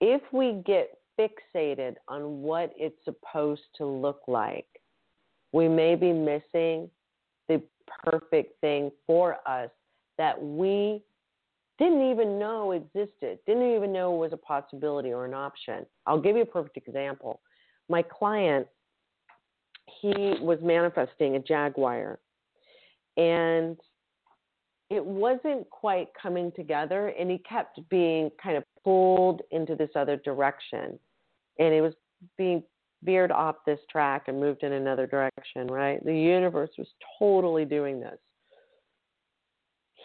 if 0.00 0.20
we 0.32 0.62
get 0.66 0.98
fixated 1.18 1.94
on 2.08 2.42
what 2.42 2.72
it's 2.76 2.98
supposed 3.04 3.62
to 3.78 3.86
look 3.86 4.20
like, 4.26 4.66
we 5.52 5.68
may 5.68 5.94
be 5.94 6.12
missing 6.12 6.90
the 7.48 7.62
perfect 8.04 8.60
thing 8.60 8.90
for 9.06 9.36
us 9.46 9.70
that 10.18 10.40
we 10.40 11.02
didn't 11.78 12.10
even 12.10 12.38
know 12.38 12.72
existed, 12.72 13.38
didn't 13.46 13.74
even 13.74 13.92
know 13.92 14.12
was 14.12 14.32
a 14.32 14.36
possibility 14.36 15.12
or 15.12 15.24
an 15.24 15.34
option. 15.34 15.86
I'll 16.06 16.20
give 16.20 16.36
you 16.36 16.42
a 16.42 16.46
perfect 16.46 16.76
example. 16.76 17.40
My 17.88 18.02
client, 18.02 18.66
he 20.00 20.34
was 20.40 20.58
manifesting 20.62 21.36
a 21.36 21.40
Jaguar, 21.40 22.18
and 23.16 23.76
it 24.90 25.04
wasn't 25.04 25.68
quite 25.70 26.08
coming 26.20 26.52
together, 26.54 27.08
and 27.18 27.30
he 27.30 27.38
kept 27.38 27.80
being 27.88 28.30
kind 28.42 28.56
of 28.56 28.64
pulled 28.82 29.42
into 29.50 29.74
this 29.74 29.90
other 29.96 30.16
direction, 30.16 30.98
and 31.58 31.74
it 31.74 31.80
was 31.80 31.94
being 32.36 32.62
veered 33.02 33.32
off 33.32 33.56
this 33.66 33.80
track 33.90 34.24
and 34.28 34.40
moved 34.40 34.62
in 34.62 34.72
another 34.72 35.06
direction, 35.06 35.66
right? 35.66 36.04
The 36.04 36.14
universe 36.14 36.70
was 36.78 36.88
totally 37.18 37.64
doing 37.64 38.00
this 38.00 38.18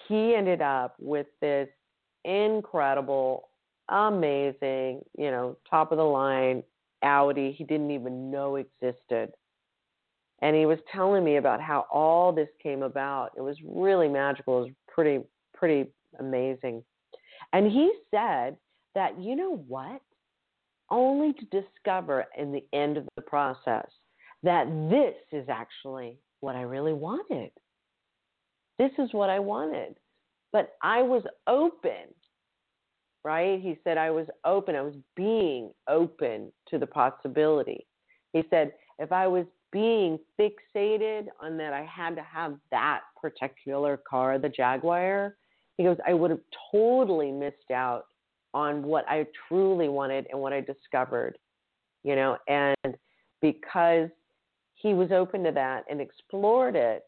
he 0.10 0.36
ended 0.36 0.62
up 0.62 0.96
with 1.00 1.28
this 1.40 1.70
incredible, 2.26 3.50
amazing, 3.90 5.02
you 5.18 5.32
know, 5.32 5.56
top 5.70 5.94
of 5.94 5.98
the 5.98 6.04
line 6.04 6.64
Audi 7.02 7.54
he 7.54 7.64
didn't 7.64 7.92
even 7.92 8.30
know 8.30 8.58
existed. 8.58 9.32
And 10.42 10.56
he 10.56 10.66
was 10.66 10.80
telling 10.94 11.24
me 11.24 11.36
about 11.36 11.62
how 11.62 11.86
all 11.92 12.32
this 12.32 12.48
came 12.62 12.82
about. 12.82 13.32
It 13.36 13.42
was 13.42 13.58
really 13.66 14.08
magical. 14.08 14.60
It 14.60 14.62
was 14.62 14.72
pretty, 14.88 15.24
pretty 15.54 15.90
amazing. 16.20 16.84
And 17.52 17.72
he 17.72 17.92
said 18.12 18.56
that, 18.96 19.20
you 19.20 19.36
know 19.36 19.58
what? 19.68 20.02
Only 20.90 21.34
to 21.34 21.46
discover 21.46 22.26
in 22.38 22.52
the 22.52 22.66
end 22.74 22.98
of 22.98 23.06
the 23.16 23.22
process 23.22 23.88
that 24.44 24.66
this 24.90 25.16
is 25.32 25.48
actually 25.50 26.18
what 26.40 26.56
I 26.56 26.62
really 26.62 26.94
wanted. 26.94 27.52
This 28.78 28.92
is 28.98 29.10
what 29.12 29.30
I 29.30 29.40
wanted. 29.40 29.98
But 30.52 30.72
I 30.82 31.02
was 31.02 31.24
open, 31.48 32.14
right? 33.24 33.62
He 33.62 33.78
said, 33.84 33.98
I 33.98 34.10
was 34.10 34.28
open. 34.46 34.76
I 34.76 34.82
was 34.82 34.96
being 35.16 35.72
open 35.88 36.52
to 36.70 36.80
the 36.80 36.88
possibility. 36.88 37.86
He 38.34 38.44
said, 38.50 38.72
if 38.98 39.12
I 39.12 39.28
was 39.28 39.46
being 39.72 40.20
fixated 40.40 41.28
on 41.42 41.58
that 41.58 41.74
I 41.74 41.84
had 41.84 42.16
to 42.16 42.24
have 42.24 42.56
that 42.72 43.02
particular 43.20 43.98
car, 44.10 44.40
the 44.40 44.50
Jaguar, 44.50 45.36
because 45.78 45.98
I 46.08 46.14
would 46.14 46.32
have 46.32 46.42
totally 46.72 47.32
missed 47.32 47.72
out 47.74 48.06
on 48.54 48.84
what 48.84 49.08
I 49.08 49.28
truly 49.48 49.90
wanted 49.90 50.28
and 50.32 50.40
what 50.40 50.54
I 50.54 50.62
discovered, 50.62 51.38
you 52.04 52.16
know, 52.16 52.38
and 52.48 52.98
because 53.42 54.10
he 54.76 54.94
was 54.94 55.12
open 55.12 55.44
to 55.44 55.52
that 55.52 55.84
and 55.90 56.02
explored 56.02 56.76
it, 56.76 57.04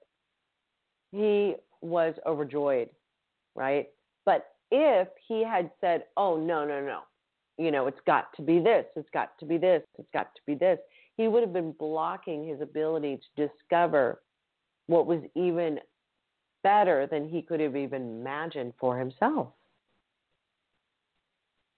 he 1.11 1.55
was 1.81 2.13
overjoyed, 2.25 2.89
right? 3.55 3.89
But 4.25 4.47
if 4.71 5.07
he 5.27 5.43
had 5.43 5.71
said, 5.81 6.03
oh, 6.15 6.37
no, 6.37 6.65
no, 6.65 6.79
no, 6.79 7.01
you 7.57 7.71
know, 7.71 7.87
it's 7.87 7.99
got 8.05 8.33
to 8.35 8.41
be 8.41 8.59
this, 8.59 8.85
it's 8.95 9.09
got 9.13 9.37
to 9.39 9.45
be 9.45 9.57
this, 9.57 9.83
it's 9.97 10.09
got 10.13 10.33
to 10.35 10.41
be 10.45 10.55
this, 10.55 10.79
he 11.21 11.27
would 11.27 11.43
have 11.43 11.53
been 11.53 11.73
blocking 11.73 12.47
his 12.47 12.61
ability 12.61 13.19
to 13.35 13.47
discover 13.47 14.21
what 14.87 15.05
was 15.05 15.21
even 15.35 15.79
better 16.63 17.07
than 17.07 17.29
he 17.29 17.41
could 17.41 17.59
have 17.59 17.75
even 17.75 18.01
imagined 18.01 18.73
for 18.79 18.97
himself. 18.97 19.49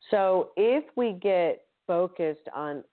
So 0.09 0.51
if 0.55 0.85
we 0.95 1.13
get 1.13 1.65
focused 1.87 2.47
on, 2.55 2.83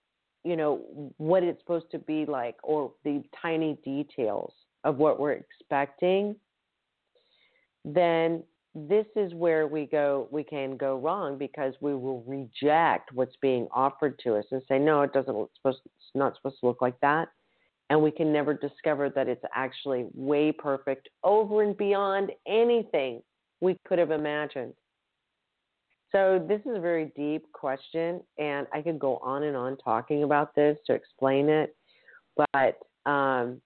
you 0.44 0.56
know, 0.56 1.12
what 1.18 1.44
it's 1.44 1.60
supposed 1.60 1.90
to 1.92 1.98
be 1.98 2.26
like 2.26 2.56
or 2.62 2.92
the 3.04 3.22
tiny 3.40 3.78
details 3.84 4.52
of 4.82 4.96
what 4.96 5.20
we're 5.20 5.32
expecting, 5.32 6.34
then 7.84 8.42
this 8.74 9.06
is 9.16 9.34
where 9.34 9.66
we 9.66 9.86
go 9.86 10.28
we 10.30 10.44
can 10.44 10.76
go 10.76 10.98
wrong 10.98 11.36
because 11.36 11.74
we 11.80 11.94
will 11.94 12.22
reject 12.26 13.12
what's 13.12 13.34
being 13.42 13.66
offered 13.72 14.18
to 14.20 14.36
us 14.36 14.44
and 14.52 14.62
say 14.68 14.78
no 14.78 15.02
it 15.02 15.12
doesn't 15.12 15.36
look 15.36 15.50
supposed 15.56 15.80
it's 15.84 16.06
not 16.14 16.36
supposed 16.36 16.60
to 16.60 16.66
look 16.66 16.80
like 16.80 16.98
that 17.00 17.28
and 17.90 18.00
we 18.00 18.12
can 18.12 18.32
never 18.32 18.54
discover 18.54 19.10
that 19.10 19.28
it's 19.28 19.44
actually 19.54 20.06
way 20.14 20.52
perfect 20.52 21.08
over 21.24 21.62
and 21.62 21.76
beyond 21.76 22.30
anything 22.46 23.20
we 23.60 23.76
could 23.86 23.98
have 23.98 24.12
imagined. 24.12 24.72
So, 26.12 26.44
this 26.48 26.60
is 26.60 26.76
a 26.76 26.80
very 26.80 27.12
deep 27.14 27.52
question, 27.52 28.20
and 28.38 28.66
I 28.72 28.80
could 28.80 28.98
go 28.98 29.18
on 29.18 29.44
and 29.44 29.56
on 29.56 29.76
talking 29.76 30.22
about 30.22 30.54
this 30.54 30.76
to 30.86 30.94
explain 30.94 31.48
it, 31.48 31.76
but 32.36 32.78
um, 33.10 33.60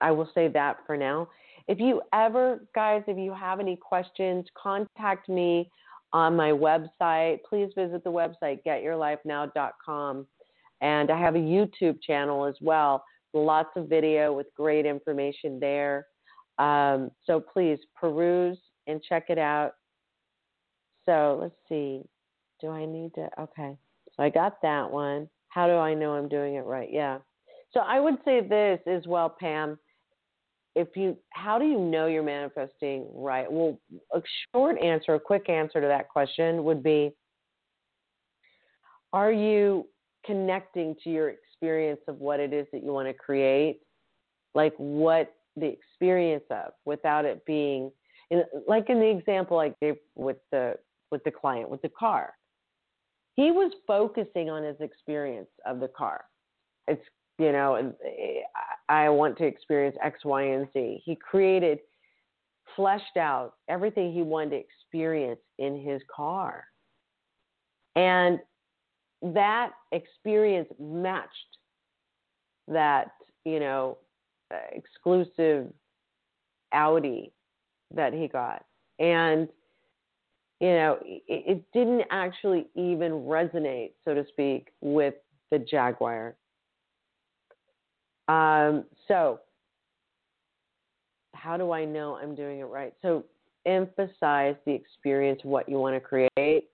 I 0.00 0.10
will 0.10 0.30
say 0.34 0.48
that 0.48 0.78
for 0.86 0.96
now. 0.96 1.28
If 1.66 1.80
you 1.80 2.02
ever, 2.12 2.66
guys, 2.74 3.02
if 3.06 3.16
you 3.16 3.32
have 3.32 3.60
any 3.60 3.76
questions, 3.76 4.44
contact 4.60 5.28
me 5.28 5.70
on 6.12 6.36
my 6.36 6.50
website. 6.50 7.38
Please 7.48 7.70
visit 7.76 8.04
the 8.04 8.10
website, 8.10 8.60
getyourlifenow.com. 8.66 10.26
And 10.80 11.10
I 11.10 11.18
have 11.18 11.34
a 11.34 11.38
YouTube 11.38 12.02
channel 12.02 12.44
as 12.44 12.56
well, 12.60 13.02
lots 13.32 13.70
of 13.76 13.88
video 13.88 14.32
with 14.32 14.46
great 14.56 14.84
information 14.84 15.58
there. 15.58 16.06
Um, 16.58 17.10
so 17.26 17.40
please 17.40 17.78
peruse 17.98 18.58
and 18.86 19.02
check 19.02 19.24
it 19.28 19.38
out. 19.38 19.72
So 21.06 21.38
let's 21.40 21.54
see. 21.68 22.02
Do 22.60 22.68
I 22.68 22.84
need 22.84 23.14
to? 23.14 23.28
Okay. 23.40 23.76
So 24.16 24.22
I 24.22 24.28
got 24.28 24.60
that 24.62 24.90
one. 24.90 25.28
How 25.48 25.66
do 25.66 25.74
I 25.74 25.94
know 25.94 26.12
I'm 26.12 26.28
doing 26.28 26.54
it 26.54 26.64
right? 26.64 26.88
Yeah. 26.90 27.18
So 27.72 27.80
I 27.80 27.98
would 27.98 28.16
say 28.24 28.40
this 28.40 28.80
as 28.86 29.06
well, 29.06 29.34
Pam. 29.40 29.78
If 30.74 30.88
you, 30.96 31.16
how 31.30 31.58
do 31.58 31.66
you 31.66 31.78
know 31.78 32.06
you're 32.06 32.22
manifesting 32.22 33.06
right? 33.14 33.50
Well, 33.50 33.78
a 34.12 34.20
short 34.52 34.80
answer, 34.82 35.14
a 35.14 35.20
quick 35.20 35.48
answer 35.48 35.80
to 35.80 35.86
that 35.86 36.08
question 36.08 36.64
would 36.64 36.82
be 36.82 37.12
Are 39.12 39.32
you 39.32 39.86
connecting 40.26 40.96
to 41.04 41.10
your 41.10 41.30
experience 41.30 42.00
of 42.08 42.20
what 42.20 42.40
it 42.40 42.52
is 42.52 42.66
that 42.72 42.82
you 42.82 42.92
want 42.92 43.08
to 43.08 43.14
create? 43.14 43.80
Like 44.54 44.74
what 44.76 45.32
the 45.56 45.66
experience 45.66 46.44
of 46.50 46.72
without 46.84 47.24
it 47.24 47.44
being, 47.46 47.92
in, 48.30 48.42
like 48.66 48.90
in 48.90 48.98
the 48.98 49.08
example 49.08 49.58
I 49.58 49.72
gave 49.80 49.96
with 50.16 50.38
the 50.50 50.74
with 51.10 51.22
the 51.22 51.30
client 51.30 51.70
with 51.70 51.82
the 51.82 51.90
car. 51.90 52.34
He 53.36 53.50
was 53.50 53.72
focusing 53.86 54.50
on 54.50 54.64
his 54.64 54.76
experience 54.80 55.48
of 55.66 55.78
the 55.80 55.88
car. 55.88 56.24
It's 56.88 57.02
you 57.38 57.52
know, 57.52 57.74
eh, 57.74 58.40
I 58.88 59.08
want 59.08 59.36
to 59.38 59.44
experience 59.44 59.96
X, 60.02 60.24
Y, 60.24 60.42
and 60.42 60.68
Z. 60.72 61.02
He 61.04 61.16
created, 61.16 61.78
fleshed 62.76 63.16
out 63.16 63.54
everything 63.68 64.12
he 64.12 64.22
wanted 64.22 64.50
to 64.50 64.56
experience 64.56 65.40
in 65.58 65.80
his 65.80 66.00
car. 66.14 66.64
And 67.96 68.38
that 69.22 69.70
experience 69.92 70.68
matched 70.78 71.30
that, 72.68 73.08
you 73.44 73.60
know, 73.60 73.98
exclusive 74.72 75.72
Audi 76.72 77.32
that 77.94 78.12
he 78.12 78.28
got. 78.28 78.64
And, 78.98 79.48
you 80.60 80.68
know, 80.68 80.98
it, 81.02 81.22
it 81.28 81.64
didn't 81.72 82.04
actually 82.10 82.66
even 82.74 83.12
resonate, 83.12 83.92
so 84.04 84.14
to 84.14 84.24
speak, 84.28 84.68
with 84.80 85.14
the 85.50 85.58
Jaguar 85.58 86.36
um, 88.28 88.84
so, 89.06 89.40
how 91.34 91.56
do 91.56 91.72
I 91.72 91.84
know 91.84 92.16
I'm 92.16 92.34
doing 92.34 92.60
it 92.60 92.64
right? 92.64 92.94
So, 93.02 93.24
emphasize 93.66 94.56
the 94.66 94.72
experience, 94.72 95.40
what 95.42 95.68
you 95.68 95.78
want 95.78 95.94
to 95.94 96.00
create 96.00 96.68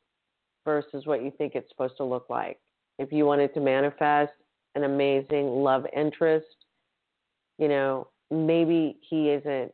versus 0.65 1.07
what 1.07 1.23
you 1.23 1.33
think 1.39 1.55
it's 1.55 1.69
supposed 1.71 1.97
to 1.97 2.05
look 2.05 2.27
like. 2.29 2.59
If 2.99 3.13
you 3.13 3.25
wanted 3.25 3.55
to 3.55 3.61
manifest 3.61 4.33
an 4.75 4.85
amazing 4.85 5.47
love 5.47 5.87
interest, 5.97 6.47
you 7.59 7.69
know, 7.69 8.09
maybe 8.31 8.99
he 9.09 9.31
isn't 9.31 9.73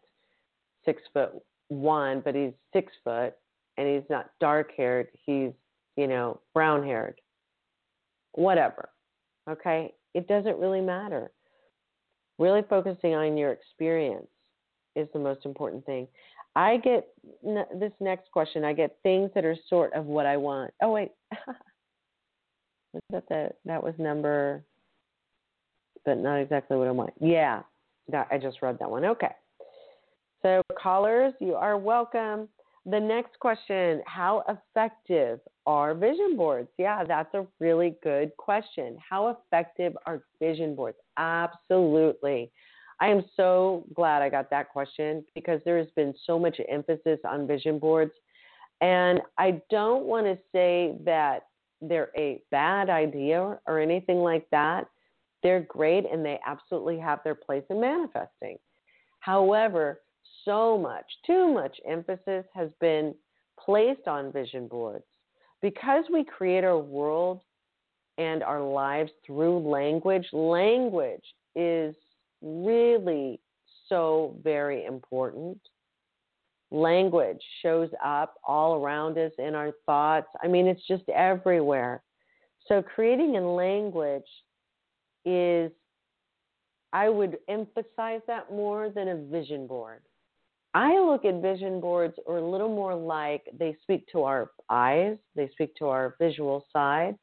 six 0.85 1.03
foot 1.13 1.33
one, 1.69 2.21
but 2.25 2.35
he's 2.35 2.53
six 2.73 2.93
foot 3.05 3.35
and 3.77 3.89
he's 3.89 4.09
not 4.09 4.31
dark 4.41 4.71
haired, 4.77 5.09
he's, 5.25 5.51
you 5.97 6.07
know, 6.07 6.41
brown 6.55 6.83
haired. 6.83 7.21
Whatever. 8.33 8.91
Okay? 9.51 9.93
It 10.15 10.29
doesn't 10.29 10.59
really 10.59 10.81
matter 10.81 11.31
really 12.39 12.63
focusing 12.69 13.15
on 13.15 13.37
your 13.37 13.53
experience 13.53 14.27
is 14.95 15.09
the 15.13 15.19
most 15.19 15.45
important 15.45 15.85
thing. 15.87 16.07
I 16.55 16.79
get 16.79 17.09
this 17.45 17.93
next 18.01 18.31
question. 18.33 18.65
I 18.65 18.73
get 18.73 18.97
things 19.03 19.31
that 19.35 19.45
are 19.45 19.57
sort 19.69 19.93
of 19.93 20.07
what 20.07 20.25
I 20.27 20.37
want. 20.39 20.73
Oh 20.83 20.91
wait, 20.93 21.13
was 22.93 23.03
that 23.11 23.29
the, 23.29 23.51
that 23.65 23.83
was 23.83 23.95
number, 23.99 24.65
but 26.05 26.19
not 26.19 26.37
exactly 26.37 26.77
what 26.77 26.89
I 26.89 26.93
want. 26.93 27.13
Yeah, 27.21 27.63
that, 28.09 28.29
I 28.31 28.39
just 28.39 28.63
read 28.63 28.79
that 28.81 28.91
one. 28.91 29.05
Okay. 29.05 29.33
So 30.43 30.63
callers, 30.81 31.35
you 31.41 31.55
are 31.55 31.77
welcome. 31.77 32.49
The 32.87 33.01
next 33.01 33.39
question 33.41 34.03
How 34.07 34.45
effective 34.49 35.41
are 35.67 35.95
vision 35.95 36.37
boards? 36.37 36.69
Yeah, 36.79 37.05
that's 37.05 37.35
a 37.35 37.47
really 37.59 37.97
good 38.03 38.35
question. 38.37 38.97
How 39.09 39.29
effective 39.29 39.97
are 40.07 40.23
vision 40.41 40.75
boards? 40.75 40.99
Absolutely. 41.17 42.51
I 43.01 43.09
am 43.09 43.25
so 43.37 43.85
glad 43.95 44.23
I 44.23 44.29
got 44.29 44.49
that 44.51 44.71
question 44.71 45.25
because 45.35 45.61
there 45.65 45.79
has 45.79 45.89
been 45.97 46.15
so 46.25 46.39
much 46.39 46.59
emphasis 46.69 47.19
on 47.29 47.47
vision 47.47 47.79
boards. 47.79 48.13
And 48.81 49.21
I 49.39 49.61
don't 49.71 50.05
want 50.05 50.27
to 50.27 50.39
say 50.53 50.97
that 51.05 51.47
they're 51.81 52.11
a 52.17 52.43
bad 52.51 52.89
idea 52.89 53.59
or 53.67 53.81
anything 53.81 54.19
like 54.19 54.47
that. 54.51 54.87
They're 55.43 55.67
great 55.69 56.05
and 56.11 56.25
they 56.25 56.41
absolutely 56.47 56.99
have 56.99 57.21
their 57.23 57.35
place 57.35 57.65
in 57.69 57.81
manifesting. 57.81 58.57
However, 59.21 60.01
so 60.45 60.79
much, 60.79 61.05
too 61.27 61.53
much 61.53 61.77
emphasis 61.87 62.45
has 62.55 62.71
been 62.81 63.15
placed 63.63 64.07
on 64.09 64.33
vision 64.33 64.69
boards. 64.69 65.05
Because 65.63 66.05
we 66.13 66.25
create 66.25 66.65
our 66.65 66.79
world 66.79 67.41
and 68.19 68.43
our 68.43 68.63
lives 68.63 69.11
through 69.27 69.59
language, 69.59 70.27
language 70.33 71.25
is 71.55 71.95
really 72.43 73.41
so 73.89 74.37
very 74.43 74.85
important. 74.85 75.59
Language 76.71 77.41
shows 77.63 77.91
up 78.05 78.35
all 78.47 78.83
around 78.83 79.19
us 79.19 79.33
in 79.39 79.55
our 79.55 79.73
thoughts. 79.85 80.27
I 80.43 80.49
mean, 80.49 80.67
it's 80.67 80.87
just 80.89 81.09
everywhere. 81.09 82.03
So, 82.67 82.83
creating 82.83 83.37
in 83.37 83.55
language 83.55 84.27
is, 85.25 85.71
I 86.93 87.09
would 87.09 87.39
emphasize 87.49 88.21
that 88.27 88.51
more 88.51 88.91
than 88.91 89.09
a 89.09 89.17
vision 89.17 89.67
board. 89.67 90.03
I 90.75 90.99
look 90.99 91.25
at 91.25 91.41
vision 91.41 91.81
boards 91.81 92.15
or 92.27 92.39
a 92.39 92.51
little 92.51 92.69
more 92.69 92.95
like 92.95 93.45
they 93.59 93.77
speak 93.83 94.07
to 94.13 94.25
our 94.25 94.51
eyes, 94.69 95.17
they 95.35 95.49
speak 95.53 95.75
to 95.77 95.87
our 95.87 96.17
visual 96.21 96.67
side. 96.73 97.17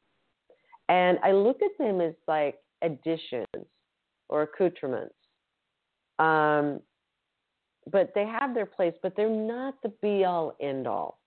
And 0.88 1.18
I 1.22 1.32
look 1.32 1.60
at 1.62 1.70
them 1.78 2.00
as 2.00 2.14
like 2.28 2.56
additions 2.82 3.46
or 4.28 4.42
accoutrements. 4.42 5.14
Um, 6.18 6.80
but 7.90 8.12
they 8.14 8.26
have 8.26 8.54
their 8.54 8.66
place, 8.66 8.94
but 9.02 9.14
they're 9.16 9.28
not 9.28 9.74
the 9.82 9.90
be 10.00 10.24
all 10.24 10.56
end 10.60 10.86
all. 10.86 11.18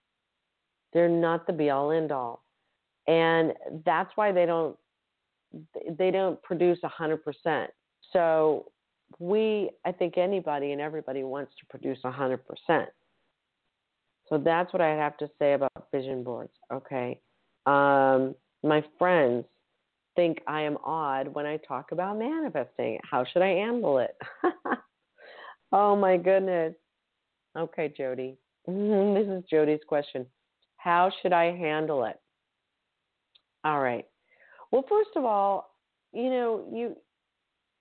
They're 0.94 1.10
not 1.10 1.46
the 1.46 1.54
be 1.54 1.70
all 1.70 1.92
end 1.92 2.12
all. 2.12 2.44
And 3.08 3.54
that's 3.86 4.12
why 4.16 4.32
they 4.32 4.46
don't 4.46 4.76
they 5.98 6.12
don't 6.12 6.42
produce 6.44 6.80
a 6.84 6.90
hundred 6.90 7.24
percent. 7.24 7.72
So 8.12 8.72
we, 9.20 9.72
I 9.86 9.92
think 9.92 10.18
anybody 10.18 10.72
and 10.72 10.82
everybody 10.82 11.24
wants 11.24 11.54
to 11.60 11.66
produce 11.68 12.00
100%. 12.04 12.40
So 14.28 14.38
that's 14.38 14.74
what 14.74 14.82
I 14.82 14.90
have 14.90 15.18
to 15.18 15.30
say 15.40 15.54
about 15.54 15.72
vision 15.92 16.24
boards, 16.24 16.52
okay? 16.72 17.20
Um, 17.66 18.36
my 18.68 18.84
friends 18.98 19.46
think 20.16 20.40
I 20.48 20.62
am 20.62 20.78
odd 20.84 21.28
when 21.28 21.46
I 21.46 21.58
talk 21.58 21.92
about 21.92 22.18
manifesting. 22.18 23.00
How 23.10 23.26
should 23.26 23.42
I 23.42 23.50
handle 23.50 24.00
it? 24.00 24.16
oh 25.72 25.96
my 25.96 26.18
goodness. 26.18 26.74
Okay, 27.58 27.94
Jody. 27.96 28.38
Mm-hmm, 28.68 29.14
this 29.14 29.38
is 29.38 29.44
Jody's 29.50 29.80
question. 29.88 30.26
How 30.78 31.12
should 31.22 31.34
I 31.34 31.46
handle 31.46 32.06
it? 32.06 32.20
All 33.64 33.80
right. 33.80 34.06
Well, 34.72 34.86
first 34.90 35.12
of 35.16 35.24
all, 35.24 35.76
you 36.14 36.30
know, 36.30 36.66
you 36.74 36.96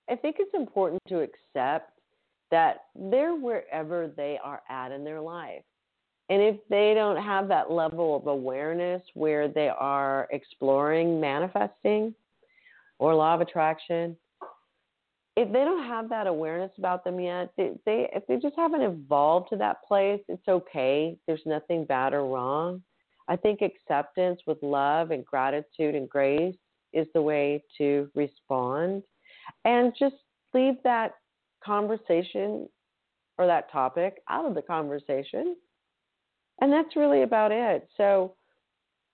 I 0.09 0.17
think 0.17 0.37
it's 0.39 0.55
important 0.55 1.03
to 1.09 1.21
accept 1.21 1.91
that 2.51 2.85
they're 2.95 3.35
wherever 3.35 4.09
they 4.09 4.39
are 4.43 4.63
at 4.69 4.93
in 4.93 5.05
their 5.05 5.21
life. 5.21 5.63
And 6.29 6.43
if 6.43 6.57
they 6.68 6.93
don't 6.95 7.22
have 7.22 7.49
that 7.49 7.70
level 7.70 8.16
of 8.16 8.27
awareness 8.27 9.03
where 9.14 9.49
they 9.49 9.68
are 9.68 10.27
exploring 10.33 11.20
manifesting 11.20 12.14
or 12.99 13.14
law 13.14 13.35
of 13.35 13.41
attraction, 13.41 14.16
if 15.37 15.53
they 15.53 15.64
don't 15.64 15.87
have 15.87 16.09
that 16.09 16.27
awareness 16.27 16.72
about 16.79 17.05
them 17.05 17.20
yet, 17.20 17.53
they, 17.57 17.72
they 17.85 18.09
if 18.14 18.27
they 18.27 18.37
just 18.37 18.57
haven't 18.57 18.81
evolved 18.81 19.51
to 19.51 19.57
that 19.57 19.85
place, 19.87 20.20
it's 20.29 20.49
okay. 20.49 21.16
There's 21.27 21.43
nothing 21.45 21.85
bad 21.85 22.14
or 22.14 22.27
wrong. 22.27 22.83
I 23.29 23.37
think 23.37 23.61
acceptance 23.61 24.41
with 24.47 24.59
love 24.62 25.11
and 25.11 25.24
gratitude 25.24 25.95
and 25.95 26.09
grace 26.09 26.57
is 26.93 27.07
the 27.12 27.22
way 27.22 27.62
to 27.77 28.09
respond 28.14 29.03
and 29.64 29.93
just 29.99 30.14
leave 30.55 30.74
that 30.85 31.12
conversation 31.62 32.68
or 33.39 33.47
that 33.47 33.70
topic 33.70 34.22
out 34.31 34.47
of 34.47 34.55
the 34.55 34.62
conversation. 34.62 35.57
And 36.61 36.73
that's 36.73 36.97
really 36.97 37.23
about 37.23 37.53
it. 37.53 37.89
So 37.97 38.35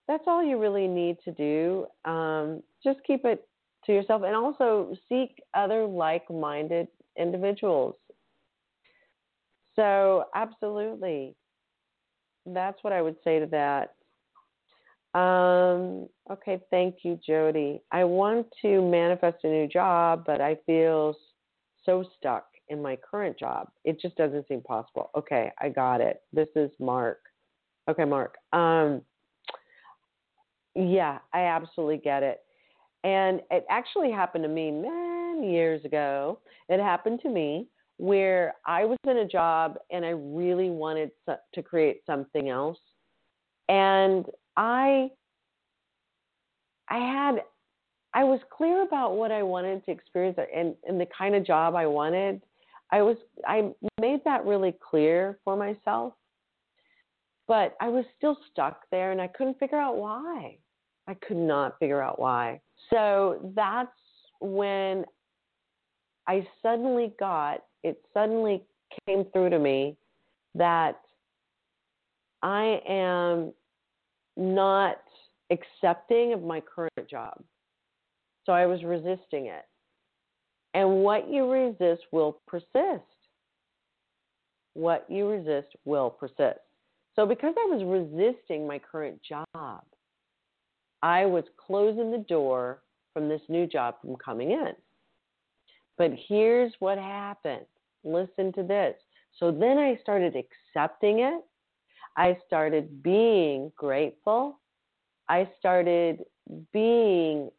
that's 0.08 0.24
all 0.26 0.44
you 0.44 0.58
really 0.58 0.86
need 0.86 1.18
to 1.24 1.32
do. 1.32 1.86
Um, 2.10 2.62
just 2.82 3.00
keep 3.06 3.24
it 3.24 3.46
to 3.86 3.92
yourself 3.92 4.22
and 4.24 4.34
also 4.36 4.94
seek 5.08 5.42
other 5.54 5.84
like 5.86 6.30
minded 6.30 6.88
individuals. 7.18 7.96
So, 9.74 10.24
absolutely. 10.34 11.34
That's 12.44 12.82
what 12.82 12.92
I 12.92 13.00
would 13.00 13.16
say 13.24 13.38
to 13.38 13.46
that. 13.46 13.94
Um, 15.18 16.08
okay, 16.30 16.60
thank 16.70 16.96
you, 17.02 17.18
Jody. 17.26 17.80
I 17.90 18.04
want 18.04 18.46
to 18.62 18.82
manifest 18.82 19.44
a 19.44 19.48
new 19.48 19.68
job, 19.68 20.24
but 20.26 20.40
I 20.40 20.56
feel 20.66 21.14
so 21.84 22.04
stuck 22.18 22.46
in 22.68 22.80
my 22.80 22.96
current 22.96 23.38
job. 23.38 23.68
It 23.84 24.00
just 24.00 24.16
doesn't 24.16 24.48
seem 24.48 24.62
possible. 24.62 25.10
Okay, 25.16 25.50
I 25.60 25.68
got 25.68 26.00
it. 26.00 26.22
This 26.32 26.48
is 26.56 26.70
Mark. 26.80 27.18
Okay, 27.88 28.04
Mark. 28.04 28.36
Um, 28.52 29.02
yeah, 30.74 31.18
I 31.32 31.40
absolutely 31.42 31.98
get 31.98 32.22
it. 32.22 32.40
And 33.04 33.40
it 33.50 33.66
actually 33.68 34.12
happened 34.12 34.44
to 34.44 34.48
me 34.48 34.70
many 34.70 35.52
years 35.52 35.84
ago. 35.84 36.38
It 36.68 36.80
happened 36.80 37.20
to 37.22 37.28
me 37.28 37.66
where 37.96 38.54
I 38.66 38.84
was 38.84 38.98
in 39.06 39.18
a 39.18 39.26
job 39.26 39.76
and 39.90 40.04
I 40.04 40.10
really 40.10 40.70
wanted 40.70 41.10
to 41.28 41.62
create 41.62 42.02
something 42.06 42.48
else. 42.48 42.78
And 43.68 44.26
I 44.56 45.10
I 46.88 46.98
had 46.98 47.42
I 48.14 48.24
was 48.24 48.40
clear 48.56 48.82
about 48.82 49.16
what 49.16 49.32
I 49.32 49.42
wanted 49.42 49.84
to 49.86 49.90
experience 49.90 50.38
and, 50.54 50.74
and 50.86 51.00
the 51.00 51.06
kind 51.16 51.34
of 51.34 51.46
job 51.46 51.74
I 51.74 51.86
wanted. 51.86 52.42
I 52.90 53.02
was 53.02 53.16
I 53.46 53.70
made 54.00 54.20
that 54.24 54.44
really 54.44 54.76
clear 54.90 55.38
for 55.44 55.56
myself. 55.56 56.14
But 57.52 57.76
I 57.82 57.90
was 57.90 58.06
still 58.16 58.38
stuck 58.50 58.84
there 58.90 59.12
and 59.12 59.20
I 59.20 59.26
couldn't 59.26 59.58
figure 59.58 59.76
out 59.76 59.98
why. 59.98 60.56
I 61.06 61.12
could 61.12 61.36
not 61.36 61.78
figure 61.78 62.00
out 62.00 62.18
why. 62.18 62.62
So 62.88 63.52
that's 63.54 63.90
when 64.40 65.04
I 66.26 66.48
suddenly 66.62 67.12
got 67.20 67.64
it 67.82 68.00
suddenly 68.14 68.64
came 69.06 69.26
through 69.34 69.50
to 69.50 69.58
me 69.58 69.98
that 70.54 70.98
I 72.42 72.80
am 72.88 73.52
not 74.38 75.02
accepting 75.50 76.32
of 76.32 76.42
my 76.42 76.62
current 76.62 77.06
job. 77.06 77.34
So 78.46 78.52
I 78.52 78.64
was 78.64 78.82
resisting 78.82 79.48
it. 79.48 79.66
And 80.72 81.02
what 81.02 81.28
you 81.30 81.52
resist 81.52 82.04
will 82.12 82.40
persist. 82.46 83.04
What 84.72 85.04
you 85.10 85.28
resist 85.28 85.76
will 85.84 86.08
persist. 86.08 86.60
So 87.14 87.26
because 87.26 87.54
I 87.58 87.74
was 87.74 87.84
resisting 87.84 88.66
my 88.66 88.78
current 88.78 89.20
job, 89.22 89.82
I 91.02 91.26
was 91.26 91.44
closing 91.58 92.10
the 92.10 92.24
door 92.28 92.82
from 93.12 93.28
this 93.28 93.42
new 93.48 93.66
job 93.66 93.96
from 94.00 94.16
coming 94.16 94.52
in. 94.52 94.72
But 95.98 96.12
here's 96.28 96.72
what 96.78 96.98
happened. 96.98 97.66
Listen 98.04 98.52
to 98.54 98.62
this. 98.62 98.94
So 99.38 99.50
then 99.50 99.78
I 99.78 99.98
started 100.02 100.34
accepting 100.36 101.20
it. 101.20 101.44
I 102.16 102.36
started 102.46 103.02
being 103.02 103.72
grateful. 103.76 104.58
I 105.28 105.48
started 105.58 106.24
being 106.72 107.50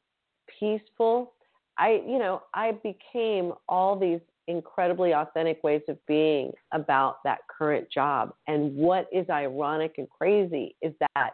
peaceful. 0.60 1.34
I, 1.78 2.02
you 2.08 2.20
know, 2.20 2.44
I 2.54 2.74
became 2.84 3.54
all 3.68 3.98
these 3.98 4.20
incredibly 4.48 5.14
authentic 5.14 5.64
ways 5.64 5.82
of 5.88 5.98
being 6.08 6.52
about 6.74 7.18
that 7.24 7.40
current 7.50 7.88
job. 7.92 8.34
And 8.48 8.76
what 8.76 9.08
is 9.12 9.30
ironic 9.30 9.96
and 9.98 10.10
crazy 10.10 10.76
is 10.82 10.94
that 11.16 11.34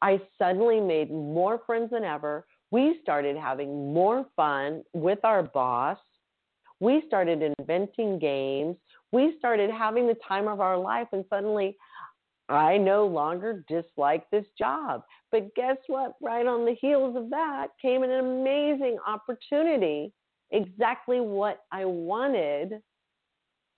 I 0.00 0.20
suddenly 0.38 0.80
made 0.80 1.10
more 1.10 1.60
friends 1.64 1.90
than 1.90 2.04
ever. 2.04 2.46
We 2.70 2.98
started 3.02 3.36
having 3.36 3.92
more 3.92 4.26
fun 4.34 4.82
with 4.92 5.20
our 5.24 5.42
boss. 5.42 5.98
We 6.80 7.02
started 7.06 7.54
inventing 7.58 8.18
games. 8.18 8.76
We 9.12 9.36
started 9.38 9.70
having 9.70 10.08
the 10.08 10.16
time 10.26 10.48
of 10.48 10.60
our 10.60 10.76
life, 10.76 11.08
and 11.12 11.24
suddenly 11.30 11.76
I 12.48 12.76
no 12.76 13.06
longer 13.06 13.64
dislike 13.68 14.28
this 14.30 14.46
job. 14.58 15.04
But 15.30 15.54
guess 15.54 15.76
what? 15.86 16.14
Right 16.20 16.46
on 16.46 16.64
the 16.64 16.74
heels 16.74 17.16
of 17.16 17.30
that 17.30 17.68
came 17.80 18.02
an 18.02 18.10
amazing 18.10 18.98
opportunity, 19.06 20.12
exactly 20.52 21.20
what 21.20 21.64
I 21.72 21.84
wanted. 21.84 22.80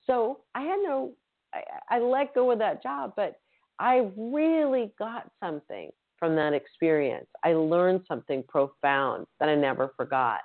So 0.07 0.41
I 0.55 0.63
had 0.63 0.79
no, 0.83 1.13
I, 1.55 1.63
I 1.97 1.99
let 1.99 2.35
go 2.35 2.51
of 2.51 2.59
that 2.59 2.83
job, 2.83 3.15
but 3.17 3.37
I 3.79 4.09
really 4.17 4.93
got 4.99 5.31
something 5.43 5.91
from 6.19 6.37
that 6.37 6.53
experience. 6.53 7.27
I 7.43 7.55
learned 7.55 8.03
something 8.07 8.45
profound 8.49 9.27
that 9.41 9.49
I 9.49 9.55
never 9.55 9.93
forgot. 9.97 10.41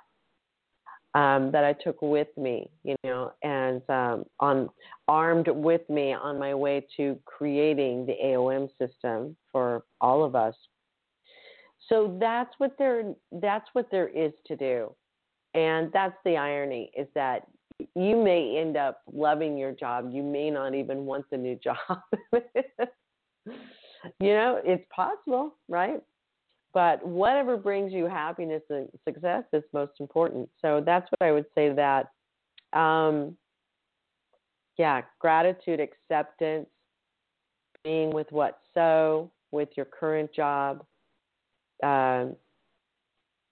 Um, 1.12 1.50
that 1.50 1.64
I 1.64 1.72
took 1.72 2.00
with 2.02 2.28
me, 2.36 2.70
you 2.84 2.94
know, 3.02 3.32
and 3.42 3.82
um, 3.90 4.24
on 4.38 4.70
armed 5.08 5.48
with 5.48 5.80
me 5.90 6.12
on 6.12 6.38
my 6.38 6.54
way 6.54 6.86
to 6.98 7.18
creating 7.24 8.06
the 8.06 8.14
AOM 8.24 8.68
system 8.78 9.36
for 9.50 9.82
all 10.00 10.22
of 10.22 10.36
us. 10.36 10.54
So 11.88 12.16
that's 12.20 12.54
what 12.58 12.76
there 12.78 13.12
that's 13.32 13.68
what 13.72 13.90
there 13.90 14.06
is 14.06 14.32
to 14.46 14.54
do, 14.54 14.94
and 15.54 15.90
that's 15.92 16.16
the 16.24 16.36
irony 16.36 16.90
is 16.96 17.08
that 17.14 17.46
you 17.94 18.16
may 18.22 18.58
end 18.58 18.76
up 18.76 19.02
loving 19.12 19.56
your 19.56 19.72
job. 19.72 20.10
You 20.12 20.22
may 20.22 20.50
not 20.50 20.74
even 20.74 21.06
want 21.06 21.26
the 21.30 21.36
new 21.36 21.56
job. 21.64 21.76
you 24.20 24.34
know, 24.34 24.60
it's 24.64 24.84
possible, 24.94 25.56
right? 25.68 26.00
But 26.72 27.04
whatever 27.04 27.56
brings 27.56 27.92
you 27.92 28.04
happiness 28.06 28.62
and 28.70 28.88
success 29.04 29.44
is 29.52 29.64
most 29.72 29.92
important. 29.98 30.48
So 30.62 30.82
that's 30.84 31.08
what 31.10 31.26
I 31.26 31.32
would 31.32 31.46
say 31.54 31.72
that. 31.72 32.10
Um, 32.78 33.36
yeah, 34.78 35.02
gratitude, 35.18 35.80
acceptance, 35.80 36.68
being 37.82 38.12
with 38.12 38.28
what 38.30 38.60
so, 38.72 39.30
with 39.50 39.68
your 39.76 39.86
current 39.86 40.32
job, 40.32 40.84
um, 41.82 42.36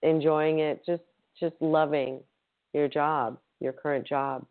enjoying 0.01 0.59
it, 0.59 0.81
just 0.85 1.03
just 1.39 1.55
loving 1.59 2.21
your 2.73 2.87
job, 2.87 3.37
your 3.59 3.73
current 3.73 4.07
job, 4.07 4.45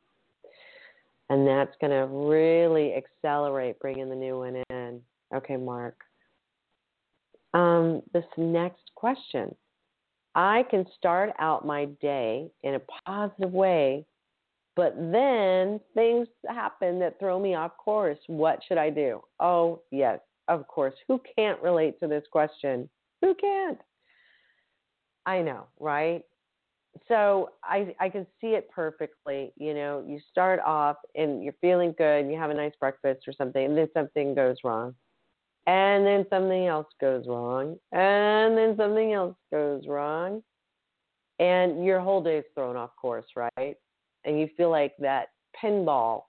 and 1.31 1.47
that's 1.47 1.75
going 1.81 1.91
to 1.91 2.07
really 2.07 2.95
accelerate 2.95 3.79
bringing 3.79 4.09
the 4.09 4.17
new 4.17 4.39
one 4.39 4.63
in. 4.71 5.01
Okay, 5.35 5.57
Mark. 5.57 5.97
Um, 7.55 8.03
this 8.13 8.25
next 8.37 8.91
question. 8.95 9.55
I 10.35 10.65
can 10.71 10.87
start 10.97 11.31
out 11.39 11.67
my 11.67 11.87
day 12.01 12.51
in 12.63 12.75
a 12.75 12.81
positive 13.07 13.53
way, 13.53 14.07
but 14.77 14.95
then 14.97 15.81
things 15.95 16.29
happen 16.49 16.99
that 17.01 17.19
throw 17.19 17.41
me 17.41 17.55
off 17.55 17.77
course. 17.77 18.19
What 18.27 18.61
should 18.67 18.79
I 18.79 18.91
do? 18.91 19.23
Oh, 19.41 19.83
yes, 19.91 20.21
of 20.47 20.67
course. 20.69 20.95
Who 21.09 21.21
can't 21.37 21.61
relate 21.61 21.99
to 22.01 22.07
this 22.07 22.25
question? 22.31 22.89
Who 23.21 23.35
can't? 23.35 23.79
I 25.27 25.43
know, 25.43 25.67
right? 25.81 26.23
So 27.07 27.51
I 27.63 27.95
I 28.01 28.09
can 28.09 28.27
see 28.41 28.49
it 28.49 28.71
perfectly. 28.71 29.53
You 29.57 29.75
know, 29.75 30.05
you 30.07 30.21
start 30.31 30.61
off 30.65 30.97
and 31.15 31.45
you're 31.45 31.55
feeling 31.61 31.95
good, 31.97 32.31
you 32.31 32.37
have 32.39 32.51
a 32.51 32.55
nice 32.55 32.73
breakfast 32.81 33.29
or 33.29 33.33
something, 33.33 33.65
and 33.65 33.77
then 33.77 33.89
something 33.95 34.35
goes 34.35 34.57
wrong 34.65 34.95
and 35.69 36.07
then 36.07 36.25
something 36.31 36.67
else 36.67 36.87
goes 36.99 37.27
wrong, 37.27 37.77
and 37.93 38.57
then 38.57 38.75
something 38.79 39.13
else 39.13 39.37
goes 39.53 39.87
wrong, 39.87 40.43
and 41.39 41.85
your 41.85 42.01
whole 42.01 42.23
day 42.23 42.39
is 42.39 42.45
thrown 42.55 42.75
off 42.75 42.97
course, 42.97 43.27
right? 43.37 43.77
And 44.25 44.41
you 44.41 44.49
feel 44.57 44.71
like 44.71 44.95
that 44.99 45.29
pinball, 45.63 46.23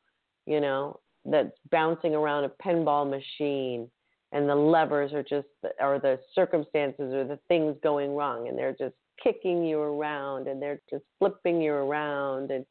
you 0.46 0.60
know, 0.60 1.00
that's 1.24 1.56
bouncing 1.72 2.16
around 2.16 2.44
a 2.44 2.52
pinball 2.62 3.10
machine, 3.10 3.90
and 4.34 4.50
the 4.50 4.56
levers 4.56 5.14
are 5.14 5.24
just, 5.24 5.48
or 5.80 6.00
the 6.00 6.20
circumstances 6.36 7.14
or 7.14 7.24
the 7.24 7.40
things 7.48 7.78
going 7.82 8.14
wrong, 8.16 8.50
and 8.50 8.58
they're 8.58 8.76
just 8.78 8.96
kicking 9.24 9.66
you 9.66 9.80
around, 9.80 10.48
and 10.48 10.62
they're 10.62 10.82
just 10.90 11.04
flipping 11.20 11.62
you 11.62 11.74
around, 11.74 12.52
and 12.52 12.66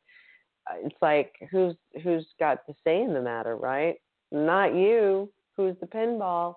uh, 0.70 0.76
it's 0.84 0.96
like 1.00 1.32
who's 1.50 1.74
who's 2.02 2.26
got 2.38 2.66
the 2.66 2.74
say 2.84 3.02
in 3.02 3.14
the 3.14 3.20
matter, 3.20 3.56
right? 3.56 3.96
Not 4.30 4.74
you 4.74 5.30
who's 5.56 5.76
the 5.80 5.86
pinball. 5.86 6.54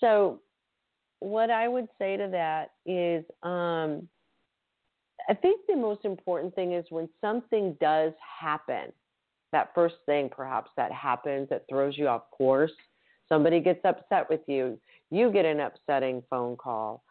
So, 0.00 0.40
what 1.20 1.50
I 1.50 1.68
would 1.68 1.88
say 1.98 2.16
to 2.16 2.28
that 2.30 2.72
is, 2.84 3.24
um, 3.42 4.08
I 5.28 5.34
think 5.34 5.62
the 5.68 5.76
most 5.76 6.04
important 6.04 6.54
thing 6.54 6.72
is 6.72 6.84
when 6.90 7.08
something 7.20 7.76
does 7.80 8.12
happen, 8.40 8.92
that 9.52 9.70
first 9.74 9.94
thing 10.04 10.28
perhaps 10.28 10.70
that 10.76 10.92
happens 10.92 11.48
that 11.48 11.64
throws 11.68 11.96
you 11.96 12.08
off 12.08 12.30
course, 12.30 12.72
somebody 13.28 13.60
gets 13.60 13.80
upset 13.84 14.28
with 14.28 14.40
you, 14.46 14.78
you 15.10 15.30
get 15.30 15.44
an 15.44 15.60
upsetting 15.60 16.22
phone 16.28 16.56
call. 16.56 17.02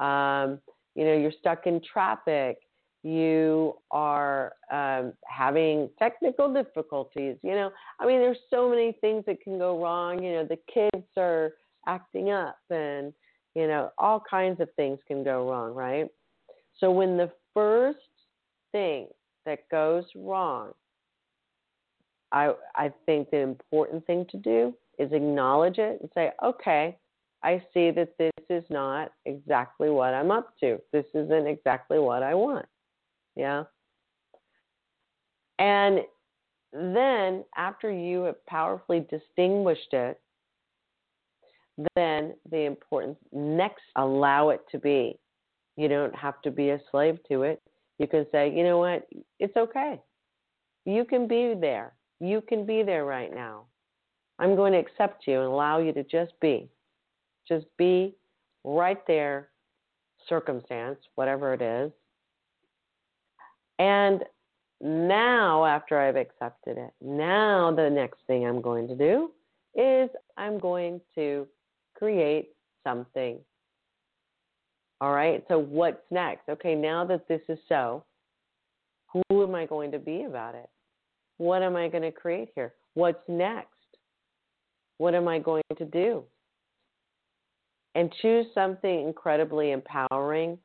Um, 0.00 0.60
you 0.98 1.04
know, 1.04 1.16
you're 1.16 1.32
stuck 1.38 1.68
in 1.68 1.80
traffic, 1.80 2.58
you 3.04 3.74
are 3.92 4.52
um, 4.72 5.12
having 5.24 5.88
technical 5.96 6.52
difficulties. 6.52 7.36
You 7.44 7.52
know, 7.52 7.70
I 8.00 8.06
mean, 8.06 8.18
there's 8.18 8.40
so 8.50 8.68
many 8.68 8.98
things 9.00 9.22
that 9.28 9.40
can 9.40 9.58
go 9.58 9.80
wrong. 9.80 10.20
You 10.20 10.32
know, 10.32 10.44
the 10.44 10.58
kids 10.74 11.06
are 11.16 11.52
acting 11.86 12.30
up, 12.30 12.58
and 12.70 13.12
you 13.54 13.68
know, 13.68 13.92
all 13.98 14.20
kinds 14.28 14.60
of 14.60 14.68
things 14.74 14.98
can 15.06 15.22
go 15.22 15.48
wrong, 15.48 15.72
right? 15.72 16.08
So 16.78 16.90
when 16.90 17.16
the 17.16 17.30
first 17.54 17.98
thing 18.72 19.06
that 19.46 19.68
goes 19.70 20.04
wrong, 20.16 20.72
I 22.32 22.54
I 22.74 22.92
think 23.06 23.30
the 23.30 23.38
important 23.38 24.04
thing 24.04 24.26
to 24.32 24.36
do 24.36 24.74
is 24.98 25.12
acknowledge 25.12 25.78
it 25.78 26.00
and 26.00 26.10
say, 26.12 26.32
okay, 26.42 26.98
I 27.42 27.62
see 27.72 27.90
that 27.92 28.18
this 28.18 28.32
is 28.50 28.64
not 28.68 29.12
exactly 29.24 29.90
what 29.90 30.14
I'm 30.14 30.30
up 30.30 30.54
to. 30.60 30.78
This 30.92 31.06
isn't 31.14 31.46
exactly 31.46 31.98
what 31.98 32.22
I 32.22 32.34
want. 32.34 32.66
Yeah. 33.36 33.64
And 35.58 36.00
then 36.72 37.44
after 37.56 37.90
you 37.90 38.22
have 38.22 38.44
powerfully 38.46 39.06
distinguished 39.08 39.92
it, 39.92 40.20
then 41.94 42.34
the 42.50 42.64
important 42.64 43.16
next 43.32 43.84
allow 43.96 44.50
it 44.50 44.62
to 44.72 44.78
be. 44.78 45.18
You 45.76 45.86
don't 45.86 46.14
have 46.14 46.42
to 46.42 46.50
be 46.50 46.70
a 46.70 46.80
slave 46.90 47.18
to 47.28 47.42
it. 47.42 47.62
You 47.98 48.08
can 48.08 48.26
say, 48.32 48.52
you 48.52 48.64
know 48.64 48.78
what, 48.78 49.06
it's 49.38 49.56
okay. 49.56 50.00
You 50.84 51.04
can 51.04 51.28
be 51.28 51.54
there. 51.58 51.92
You 52.20 52.40
can 52.40 52.66
be 52.66 52.82
there 52.82 53.04
right 53.04 53.32
now. 53.32 53.66
I'm 54.40 54.56
going 54.56 54.72
to 54.72 54.78
accept 54.78 55.26
you 55.26 55.34
and 55.40 55.52
allow 55.52 55.78
you 55.78 55.92
to 55.92 56.02
just 56.02 56.32
be. 56.40 56.68
Just 57.48 57.66
be 57.76 58.14
right 58.64 59.04
there, 59.06 59.48
circumstance, 60.28 60.98
whatever 61.14 61.54
it 61.54 61.62
is. 61.62 61.92
And 63.78 64.24
now, 64.80 65.64
after 65.64 65.98
I've 65.98 66.16
accepted 66.16 66.78
it, 66.78 66.92
now 67.00 67.72
the 67.74 67.88
next 67.90 68.20
thing 68.26 68.46
I'm 68.46 68.60
going 68.60 68.86
to 68.88 68.96
do 68.96 69.30
is 69.74 70.10
I'm 70.36 70.58
going 70.58 71.00
to 71.14 71.46
create 71.94 72.50
something. 72.84 73.38
All 75.00 75.12
right, 75.12 75.44
so 75.48 75.58
what's 75.58 76.02
next? 76.10 76.48
Okay, 76.48 76.74
now 76.74 77.04
that 77.04 77.28
this 77.28 77.40
is 77.48 77.58
so, 77.68 78.04
who 79.12 79.42
am 79.42 79.54
I 79.54 79.66
going 79.66 79.92
to 79.92 79.98
be 79.98 80.24
about 80.24 80.54
it? 80.54 80.68
What 81.38 81.62
am 81.62 81.76
I 81.76 81.88
going 81.88 82.02
to 82.02 82.10
create 82.10 82.48
here? 82.54 82.74
What's 82.94 83.22
next? 83.28 83.68
What 84.98 85.14
am 85.14 85.28
I 85.28 85.38
going 85.38 85.62
to 85.76 85.84
do? 85.84 86.24
And 87.94 88.12
choose 88.22 88.46
something 88.54 89.06
incredibly 89.06 89.72
empowering, 89.72 90.58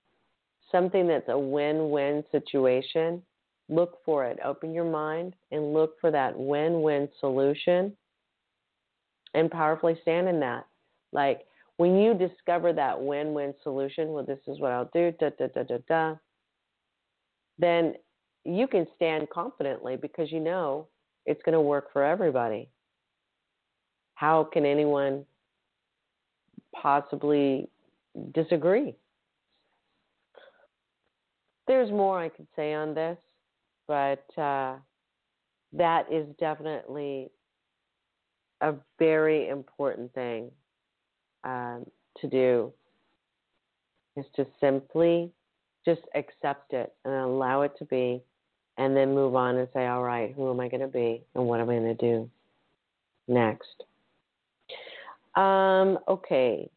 something 0.72 1.08
that's 1.08 1.30
a 1.30 1.38
win 1.38 1.90
win 1.90 2.24
situation. 2.32 3.22
Look 3.70 4.00
for 4.06 4.26
it. 4.26 4.40
Open 4.44 4.74
your 4.74 4.90
mind 4.90 5.36
and 5.52 5.74
look 5.74 6.00
for 6.00 6.12
that 6.12 6.38
win 6.38 6.82
win 6.82 7.08
solution 7.20 7.96
and 9.34 9.50
powerfully 9.50 9.98
stand 10.02 10.28
in 10.28 10.40
that. 10.42 10.66
Like 11.12 11.42
when 11.78 11.98
you 11.98 12.14
discover 12.14 12.74
that 12.74 13.02
win 13.02 13.34
win 13.34 13.54
solution, 13.64 14.10
well, 14.10 14.26
this 14.26 14.40
is 14.48 14.60
what 14.60 14.72
I'll 14.72 14.90
do, 14.94 15.12
da, 15.20 15.30
da, 15.40 15.48
da, 15.48 15.64
da, 15.64 15.78
da, 15.88 16.16
then 17.58 17.96
you 18.46 18.68
can 18.68 18.86
stand 18.96 19.30
confidently 19.30 19.96
because 19.96 20.32
you 20.32 20.40
know 20.40 20.88
it's 21.26 21.42
going 21.44 21.54
to 21.54 21.62
work 21.62 21.92
for 21.94 22.04
everybody. 22.04 22.70
How 24.16 24.44
can 24.44 24.66
anyone 24.66 25.26
possibly 26.82 27.70
disagree? 28.34 28.96
There's 31.68 31.92
more 31.92 32.20
I 32.20 32.30
could 32.30 32.48
say 32.56 32.74
on 32.74 32.94
this, 32.94 33.18
but 33.88 34.26
uh, 34.38 34.76
that 35.74 36.12
is 36.12 36.28
definitely 36.40 37.30
a 38.62 38.74
very 39.00 39.50
important 39.50 40.14
thing 40.14 40.52
um, 41.44 41.86
to 42.22 42.28
do 42.28 42.72
is 44.16 44.26
to 44.36 44.46
simply 44.62 45.32
just 45.86 46.02
accept 46.16 46.74
it 46.74 46.94
and 47.04 47.14
allow 47.14 47.62
it 47.62 47.74
to 47.78 47.86
be 47.86 48.22
and 48.78 48.96
then 48.96 49.14
move 49.14 49.36
on 49.36 49.58
and 49.58 49.68
say, 49.74 49.86
all 49.86 50.04
right, 50.04 50.34
who 50.36 50.50
am 50.50 50.60
I 50.60 50.68
going 50.68 50.82
to 50.82 50.88
be 50.88 51.24
and 51.36 51.46
what 51.46 51.60
am 51.60 51.70
I 51.70 51.76
going 51.76 51.96
to 51.98 52.06
do 52.06 52.30
next? 53.28 53.84
Um, 55.36 56.00
okay. 56.08 56.70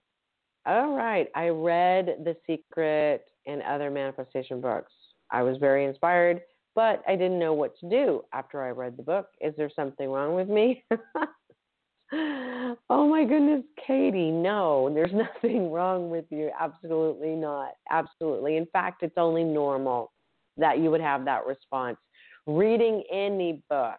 All 0.67 0.97
right. 0.97 1.29
I 1.35 1.49
read 1.49 2.25
The 2.25 2.37
Secret 2.47 3.25
and 3.47 3.63
other 3.63 3.91
manifestation 3.91 4.61
books. 4.61 4.93
I 5.31 5.43
was 5.43 5.59
very 5.59 5.85
inspired, 5.85 6.41
but 6.75 7.03
I 7.07 7.17
didn't 7.17 7.39
know 7.39 7.55
what 7.55 7.79
to 7.81 7.89
do 7.89 8.23
after 8.33 8.63
I 8.63 8.71
read 8.71 8.97
the 8.97 9.03
book. 9.03 9.29
Is 9.41 9.55
there 9.57 9.71
something 9.75 10.09
wrong 10.09 10.35
with 10.35 10.49
me? 10.49 10.85
oh 12.13 13.09
my 13.09 13.25
goodness, 13.25 13.63
Katie, 13.87 14.31
no, 14.31 14.91
there's 14.93 15.13
nothing 15.45 15.71
wrong 15.71 16.11
with 16.11 16.27
you. 16.31 16.51
Absolutely 16.59 17.35
not. 17.35 17.73
Absolutely. 17.91 18.57
In 18.57 18.67
fact, 18.67 19.03
it's 19.03 19.17
only 19.17 19.45
normal 19.45 20.13
that 20.57 20.79
you 20.79 20.91
would 20.91 21.01
have 21.01 21.25
that 21.25 21.47
response. 21.47 21.99
Reading 22.47 23.03
any 23.13 23.63
book, 23.69 23.99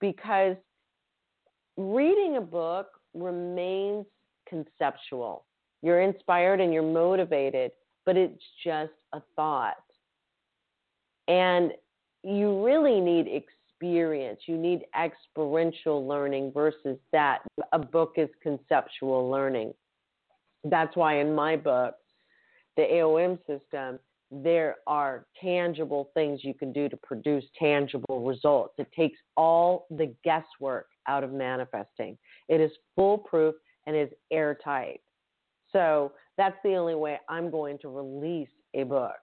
because 0.00 0.56
reading 1.76 2.36
a 2.36 2.40
book 2.40 2.86
remains 3.14 4.06
conceptual. 4.48 5.44
You're 5.82 6.02
inspired 6.02 6.60
and 6.60 6.72
you're 6.72 6.82
motivated, 6.82 7.72
but 8.04 8.16
it's 8.16 8.42
just 8.64 8.92
a 9.12 9.20
thought. 9.36 9.76
And 11.28 11.72
you 12.24 12.64
really 12.64 13.00
need 13.00 13.26
experience. 13.28 14.40
You 14.46 14.56
need 14.56 14.84
experiential 15.00 16.06
learning 16.06 16.52
versus 16.52 16.98
that. 17.12 17.40
A 17.72 17.78
book 17.78 18.14
is 18.16 18.28
conceptual 18.42 19.30
learning. 19.30 19.72
That's 20.64 20.96
why 20.96 21.20
in 21.20 21.34
my 21.34 21.56
book, 21.56 21.94
the 22.76 22.82
AOM 22.82 23.38
system, 23.46 23.98
there 24.30 24.76
are 24.86 25.26
tangible 25.40 26.10
things 26.14 26.40
you 26.42 26.54
can 26.54 26.72
do 26.72 26.88
to 26.88 26.96
produce 26.98 27.44
tangible 27.58 28.24
results. 28.24 28.74
It 28.78 28.88
takes 28.94 29.18
all 29.36 29.86
the 29.90 30.14
guesswork 30.24 30.86
out 31.06 31.24
of 31.24 31.32
manifesting. 31.32 32.18
It 32.48 32.60
is 32.60 32.70
foolproof 32.96 33.54
and 33.86 33.96
is 33.96 34.10
airtight. 34.30 35.00
So 35.72 36.12
that's 36.36 36.56
the 36.64 36.74
only 36.74 36.94
way 36.94 37.18
I'm 37.28 37.50
going 37.50 37.78
to 37.80 37.88
release 37.88 38.48
a 38.74 38.84
book, 38.84 39.16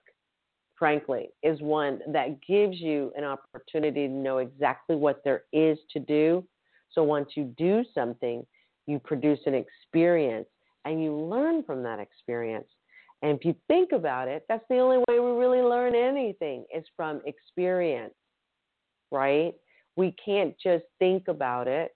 frankly, 0.78 1.30
is 1.42 1.60
one 1.60 2.00
that 2.12 2.40
gives 2.46 2.76
you 2.78 3.12
an 3.16 3.24
opportunity 3.24 4.06
to 4.06 4.12
know 4.12 4.38
exactly 4.38 4.96
what 4.96 5.22
there 5.24 5.42
is 5.52 5.78
to 5.92 5.98
do. 5.98 6.44
So 6.92 7.02
once 7.02 7.30
you 7.34 7.54
do 7.56 7.84
something, 7.94 8.46
you 8.86 8.98
produce 8.98 9.40
an 9.46 9.54
experience 9.54 10.46
and 10.84 11.02
you 11.02 11.12
learn 11.12 11.64
from 11.64 11.82
that 11.82 11.98
experience. 11.98 12.68
And 13.22 13.36
if 13.36 13.44
you 13.44 13.56
think 13.66 13.92
about 13.92 14.28
it, 14.28 14.44
that's 14.48 14.64
the 14.68 14.78
only 14.78 14.98
way 14.98 15.18
we 15.18 15.30
really 15.30 15.62
learn 15.62 15.94
anything 15.94 16.64
is 16.74 16.84
from 16.94 17.22
experience, 17.24 18.14
right? 19.10 19.54
We 19.96 20.14
can't 20.22 20.54
just 20.62 20.84
think 20.98 21.28
about 21.28 21.66
it 21.66 21.95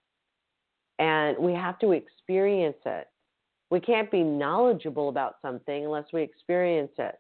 and 1.01 1.37
we 1.39 1.55
have 1.55 1.79
to 1.81 1.93
experience 1.93 2.77
it. 2.85 3.09
We 3.71 3.81
can't 3.81 4.11
be 4.11 4.23
knowledgeable 4.23 5.09
about 5.09 5.37
something 5.41 5.85
unless 5.85 6.05
we 6.13 6.23
experience 6.23 6.93
it. 6.99 7.17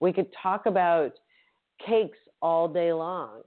We 0.00 0.12
could 0.12 0.28
talk 0.40 0.66
about 0.66 1.12
cakes 1.84 2.18
all 2.40 2.68
day 2.68 2.92
long, 2.92 3.42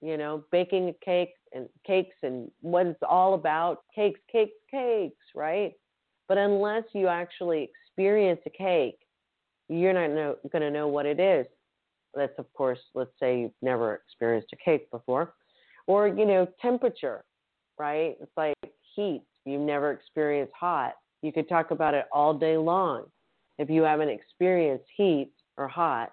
you 0.00 0.16
know, 0.16 0.44
baking 0.50 0.88
a 0.88 1.04
cake 1.04 1.34
and 1.52 1.68
cakes 1.86 2.16
and 2.22 2.50
what 2.62 2.86
it's 2.86 3.02
all 3.06 3.34
about 3.34 3.82
cakes, 3.94 4.20
cakes, 4.30 4.56
cakes, 4.70 5.24
right? 5.34 5.74
But 6.26 6.38
unless 6.38 6.84
you 6.94 7.08
actually 7.08 7.68
experience 7.68 8.40
a 8.46 8.50
cake, 8.50 8.98
you're 9.68 9.92
not 9.92 10.38
going 10.50 10.62
to 10.62 10.70
know 10.70 10.88
what 10.88 11.04
it 11.04 11.20
is. 11.20 11.46
That's, 12.14 12.32
of 12.38 12.50
course, 12.54 12.78
let's 12.94 13.10
say 13.20 13.40
you've 13.40 13.52
never 13.60 13.94
experienced 13.94 14.48
a 14.54 14.56
cake 14.56 14.90
before. 14.90 15.34
Or, 15.86 16.08
you 16.08 16.24
know, 16.24 16.46
temperature, 16.60 17.24
right? 17.82 18.16
It's 18.20 18.30
like 18.36 18.54
heat. 18.94 19.24
You've 19.44 19.60
never 19.60 19.90
experienced 19.90 20.52
hot. 20.58 20.92
You 21.20 21.32
could 21.32 21.48
talk 21.48 21.72
about 21.72 21.94
it 21.94 22.06
all 22.12 22.32
day 22.32 22.56
long. 22.56 23.06
If 23.58 23.68
you 23.68 23.82
haven't 23.82 24.08
experienced 24.08 24.84
heat 24.96 25.32
or 25.56 25.66
hot, 25.66 26.12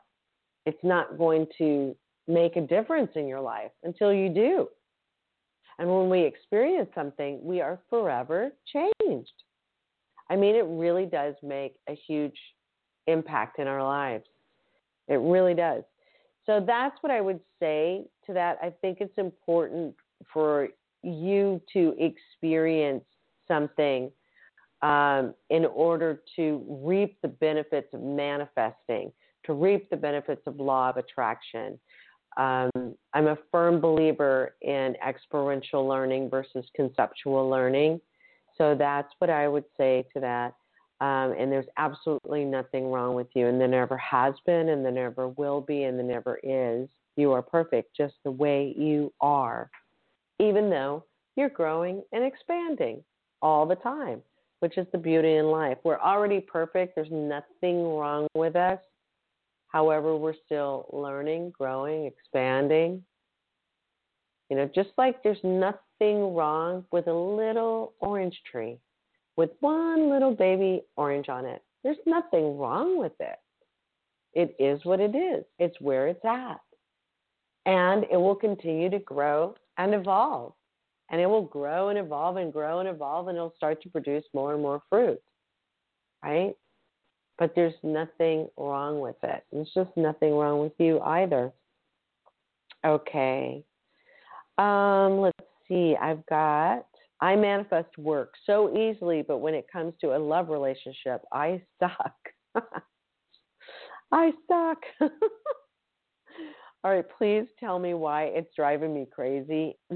it's 0.65 0.83
not 0.83 1.19
going 1.19 1.45
to 1.59 1.95
make 2.27 2.55
a 2.55 2.61
difference 2.61 3.11
in 3.15 3.27
your 3.27 3.39
life 3.39 3.69
until 3.83 4.11
you 4.11 4.29
do. 4.29 4.67
And 5.77 5.87
when 5.87 6.09
we 6.09 6.23
experience 6.23 6.89
something, 6.95 7.39
we 7.43 7.61
are 7.61 7.79
forever 7.87 8.51
changed. 8.73 9.43
I 10.31 10.35
mean, 10.35 10.55
it 10.55 10.65
really 10.67 11.05
does 11.05 11.35
make 11.43 11.75
a 11.87 11.93
huge 12.07 12.37
impact 13.05 13.59
in 13.59 13.67
our 13.67 13.83
lives. 13.83 14.25
It 15.07 15.19
really 15.21 15.53
does. 15.53 15.83
So 16.47 16.63
that's 16.65 16.97
what 17.01 17.11
I 17.11 17.21
would 17.21 17.39
say 17.59 18.05
to 18.25 18.33
that. 18.33 18.57
I 18.59 18.73
think 18.81 19.01
it's 19.01 19.17
important 19.17 19.93
for 20.33 20.69
you 21.03 21.61
to 21.73 21.95
experience 21.97 23.03
something 23.47 24.11
um, 24.81 25.33
in 25.49 25.65
order 25.65 26.21
to 26.35 26.63
reap 26.67 27.17
the 27.21 27.27
benefits 27.27 27.93
of 27.93 28.01
manifesting, 28.01 29.11
to 29.45 29.53
reap 29.53 29.89
the 29.89 29.97
benefits 29.97 30.41
of 30.47 30.59
law 30.59 30.89
of 30.89 30.97
attraction. 30.97 31.79
Um, 32.37 32.69
I'm 33.13 33.27
a 33.27 33.37
firm 33.51 33.81
believer 33.81 34.55
in 34.61 34.95
experiential 35.05 35.87
learning 35.87 36.29
versus 36.29 36.65
conceptual 36.75 37.49
learning. 37.49 37.99
So 38.57 38.75
that's 38.75 39.11
what 39.19 39.29
I 39.29 39.47
would 39.47 39.65
say 39.77 40.05
to 40.13 40.19
that. 40.21 40.53
Um, 41.01 41.33
and 41.39 41.49
there's 41.49 41.65
absolutely 41.77 42.43
nothing 42.43 42.91
wrong 42.91 43.15
with 43.15 43.27
you, 43.33 43.47
and 43.47 43.59
there 43.59 43.69
never 43.69 43.97
has 43.97 44.33
been, 44.45 44.69
and 44.69 44.83
there 44.83 44.91
never 44.91 45.29
will 45.29 45.61
be, 45.61 45.83
and 45.83 45.97
there 45.97 46.05
never 46.05 46.39
is. 46.43 46.89
You 47.15 47.31
are 47.31 47.41
perfect 47.41 47.95
just 47.95 48.15
the 48.25 48.31
way 48.31 48.73
you 48.77 49.13
are, 49.21 49.69
even 50.39 50.69
though 50.69 51.05
you're 51.35 51.49
growing 51.49 52.01
and 52.11 52.23
expanding 52.23 53.03
all 53.41 53.65
the 53.65 53.75
time, 53.75 54.21
which 54.59 54.77
is 54.77 54.87
the 54.91 54.97
beauty 54.97 55.35
in 55.35 55.45
life. 55.45 55.77
We're 55.83 55.99
already 55.99 56.39
perfect, 56.39 56.95
there's 56.95 57.11
nothing 57.11 57.83
wrong 57.83 58.27
with 58.33 58.55
us. 58.55 58.79
However, 59.67 60.15
we're 60.17 60.33
still 60.45 60.87
learning, 60.91 61.53
growing, 61.57 62.05
expanding. 62.05 63.03
You 64.49 64.57
know, 64.57 64.69
just 64.73 64.89
like 64.97 65.21
there's 65.21 65.43
nothing 65.43 66.33
wrong 66.33 66.85
with 66.91 67.07
a 67.07 67.13
little 67.13 67.93
orange 67.99 68.37
tree 68.49 68.79
with 69.37 69.51
one 69.61 70.09
little 70.09 70.35
baby 70.35 70.81
orange 70.97 71.29
on 71.29 71.45
it. 71.45 71.63
There's 71.83 71.97
nothing 72.05 72.57
wrong 72.57 72.97
with 72.97 73.13
it. 73.19 73.37
It 74.33 74.55
is 74.59 74.83
what 74.83 74.99
it 74.99 75.15
is, 75.15 75.45
it's 75.59 75.79
where 75.79 76.07
it's 76.07 76.23
at. 76.25 76.59
And 77.65 78.05
it 78.11 78.17
will 78.17 78.35
continue 78.35 78.89
to 78.89 78.99
grow 78.99 79.55
and 79.79 79.95
evolve. 79.95 80.53
And 81.09 81.19
it 81.19 81.25
will 81.25 81.41
grow 81.45 81.89
and 81.89 81.97
evolve 81.97 82.37
and 82.37 82.53
grow 82.53 82.79
and 82.79 82.87
evolve, 82.87 83.29
and 83.29 83.35
it'll 83.35 83.55
start 83.55 83.81
to 83.81 83.89
produce 83.89 84.23
more 84.35 84.53
and 84.53 84.61
more 84.61 84.83
fruit. 84.89 85.19
Right? 86.23 86.53
But 87.39 87.53
there's 87.55 87.73
nothing 87.81 88.47
wrong 88.57 88.99
with 88.99 89.15
it. 89.23 89.43
There's 89.51 89.71
just 89.73 89.89
nothing 89.95 90.33
wrong 90.33 90.59
with 90.59 90.73
you 90.77 90.99
either. 90.99 91.51
Okay. 92.85 93.63
Um, 94.59 95.21
let's 95.21 95.39
see. 95.67 95.95
I've 95.99 96.23
got 96.27 96.85
I 97.21 97.35
manifest 97.35 97.97
work 97.97 98.33
so 98.45 98.77
easily, 98.77 99.23
but 99.27 99.39
when 99.39 99.53
it 99.53 99.65
comes 99.71 99.93
to 100.01 100.15
a 100.15 100.19
love 100.19 100.49
relationship, 100.49 101.21
I 101.33 101.61
suck. 101.79 102.15
I 104.11 104.31
suck. 104.47 105.09
All 106.83 106.91
right, 106.91 107.05
please 107.17 107.45
tell 107.59 107.77
me 107.79 107.93
why 107.93 108.25
it's 108.25 108.53
driving 108.55 108.93
me 108.93 109.05
crazy. 109.11 109.77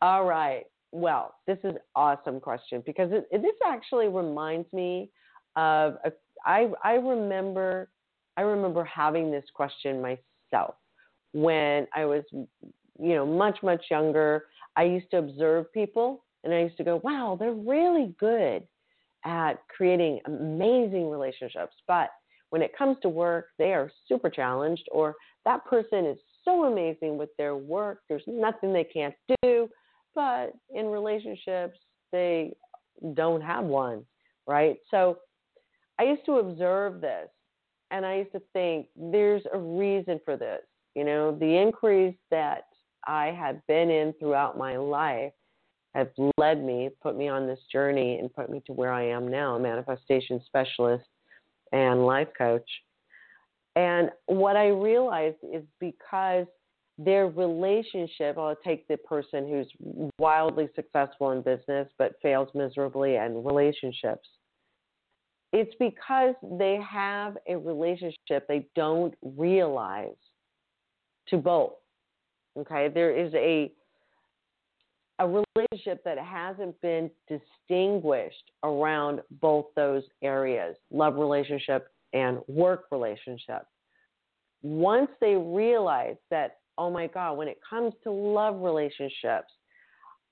All 0.00 0.24
right. 0.24 0.64
Well, 0.90 1.34
this 1.46 1.58
is 1.64 1.74
awesome 1.94 2.40
question 2.40 2.82
because 2.86 3.12
it, 3.12 3.28
it, 3.30 3.42
this 3.42 3.56
actually 3.66 4.08
reminds 4.08 4.72
me 4.72 5.10
of 5.56 5.96
a, 6.04 6.12
I 6.46 6.70
I 6.82 6.94
remember 6.94 7.90
I 8.38 8.42
remember 8.42 8.84
having 8.84 9.30
this 9.30 9.44
question 9.52 10.00
myself 10.00 10.76
when 11.32 11.86
I 11.94 12.06
was 12.06 12.24
you 12.32 13.14
know 13.14 13.26
much 13.26 13.58
much 13.62 13.84
younger 13.90 14.46
I 14.76 14.84
used 14.84 15.10
to 15.10 15.18
observe 15.18 15.70
people 15.72 16.24
and 16.44 16.54
I 16.54 16.60
used 16.60 16.76
to 16.76 16.84
go, 16.84 17.00
wow, 17.02 17.36
they're 17.38 17.52
really 17.52 18.14
good 18.18 18.66
at 19.24 19.54
creating 19.68 20.20
amazing 20.26 21.10
relationships. 21.10 21.74
But 21.86 22.10
when 22.50 22.62
it 22.62 22.76
comes 22.76 22.96
to 23.02 23.08
work, 23.08 23.46
they 23.58 23.72
are 23.72 23.90
super 24.06 24.30
challenged, 24.30 24.88
or 24.90 25.14
that 25.44 25.64
person 25.66 26.06
is 26.06 26.18
so 26.44 26.64
amazing 26.64 27.18
with 27.18 27.30
their 27.36 27.56
work, 27.56 28.00
there's 28.08 28.22
nothing 28.26 28.72
they 28.72 28.84
can't 28.84 29.14
do. 29.42 29.68
But 30.14 30.52
in 30.74 30.86
relationships, 30.86 31.78
they 32.10 32.54
don't 33.14 33.42
have 33.42 33.64
one, 33.64 34.04
right? 34.46 34.76
So 34.90 35.18
I 35.98 36.04
used 36.04 36.24
to 36.26 36.38
observe 36.38 37.00
this 37.00 37.28
and 37.90 38.04
I 38.04 38.16
used 38.16 38.32
to 38.32 38.42
think 38.52 38.86
there's 38.96 39.42
a 39.52 39.58
reason 39.58 40.20
for 40.24 40.36
this. 40.36 40.62
You 40.94 41.04
know, 41.04 41.36
the 41.38 41.56
inquiries 41.56 42.14
that 42.30 42.64
I 43.06 43.26
have 43.26 43.64
been 43.66 43.90
in 43.90 44.12
throughout 44.18 44.58
my 44.58 44.76
life 44.76 45.32
have 45.94 46.10
led 46.36 46.62
me, 46.64 46.90
put 47.02 47.16
me 47.16 47.28
on 47.28 47.46
this 47.46 47.60
journey, 47.70 48.18
and 48.18 48.32
put 48.32 48.50
me 48.50 48.62
to 48.66 48.72
where 48.72 48.92
I 48.92 49.08
am 49.08 49.28
now 49.28 49.56
a 49.56 49.60
manifestation 49.60 50.40
specialist 50.44 51.04
and 51.72 52.04
life 52.04 52.28
coach. 52.36 52.68
And 53.76 54.10
what 54.26 54.56
I 54.56 54.68
realized 54.68 55.36
is 55.52 55.62
because 55.78 56.46
their 56.98 57.28
relationship, 57.28 58.36
I'll 58.36 58.56
take 58.64 58.88
the 58.88 58.96
person 58.96 59.48
who's 59.48 60.10
wildly 60.18 60.68
successful 60.74 61.30
in 61.30 61.42
business 61.42 61.88
but 61.96 62.14
fails 62.20 62.48
miserably 62.54 63.14
in 63.14 63.44
relationships. 63.44 64.28
It's 65.52 65.74
because 65.78 66.34
they 66.42 66.78
have 66.88 67.38
a 67.48 67.56
relationship 67.56 68.46
they 68.48 68.66
don't 68.74 69.14
realize 69.22 70.16
to 71.28 71.36
both. 71.36 71.74
Okay, 72.58 72.88
there 72.88 73.16
is 73.16 73.32
a 73.34 73.72
a 75.18 75.26
relationship 75.26 76.02
that 76.04 76.18
hasn't 76.18 76.80
been 76.80 77.10
distinguished 77.28 78.52
around 78.62 79.20
both 79.40 79.66
those 79.74 80.04
areas, 80.22 80.76
love 80.90 81.16
relationship 81.16 81.88
and 82.12 82.38
work 82.46 82.84
relationship. 82.90 83.66
Once 84.62 85.10
they 85.20 85.34
realize 85.34 86.16
that, 86.30 86.58
oh 86.78 86.90
my 86.90 87.06
God, 87.06 87.36
when 87.36 87.48
it 87.48 87.58
comes 87.68 87.92
to 88.04 88.10
love 88.10 88.60
relationships, 88.60 89.52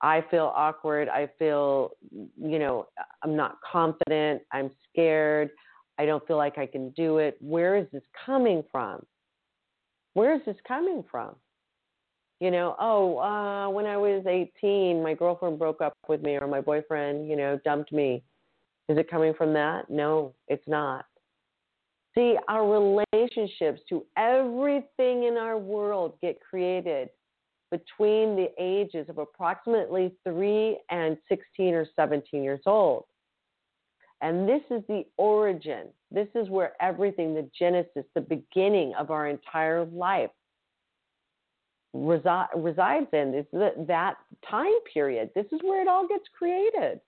I 0.01 0.23
feel 0.29 0.53
awkward. 0.55 1.09
I 1.09 1.29
feel, 1.39 1.91
you 2.11 2.59
know, 2.59 2.87
I'm 3.23 3.35
not 3.35 3.57
confident. 3.69 4.43
I'm 4.51 4.69
scared. 4.89 5.49
I 5.97 6.05
don't 6.05 6.25
feel 6.27 6.37
like 6.37 6.57
I 6.57 6.67
can 6.67 6.91
do 6.91 7.17
it. 7.17 7.37
Where 7.41 7.75
is 7.75 7.87
this 7.91 8.03
coming 8.25 8.63
from? 8.71 9.03
Where 10.13 10.35
is 10.35 10.41
this 10.45 10.57
coming 10.67 11.03
from? 11.09 11.35
You 12.39 12.51
know, 12.51 12.75
oh, 12.79 13.17
uh, 13.17 13.69
when 13.69 13.85
I 13.85 13.97
was 13.97 14.23
18, 14.27 15.01
my 15.01 15.13
girlfriend 15.13 15.57
broke 15.57 15.81
up 15.81 15.93
with 16.07 16.21
me 16.21 16.35
or 16.35 16.47
my 16.47 16.61
boyfriend, 16.61 17.27
you 17.27 17.35
know, 17.35 17.59
dumped 17.65 17.91
me. 17.91 18.23
Is 18.89 18.97
it 18.97 19.09
coming 19.09 19.33
from 19.33 19.53
that? 19.53 19.89
No, 19.89 20.33
it's 20.47 20.67
not. 20.67 21.05
See, 22.15 22.37
our 22.47 22.67
relationships 22.67 23.81
to 23.89 24.05
everything 24.17 25.25
in 25.25 25.35
our 25.37 25.57
world 25.57 26.13
get 26.21 26.39
created 26.39 27.09
between 27.69 28.35
the 28.35 28.49
ages 28.59 29.09
of 29.09 29.17
approximately 29.17 30.13
3 30.23 30.79
and 30.89 31.17
16 31.27 31.73
or 31.73 31.85
17 31.95 32.43
years 32.43 32.61
old. 32.65 33.05
And 34.21 34.47
this 34.47 34.61
is 34.71 34.81
the 34.87 35.05
origin. 35.17 35.89
This 36.09 36.27
is 36.33 36.49
where 36.49 36.73
everything, 36.81 37.35
the 37.35 37.49
genesis, 37.57 38.05
the 38.15 38.21
beginning 38.21 38.93
of 38.97 39.11
our 39.11 39.27
entire 39.27 39.85
life 39.85 40.31
resi- 41.97 42.47
resides 42.55 43.07
in 43.13 43.33
is 43.33 43.45
that, 43.53 43.87
that 43.87 44.15
time 44.49 44.79
period. 44.93 45.29
This 45.35 45.45
is 45.51 45.59
where 45.63 45.81
it 45.81 45.87
all 45.87 46.07
gets 46.07 46.25
created. 46.37 46.99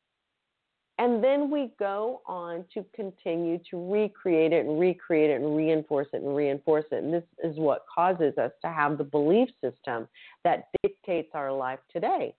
And 0.97 1.23
then 1.23 1.49
we 1.49 1.71
go 1.79 2.21
on 2.25 2.65
to 2.73 2.85
continue 2.93 3.57
to 3.71 3.91
recreate 3.91 4.51
it 4.51 4.65
and 4.65 4.77
recreate 4.77 5.29
it 5.29 5.41
and 5.41 5.55
reinforce 5.55 6.07
it 6.11 6.21
and 6.21 6.35
reinforce 6.35 6.83
it. 6.91 7.03
And 7.03 7.13
this 7.13 7.23
is 7.41 7.55
what 7.55 7.85
causes 7.93 8.37
us 8.37 8.51
to 8.63 8.67
have 8.67 8.97
the 8.97 9.05
belief 9.05 9.47
system 9.63 10.09
that 10.43 10.65
dictates 10.83 11.29
our 11.33 11.53
life 11.53 11.79
today. 11.89 12.35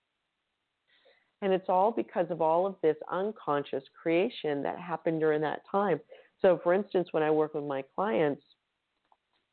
And 1.41 1.55
it's 1.55 1.71
all 1.71 1.91
because 1.91 2.27
of 2.29 2.43
all 2.43 2.67
of 2.67 2.75
this 2.83 2.97
unconscious 3.11 3.85
creation 4.01 4.63
that 4.63 4.79
happened 4.79 5.21
during 5.21 5.41
that 5.41 5.63
time. 5.71 5.99
So, 6.43 6.61
for 6.63 6.75
instance, 6.75 7.09
when 7.13 7.23
I 7.23 7.31
work 7.31 7.55
with 7.55 7.65
my 7.65 7.83
clients, 7.95 8.43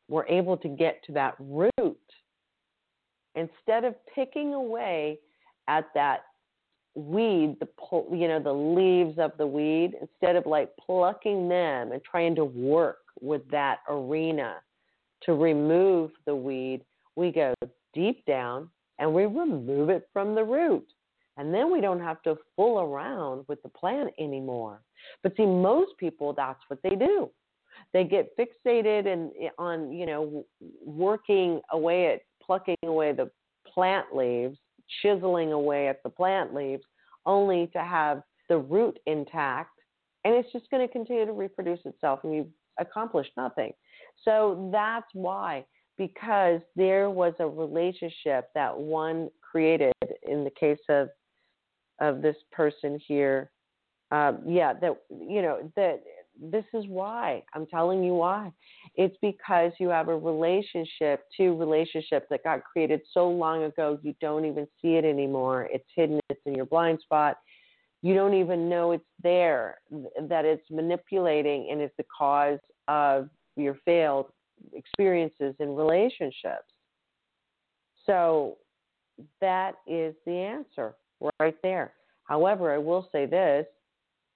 we're 0.10 0.28
able 0.28 0.58
to 0.58 0.68
get 0.68 1.02
to 1.06 1.14
that 1.14 1.36
root 1.40 1.98
instead 3.38 3.84
of 3.84 3.96
picking 4.14 4.54
away 4.54 5.20
at 5.68 5.86
that 5.94 6.22
weed, 6.96 7.58
the 7.60 7.68
you 8.12 8.28
know 8.28 8.42
the 8.42 8.52
leaves 8.52 9.18
of 9.20 9.32
the 9.38 9.48
weed, 9.48 9.94
instead 10.02 10.36
of 10.36 10.46
like 10.46 10.72
plucking 10.84 11.48
them 11.48 11.92
and 11.92 12.02
trying 12.04 12.36
to 12.36 12.46
work 12.46 12.98
with 13.22 13.48
that 13.52 13.80
arena 13.90 14.56
to 15.24 15.34
remove 15.34 16.12
the 16.26 16.36
weed, 16.36 16.82
we 17.16 17.32
go 17.32 17.54
deep 17.94 18.26
down 18.26 18.70
and 19.00 19.14
we 19.14 19.26
remove 19.26 19.90
it 19.90 20.08
from 20.12 20.36
the 20.36 20.44
root. 20.44 20.86
And 21.38 21.54
then 21.54 21.72
we 21.72 21.82
don't 21.82 22.00
have 22.00 22.22
to 22.24 22.36
fool 22.56 22.80
around 22.80 23.46
with 23.48 23.62
the 23.62 23.70
plant 23.70 24.12
anymore. 24.20 24.82
But 25.22 25.36
see, 25.38 25.46
most 25.46 25.92
people, 26.00 26.34
that's 26.34 26.60
what 26.68 26.80
they 26.82 26.96
do. 26.96 27.30
They 27.94 28.06
get 28.06 28.36
fixated 28.38 29.08
and 29.08 29.32
eh, 29.40 29.50
on, 29.60 29.92
you 29.92 30.08
know, 30.08 30.46
working 30.84 31.62
away 31.72 32.14
at 32.14 32.22
plucking 32.48 32.76
away 32.86 33.12
the 33.12 33.30
plant 33.72 34.16
leaves, 34.16 34.58
chiseling 35.02 35.52
away 35.52 35.88
at 35.88 36.02
the 36.04 36.10
plant 36.10 36.54
leaves, 36.54 36.84
only 37.26 37.68
to 37.74 37.80
have 37.80 38.24
the 38.50 38.58
root 38.58 38.98
intact. 39.06 39.72
And 40.24 40.34
it's 40.34 40.52
just 40.52 40.70
going 40.72 40.86
to 40.86 40.92
continue 40.92 41.26
to 41.26 41.34
reproduce 41.34 41.80
itself, 41.86 42.22
and 42.24 42.34
you've 42.34 42.48
accomplished 42.80 43.32
nothing. 43.38 43.72
So 44.24 44.70
that's 44.72 45.08
why, 45.14 45.66
because 45.98 46.62
there 46.76 47.10
was 47.10 47.34
a 47.40 47.48
relationship 47.48 48.50
that 48.56 48.78
one 48.78 49.30
created 49.42 49.94
in 50.24 50.44
the 50.44 50.52
case 50.52 50.80
of 50.90 51.10
of 52.00 52.22
this 52.22 52.36
person 52.52 53.00
here. 53.08 53.52
Um, 54.12 54.40
yeah, 54.46 54.74
that 54.74 54.96
you 55.10 55.42
know 55.42 55.72
that 55.76 56.02
this 56.40 56.66
is 56.74 56.86
why. 56.88 57.44
I'm 57.54 57.66
telling 57.66 58.04
you 58.04 58.14
why. 58.14 58.52
It's 58.96 59.16
because 59.22 59.72
you 59.80 59.90
have 59.90 60.08
a 60.08 60.18
relationship, 60.18 61.24
to 61.38 61.56
relationship 61.56 62.28
that 62.30 62.44
got 62.44 62.64
created 62.64 63.02
so 63.12 63.30
long 63.30 63.64
ago, 63.64 64.00
you 64.04 64.14
don't 64.22 64.46
even 64.46 64.68
see 64.82 64.96
it 64.96 65.06
anymore. 65.06 65.68
It's 65.72 65.88
hidden, 65.96 66.20
it's 66.30 66.42
in 66.46 66.56
your 66.56 66.66
blind 66.66 67.00
spot. 67.02 67.38
You 68.02 68.14
don't 68.14 68.36
even 68.36 68.70
know 68.70 68.92
it's 68.92 69.04
there, 69.24 69.80
that 70.30 70.46
it's 70.46 70.70
manipulating 70.70 71.70
and 71.72 71.82
is 71.82 71.90
the 71.98 72.06
cause 72.16 72.60
of 72.88 73.30
your 73.56 73.76
failed 73.86 74.28
experiences 74.74 75.56
in 75.60 75.76
relationships. 75.76 76.72
So 78.06 78.58
that 79.42 79.76
is 79.88 80.16
the 80.26 80.34
answer 80.34 80.96
right 81.40 81.56
there. 81.64 81.94
However, 82.26 82.72
I 82.72 82.78
will 82.78 83.10
say 83.12 83.26
this 83.26 83.66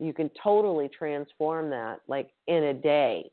you 0.02 0.14
can 0.14 0.32
totally 0.44 0.90
transform 0.90 1.70
that 1.70 2.02
like 2.08 2.32
in 2.48 2.64
a 2.64 2.74
day 2.74 3.30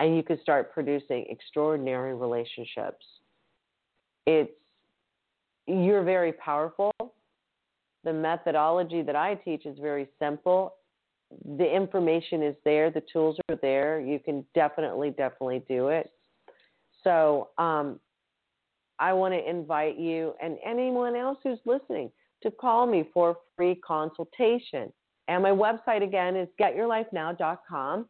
and 0.00 0.14
you 0.14 0.22
can 0.22 0.40
start 0.42 0.72
producing 0.72 1.24
extraordinary 1.30 2.14
relationships. 2.14 3.04
It's 4.26 4.52
you're 5.66 6.04
very 6.04 6.32
powerful. 6.32 6.92
The 8.04 8.12
methodology 8.12 9.00
that 9.00 9.16
I 9.16 9.34
teach 9.36 9.64
is 9.64 9.78
very 9.80 10.06
simple. 10.18 10.74
The 11.56 11.64
information 11.64 12.42
is 12.42 12.54
there, 12.64 12.90
the 12.90 13.02
tools 13.10 13.38
are 13.48 13.56
there. 13.62 13.98
You 13.98 14.18
can 14.18 14.44
definitely, 14.54 15.10
definitely 15.10 15.62
do 15.66 15.88
it. 15.88 16.12
So, 17.02 17.48
um, 17.56 17.98
I 18.98 19.12
want 19.14 19.34
to 19.34 19.50
invite 19.50 19.98
you 19.98 20.34
and 20.40 20.58
anyone 20.64 21.16
else 21.16 21.38
who's 21.42 21.58
listening 21.64 22.12
to 22.42 22.50
call 22.50 22.86
me 22.86 23.08
for 23.12 23.30
a 23.30 23.34
free 23.56 23.74
consultation. 23.74 24.92
And 25.28 25.42
my 25.42 25.50
website 25.50 26.02
again 26.02 26.36
is 26.36 26.48
getyourlifenow.com. 26.60 28.06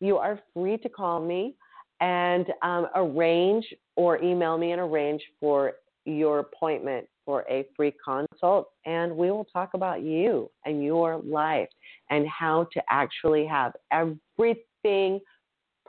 You 0.00 0.16
are 0.16 0.40
free 0.54 0.76
to 0.78 0.88
call 0.88 1.20
me 1.20 1.54
and 2.00 2.46
um, 2.62 2.86
arrange 2.94 3.66
or 3.96 4.22
email 4.22 4.56
me 4.58 4.72
and 4.72 4.80
arrange 4.80 5.22
for 5.40 5.74
your 6.04 6.40
appointment 6.40 7.06
for 7.24 7.44
a 7.50 7.66
free 7.76 7.92
consult. 8.04 8.70
And 8.86 9.16
we 9.16 9.30
will 9.30 9.46
talk 9.46 9.74
about 9.74 10.02
you 10.02 10.50
and 10.64 10.84
your 10.84 11.18
life 11.18 11.68
and 12.10 12.26
how 12.26 12.68
to 12.72 12.82
actually 12.88 13.46
have 13.46 13.72
everything 13.92 15.20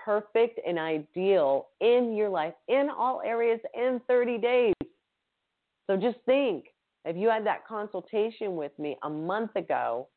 perfect 0.03 0.59
and 0.65 0.79
ideal 0.79 1.67
in 1.81 2.15
your 2.15 2.29
life 2.29 2.53
in 2.67 2.89
all 2.89 3.21
areas 3.23 3.59
in 3.75 4.01
30 4.07 4.37
days. 4.39 4.73
So 5.87 5.97
just 5.97 6.17
think 6.25 6.65
if 7.05 7.15
you 7.15 7.29
had 7.29 7.45
that 7.45 7.67
consultation 7.67 8.55
with 8.55 8.77
me 8.79 8.97
a 9.03 9.09
month 9.09 9.55
ago, 9.55 10.07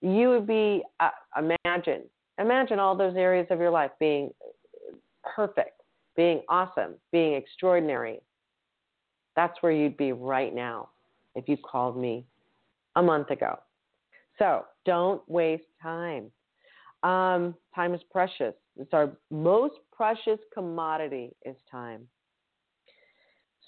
you 0.00 0.30
would 0.30 0.46
be, 0.46 0.82
uh, 1.00 1.10
imagine, 1.36 2.02
imagine 2.38 2.78
all 2.78 2.96
those 2.96 3.16
areas 3.16 3.46
of 3.50 3.58
your 3.58 3.70
life 3.70 3.90
being 3.98 4.30
perfect, 5.34 5.82
being 6.16 6.42
awesome, 6.48 6.94
being 7.12 7.34
extraordinary. 7.34 8.20
That's 9.36 9.56
where 9.60 9.72
you'd 9.72 9.96
be 9.96 10.12
right 10.12 10.54
now 10.54 10.90
if 11.34 11.48
you 11.48 11.56
called 11.56 11.96
me 11.96 12.24
a 12.96 13.02
month 13.02 13.30
ago. 13.30 13.58
So 14.38 14.64
don't 14.84 15.22
waste 15.28 15.64
time. 15.82 16.30
Um, 17.02 17.54
time 17.74 17.94
is 17.94 18.00
precious. 18.10 18.54
It's 18.76 18.92
our 18.92 19.10
most 19.30 19.74
precious 19.92 20.38
commodity 20.54 21.30
is 21.44 21.56
time. 21.70 22.08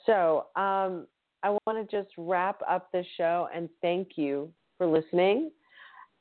So 0.07 0.47
um, 0.57 1.07
I 1.43 1.57
want 1.67 1.91
to 1.91 1.97
just 1.97 2.11
wrap 2.17 2.61
up 2.69 2.91
the 2.93 3.05
show 3.17 3.49
and 3.55 3.69
thank 3.83 4.11
you 4.17 4.53
for 4.79 4.87
listening. 4.87 5.51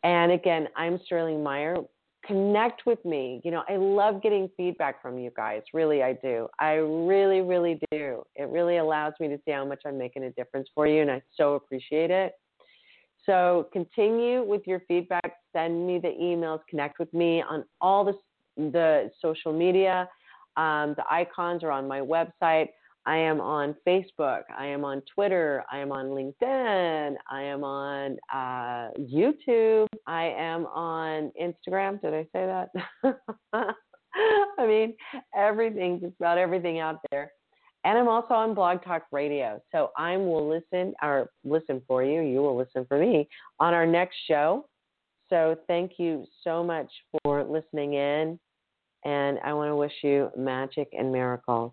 And 0.04 0.32
again, 0.32 0.68
I'm 0.76 1.00
Sterling 1.06 1.44
Mire. 1.44 1.78
Connect 2.26 2.86
with 2.86 3.04
me. 3.06 3.42
You 3.44 3.52
know, 3.52 3.64
I 3.68 3.78
love 3.78 4.22
getting 4.22 4.50
feedback 4.56 5.02
from 5.02 5.18
you 5.18 5.32
guys. 5.36 5.62
Really, 5.74 6.04
I 6.04 6.14
do. 6.14 6.48
I 6.60 6.74
really, 6.74 7.42
really 7.42 7.80
do. 7.92 8.24
It 8.36 8.50
really 8.50 8.78
allows 8.78 9.14
me 9.20 9.28
to 9.30 9.38
see 9.46 9.52
how 9.52 9.66
much 9.66 9.82
I'm 9.86 9.98
making 9.98 10.24
a 10.24 10.32
difference 10.32 10.70
for 10.76 10.86
you, 10.86 11.02
and 11.02 11.10
I 11.10 11.22
so 11.36 11.56
appreciate 11.56 12.12
it. 12.12 12.34
So 13.26 13.68
continue 13.74 14.44
with 14.44 14.66
your 14.66 14.82
feedback. 14.88 15.34
Send 15.54 15.86
me 15.86 16.00
the 16.00 16.10
emails. 16.10 16.60
Connect 16.70 17.00
with 17.00 17.14
me 17.14 17.42
on 17.42 17.66
all 17.82 18.06
the, 18.06 18.14
the 18.58 19.12
social 19.22 19.52
media. 19.52 20.08
Um, 20.58 20.94
the 20.98 21.04
icons 21.10 21.64
are 21.64 21.72
on 21.72 21.88
my 21.88 22.00
website. 22.00 22.70
I 23.06 23.18
am 23.18 23.42
on 23.42 23.76
Facebook. 23.88 24.44
I 24.58 24.68
am 24.68 24.84
on 24.84 25.02
Twitter. 25.14 25.64
I 25.72 25.80
am 25.80 25.92
on 25.92 26.08
LinkedIn. 26.08 27.16
I 27.32 27.42
am 27.42 27.64
on 27.64 28.18
uh, 28.32 28.92
YouTube. 29.00 29.88
I 30.06 30.26
am 30.38 30.66
on 30.68 31.32
Instagram. 31.42 32.02
Did 32.02 32.14
I 32.14 32.24
say 32.34 32.46
that? 32.46 32.70
I 34.60 34.68
mean, 34.68 34.96
everything, 35.36 36.00
just 36.02 36.16
about 36.20 36.38
everything 36.38 36.80
out 36.80 37.00
there. 37.10 37.32
And 37.86 37.98
I'm 37.98 38.10
also 38.10 38.34
on 38.34 38.54
Blog 38.54 38.84
Talk 38.84 39.04
Radio. 39.12 39.62
So 39.72 39.92
I 39.98 40.18
will 40.18 40.50
listen 40.50 40.94
or 41.02 41.30
listen 41.46 41.82
for 41.88 42.04
you. 42.04 42.22
You 42.22 42.40
will 42.40 42.58
listen 42.58 42.86
for 42.88 43.00
me 43.00 43.28
on 43.60 43.74
our 43.74 43.86
next 43.86 44.18
show. 44.28 44.66
So 45.30 45.56
thank 45.68 45.94
you 45.98 46.26
so 46.44 46.64
much 46.64 46.92
for 47.24 47.44
listening 47.44 47.94
in. 47.94 48.40
And 49.06 49.40
I 49.46 49.54
want 49.54 49.70
to 49.70 49.76
wish 49.76 49.94
you 50.04 50.30
magic 50.36 50.90
and 50.92 51.12
miracles. 51.12 51.72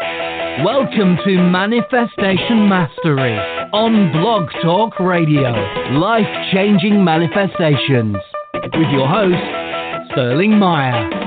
Welcome 0.00 1.18
to 1.26 1.36
Manifestation 1.36 2.66
Mastery 2.70 3.36
on 3.74 4.10
Blog 4.12 4.48
Talk 4.62 4.98
Radio. 4.98 5.52
Life 5.98 6.26
changing 6.54 7.04
manifestations. 7.04 8.16
With 8.54 8.88
your 8.92 9.06
host, 9.06 10.10
Sterling 10.12 10.58
Mire. 10.58 11.19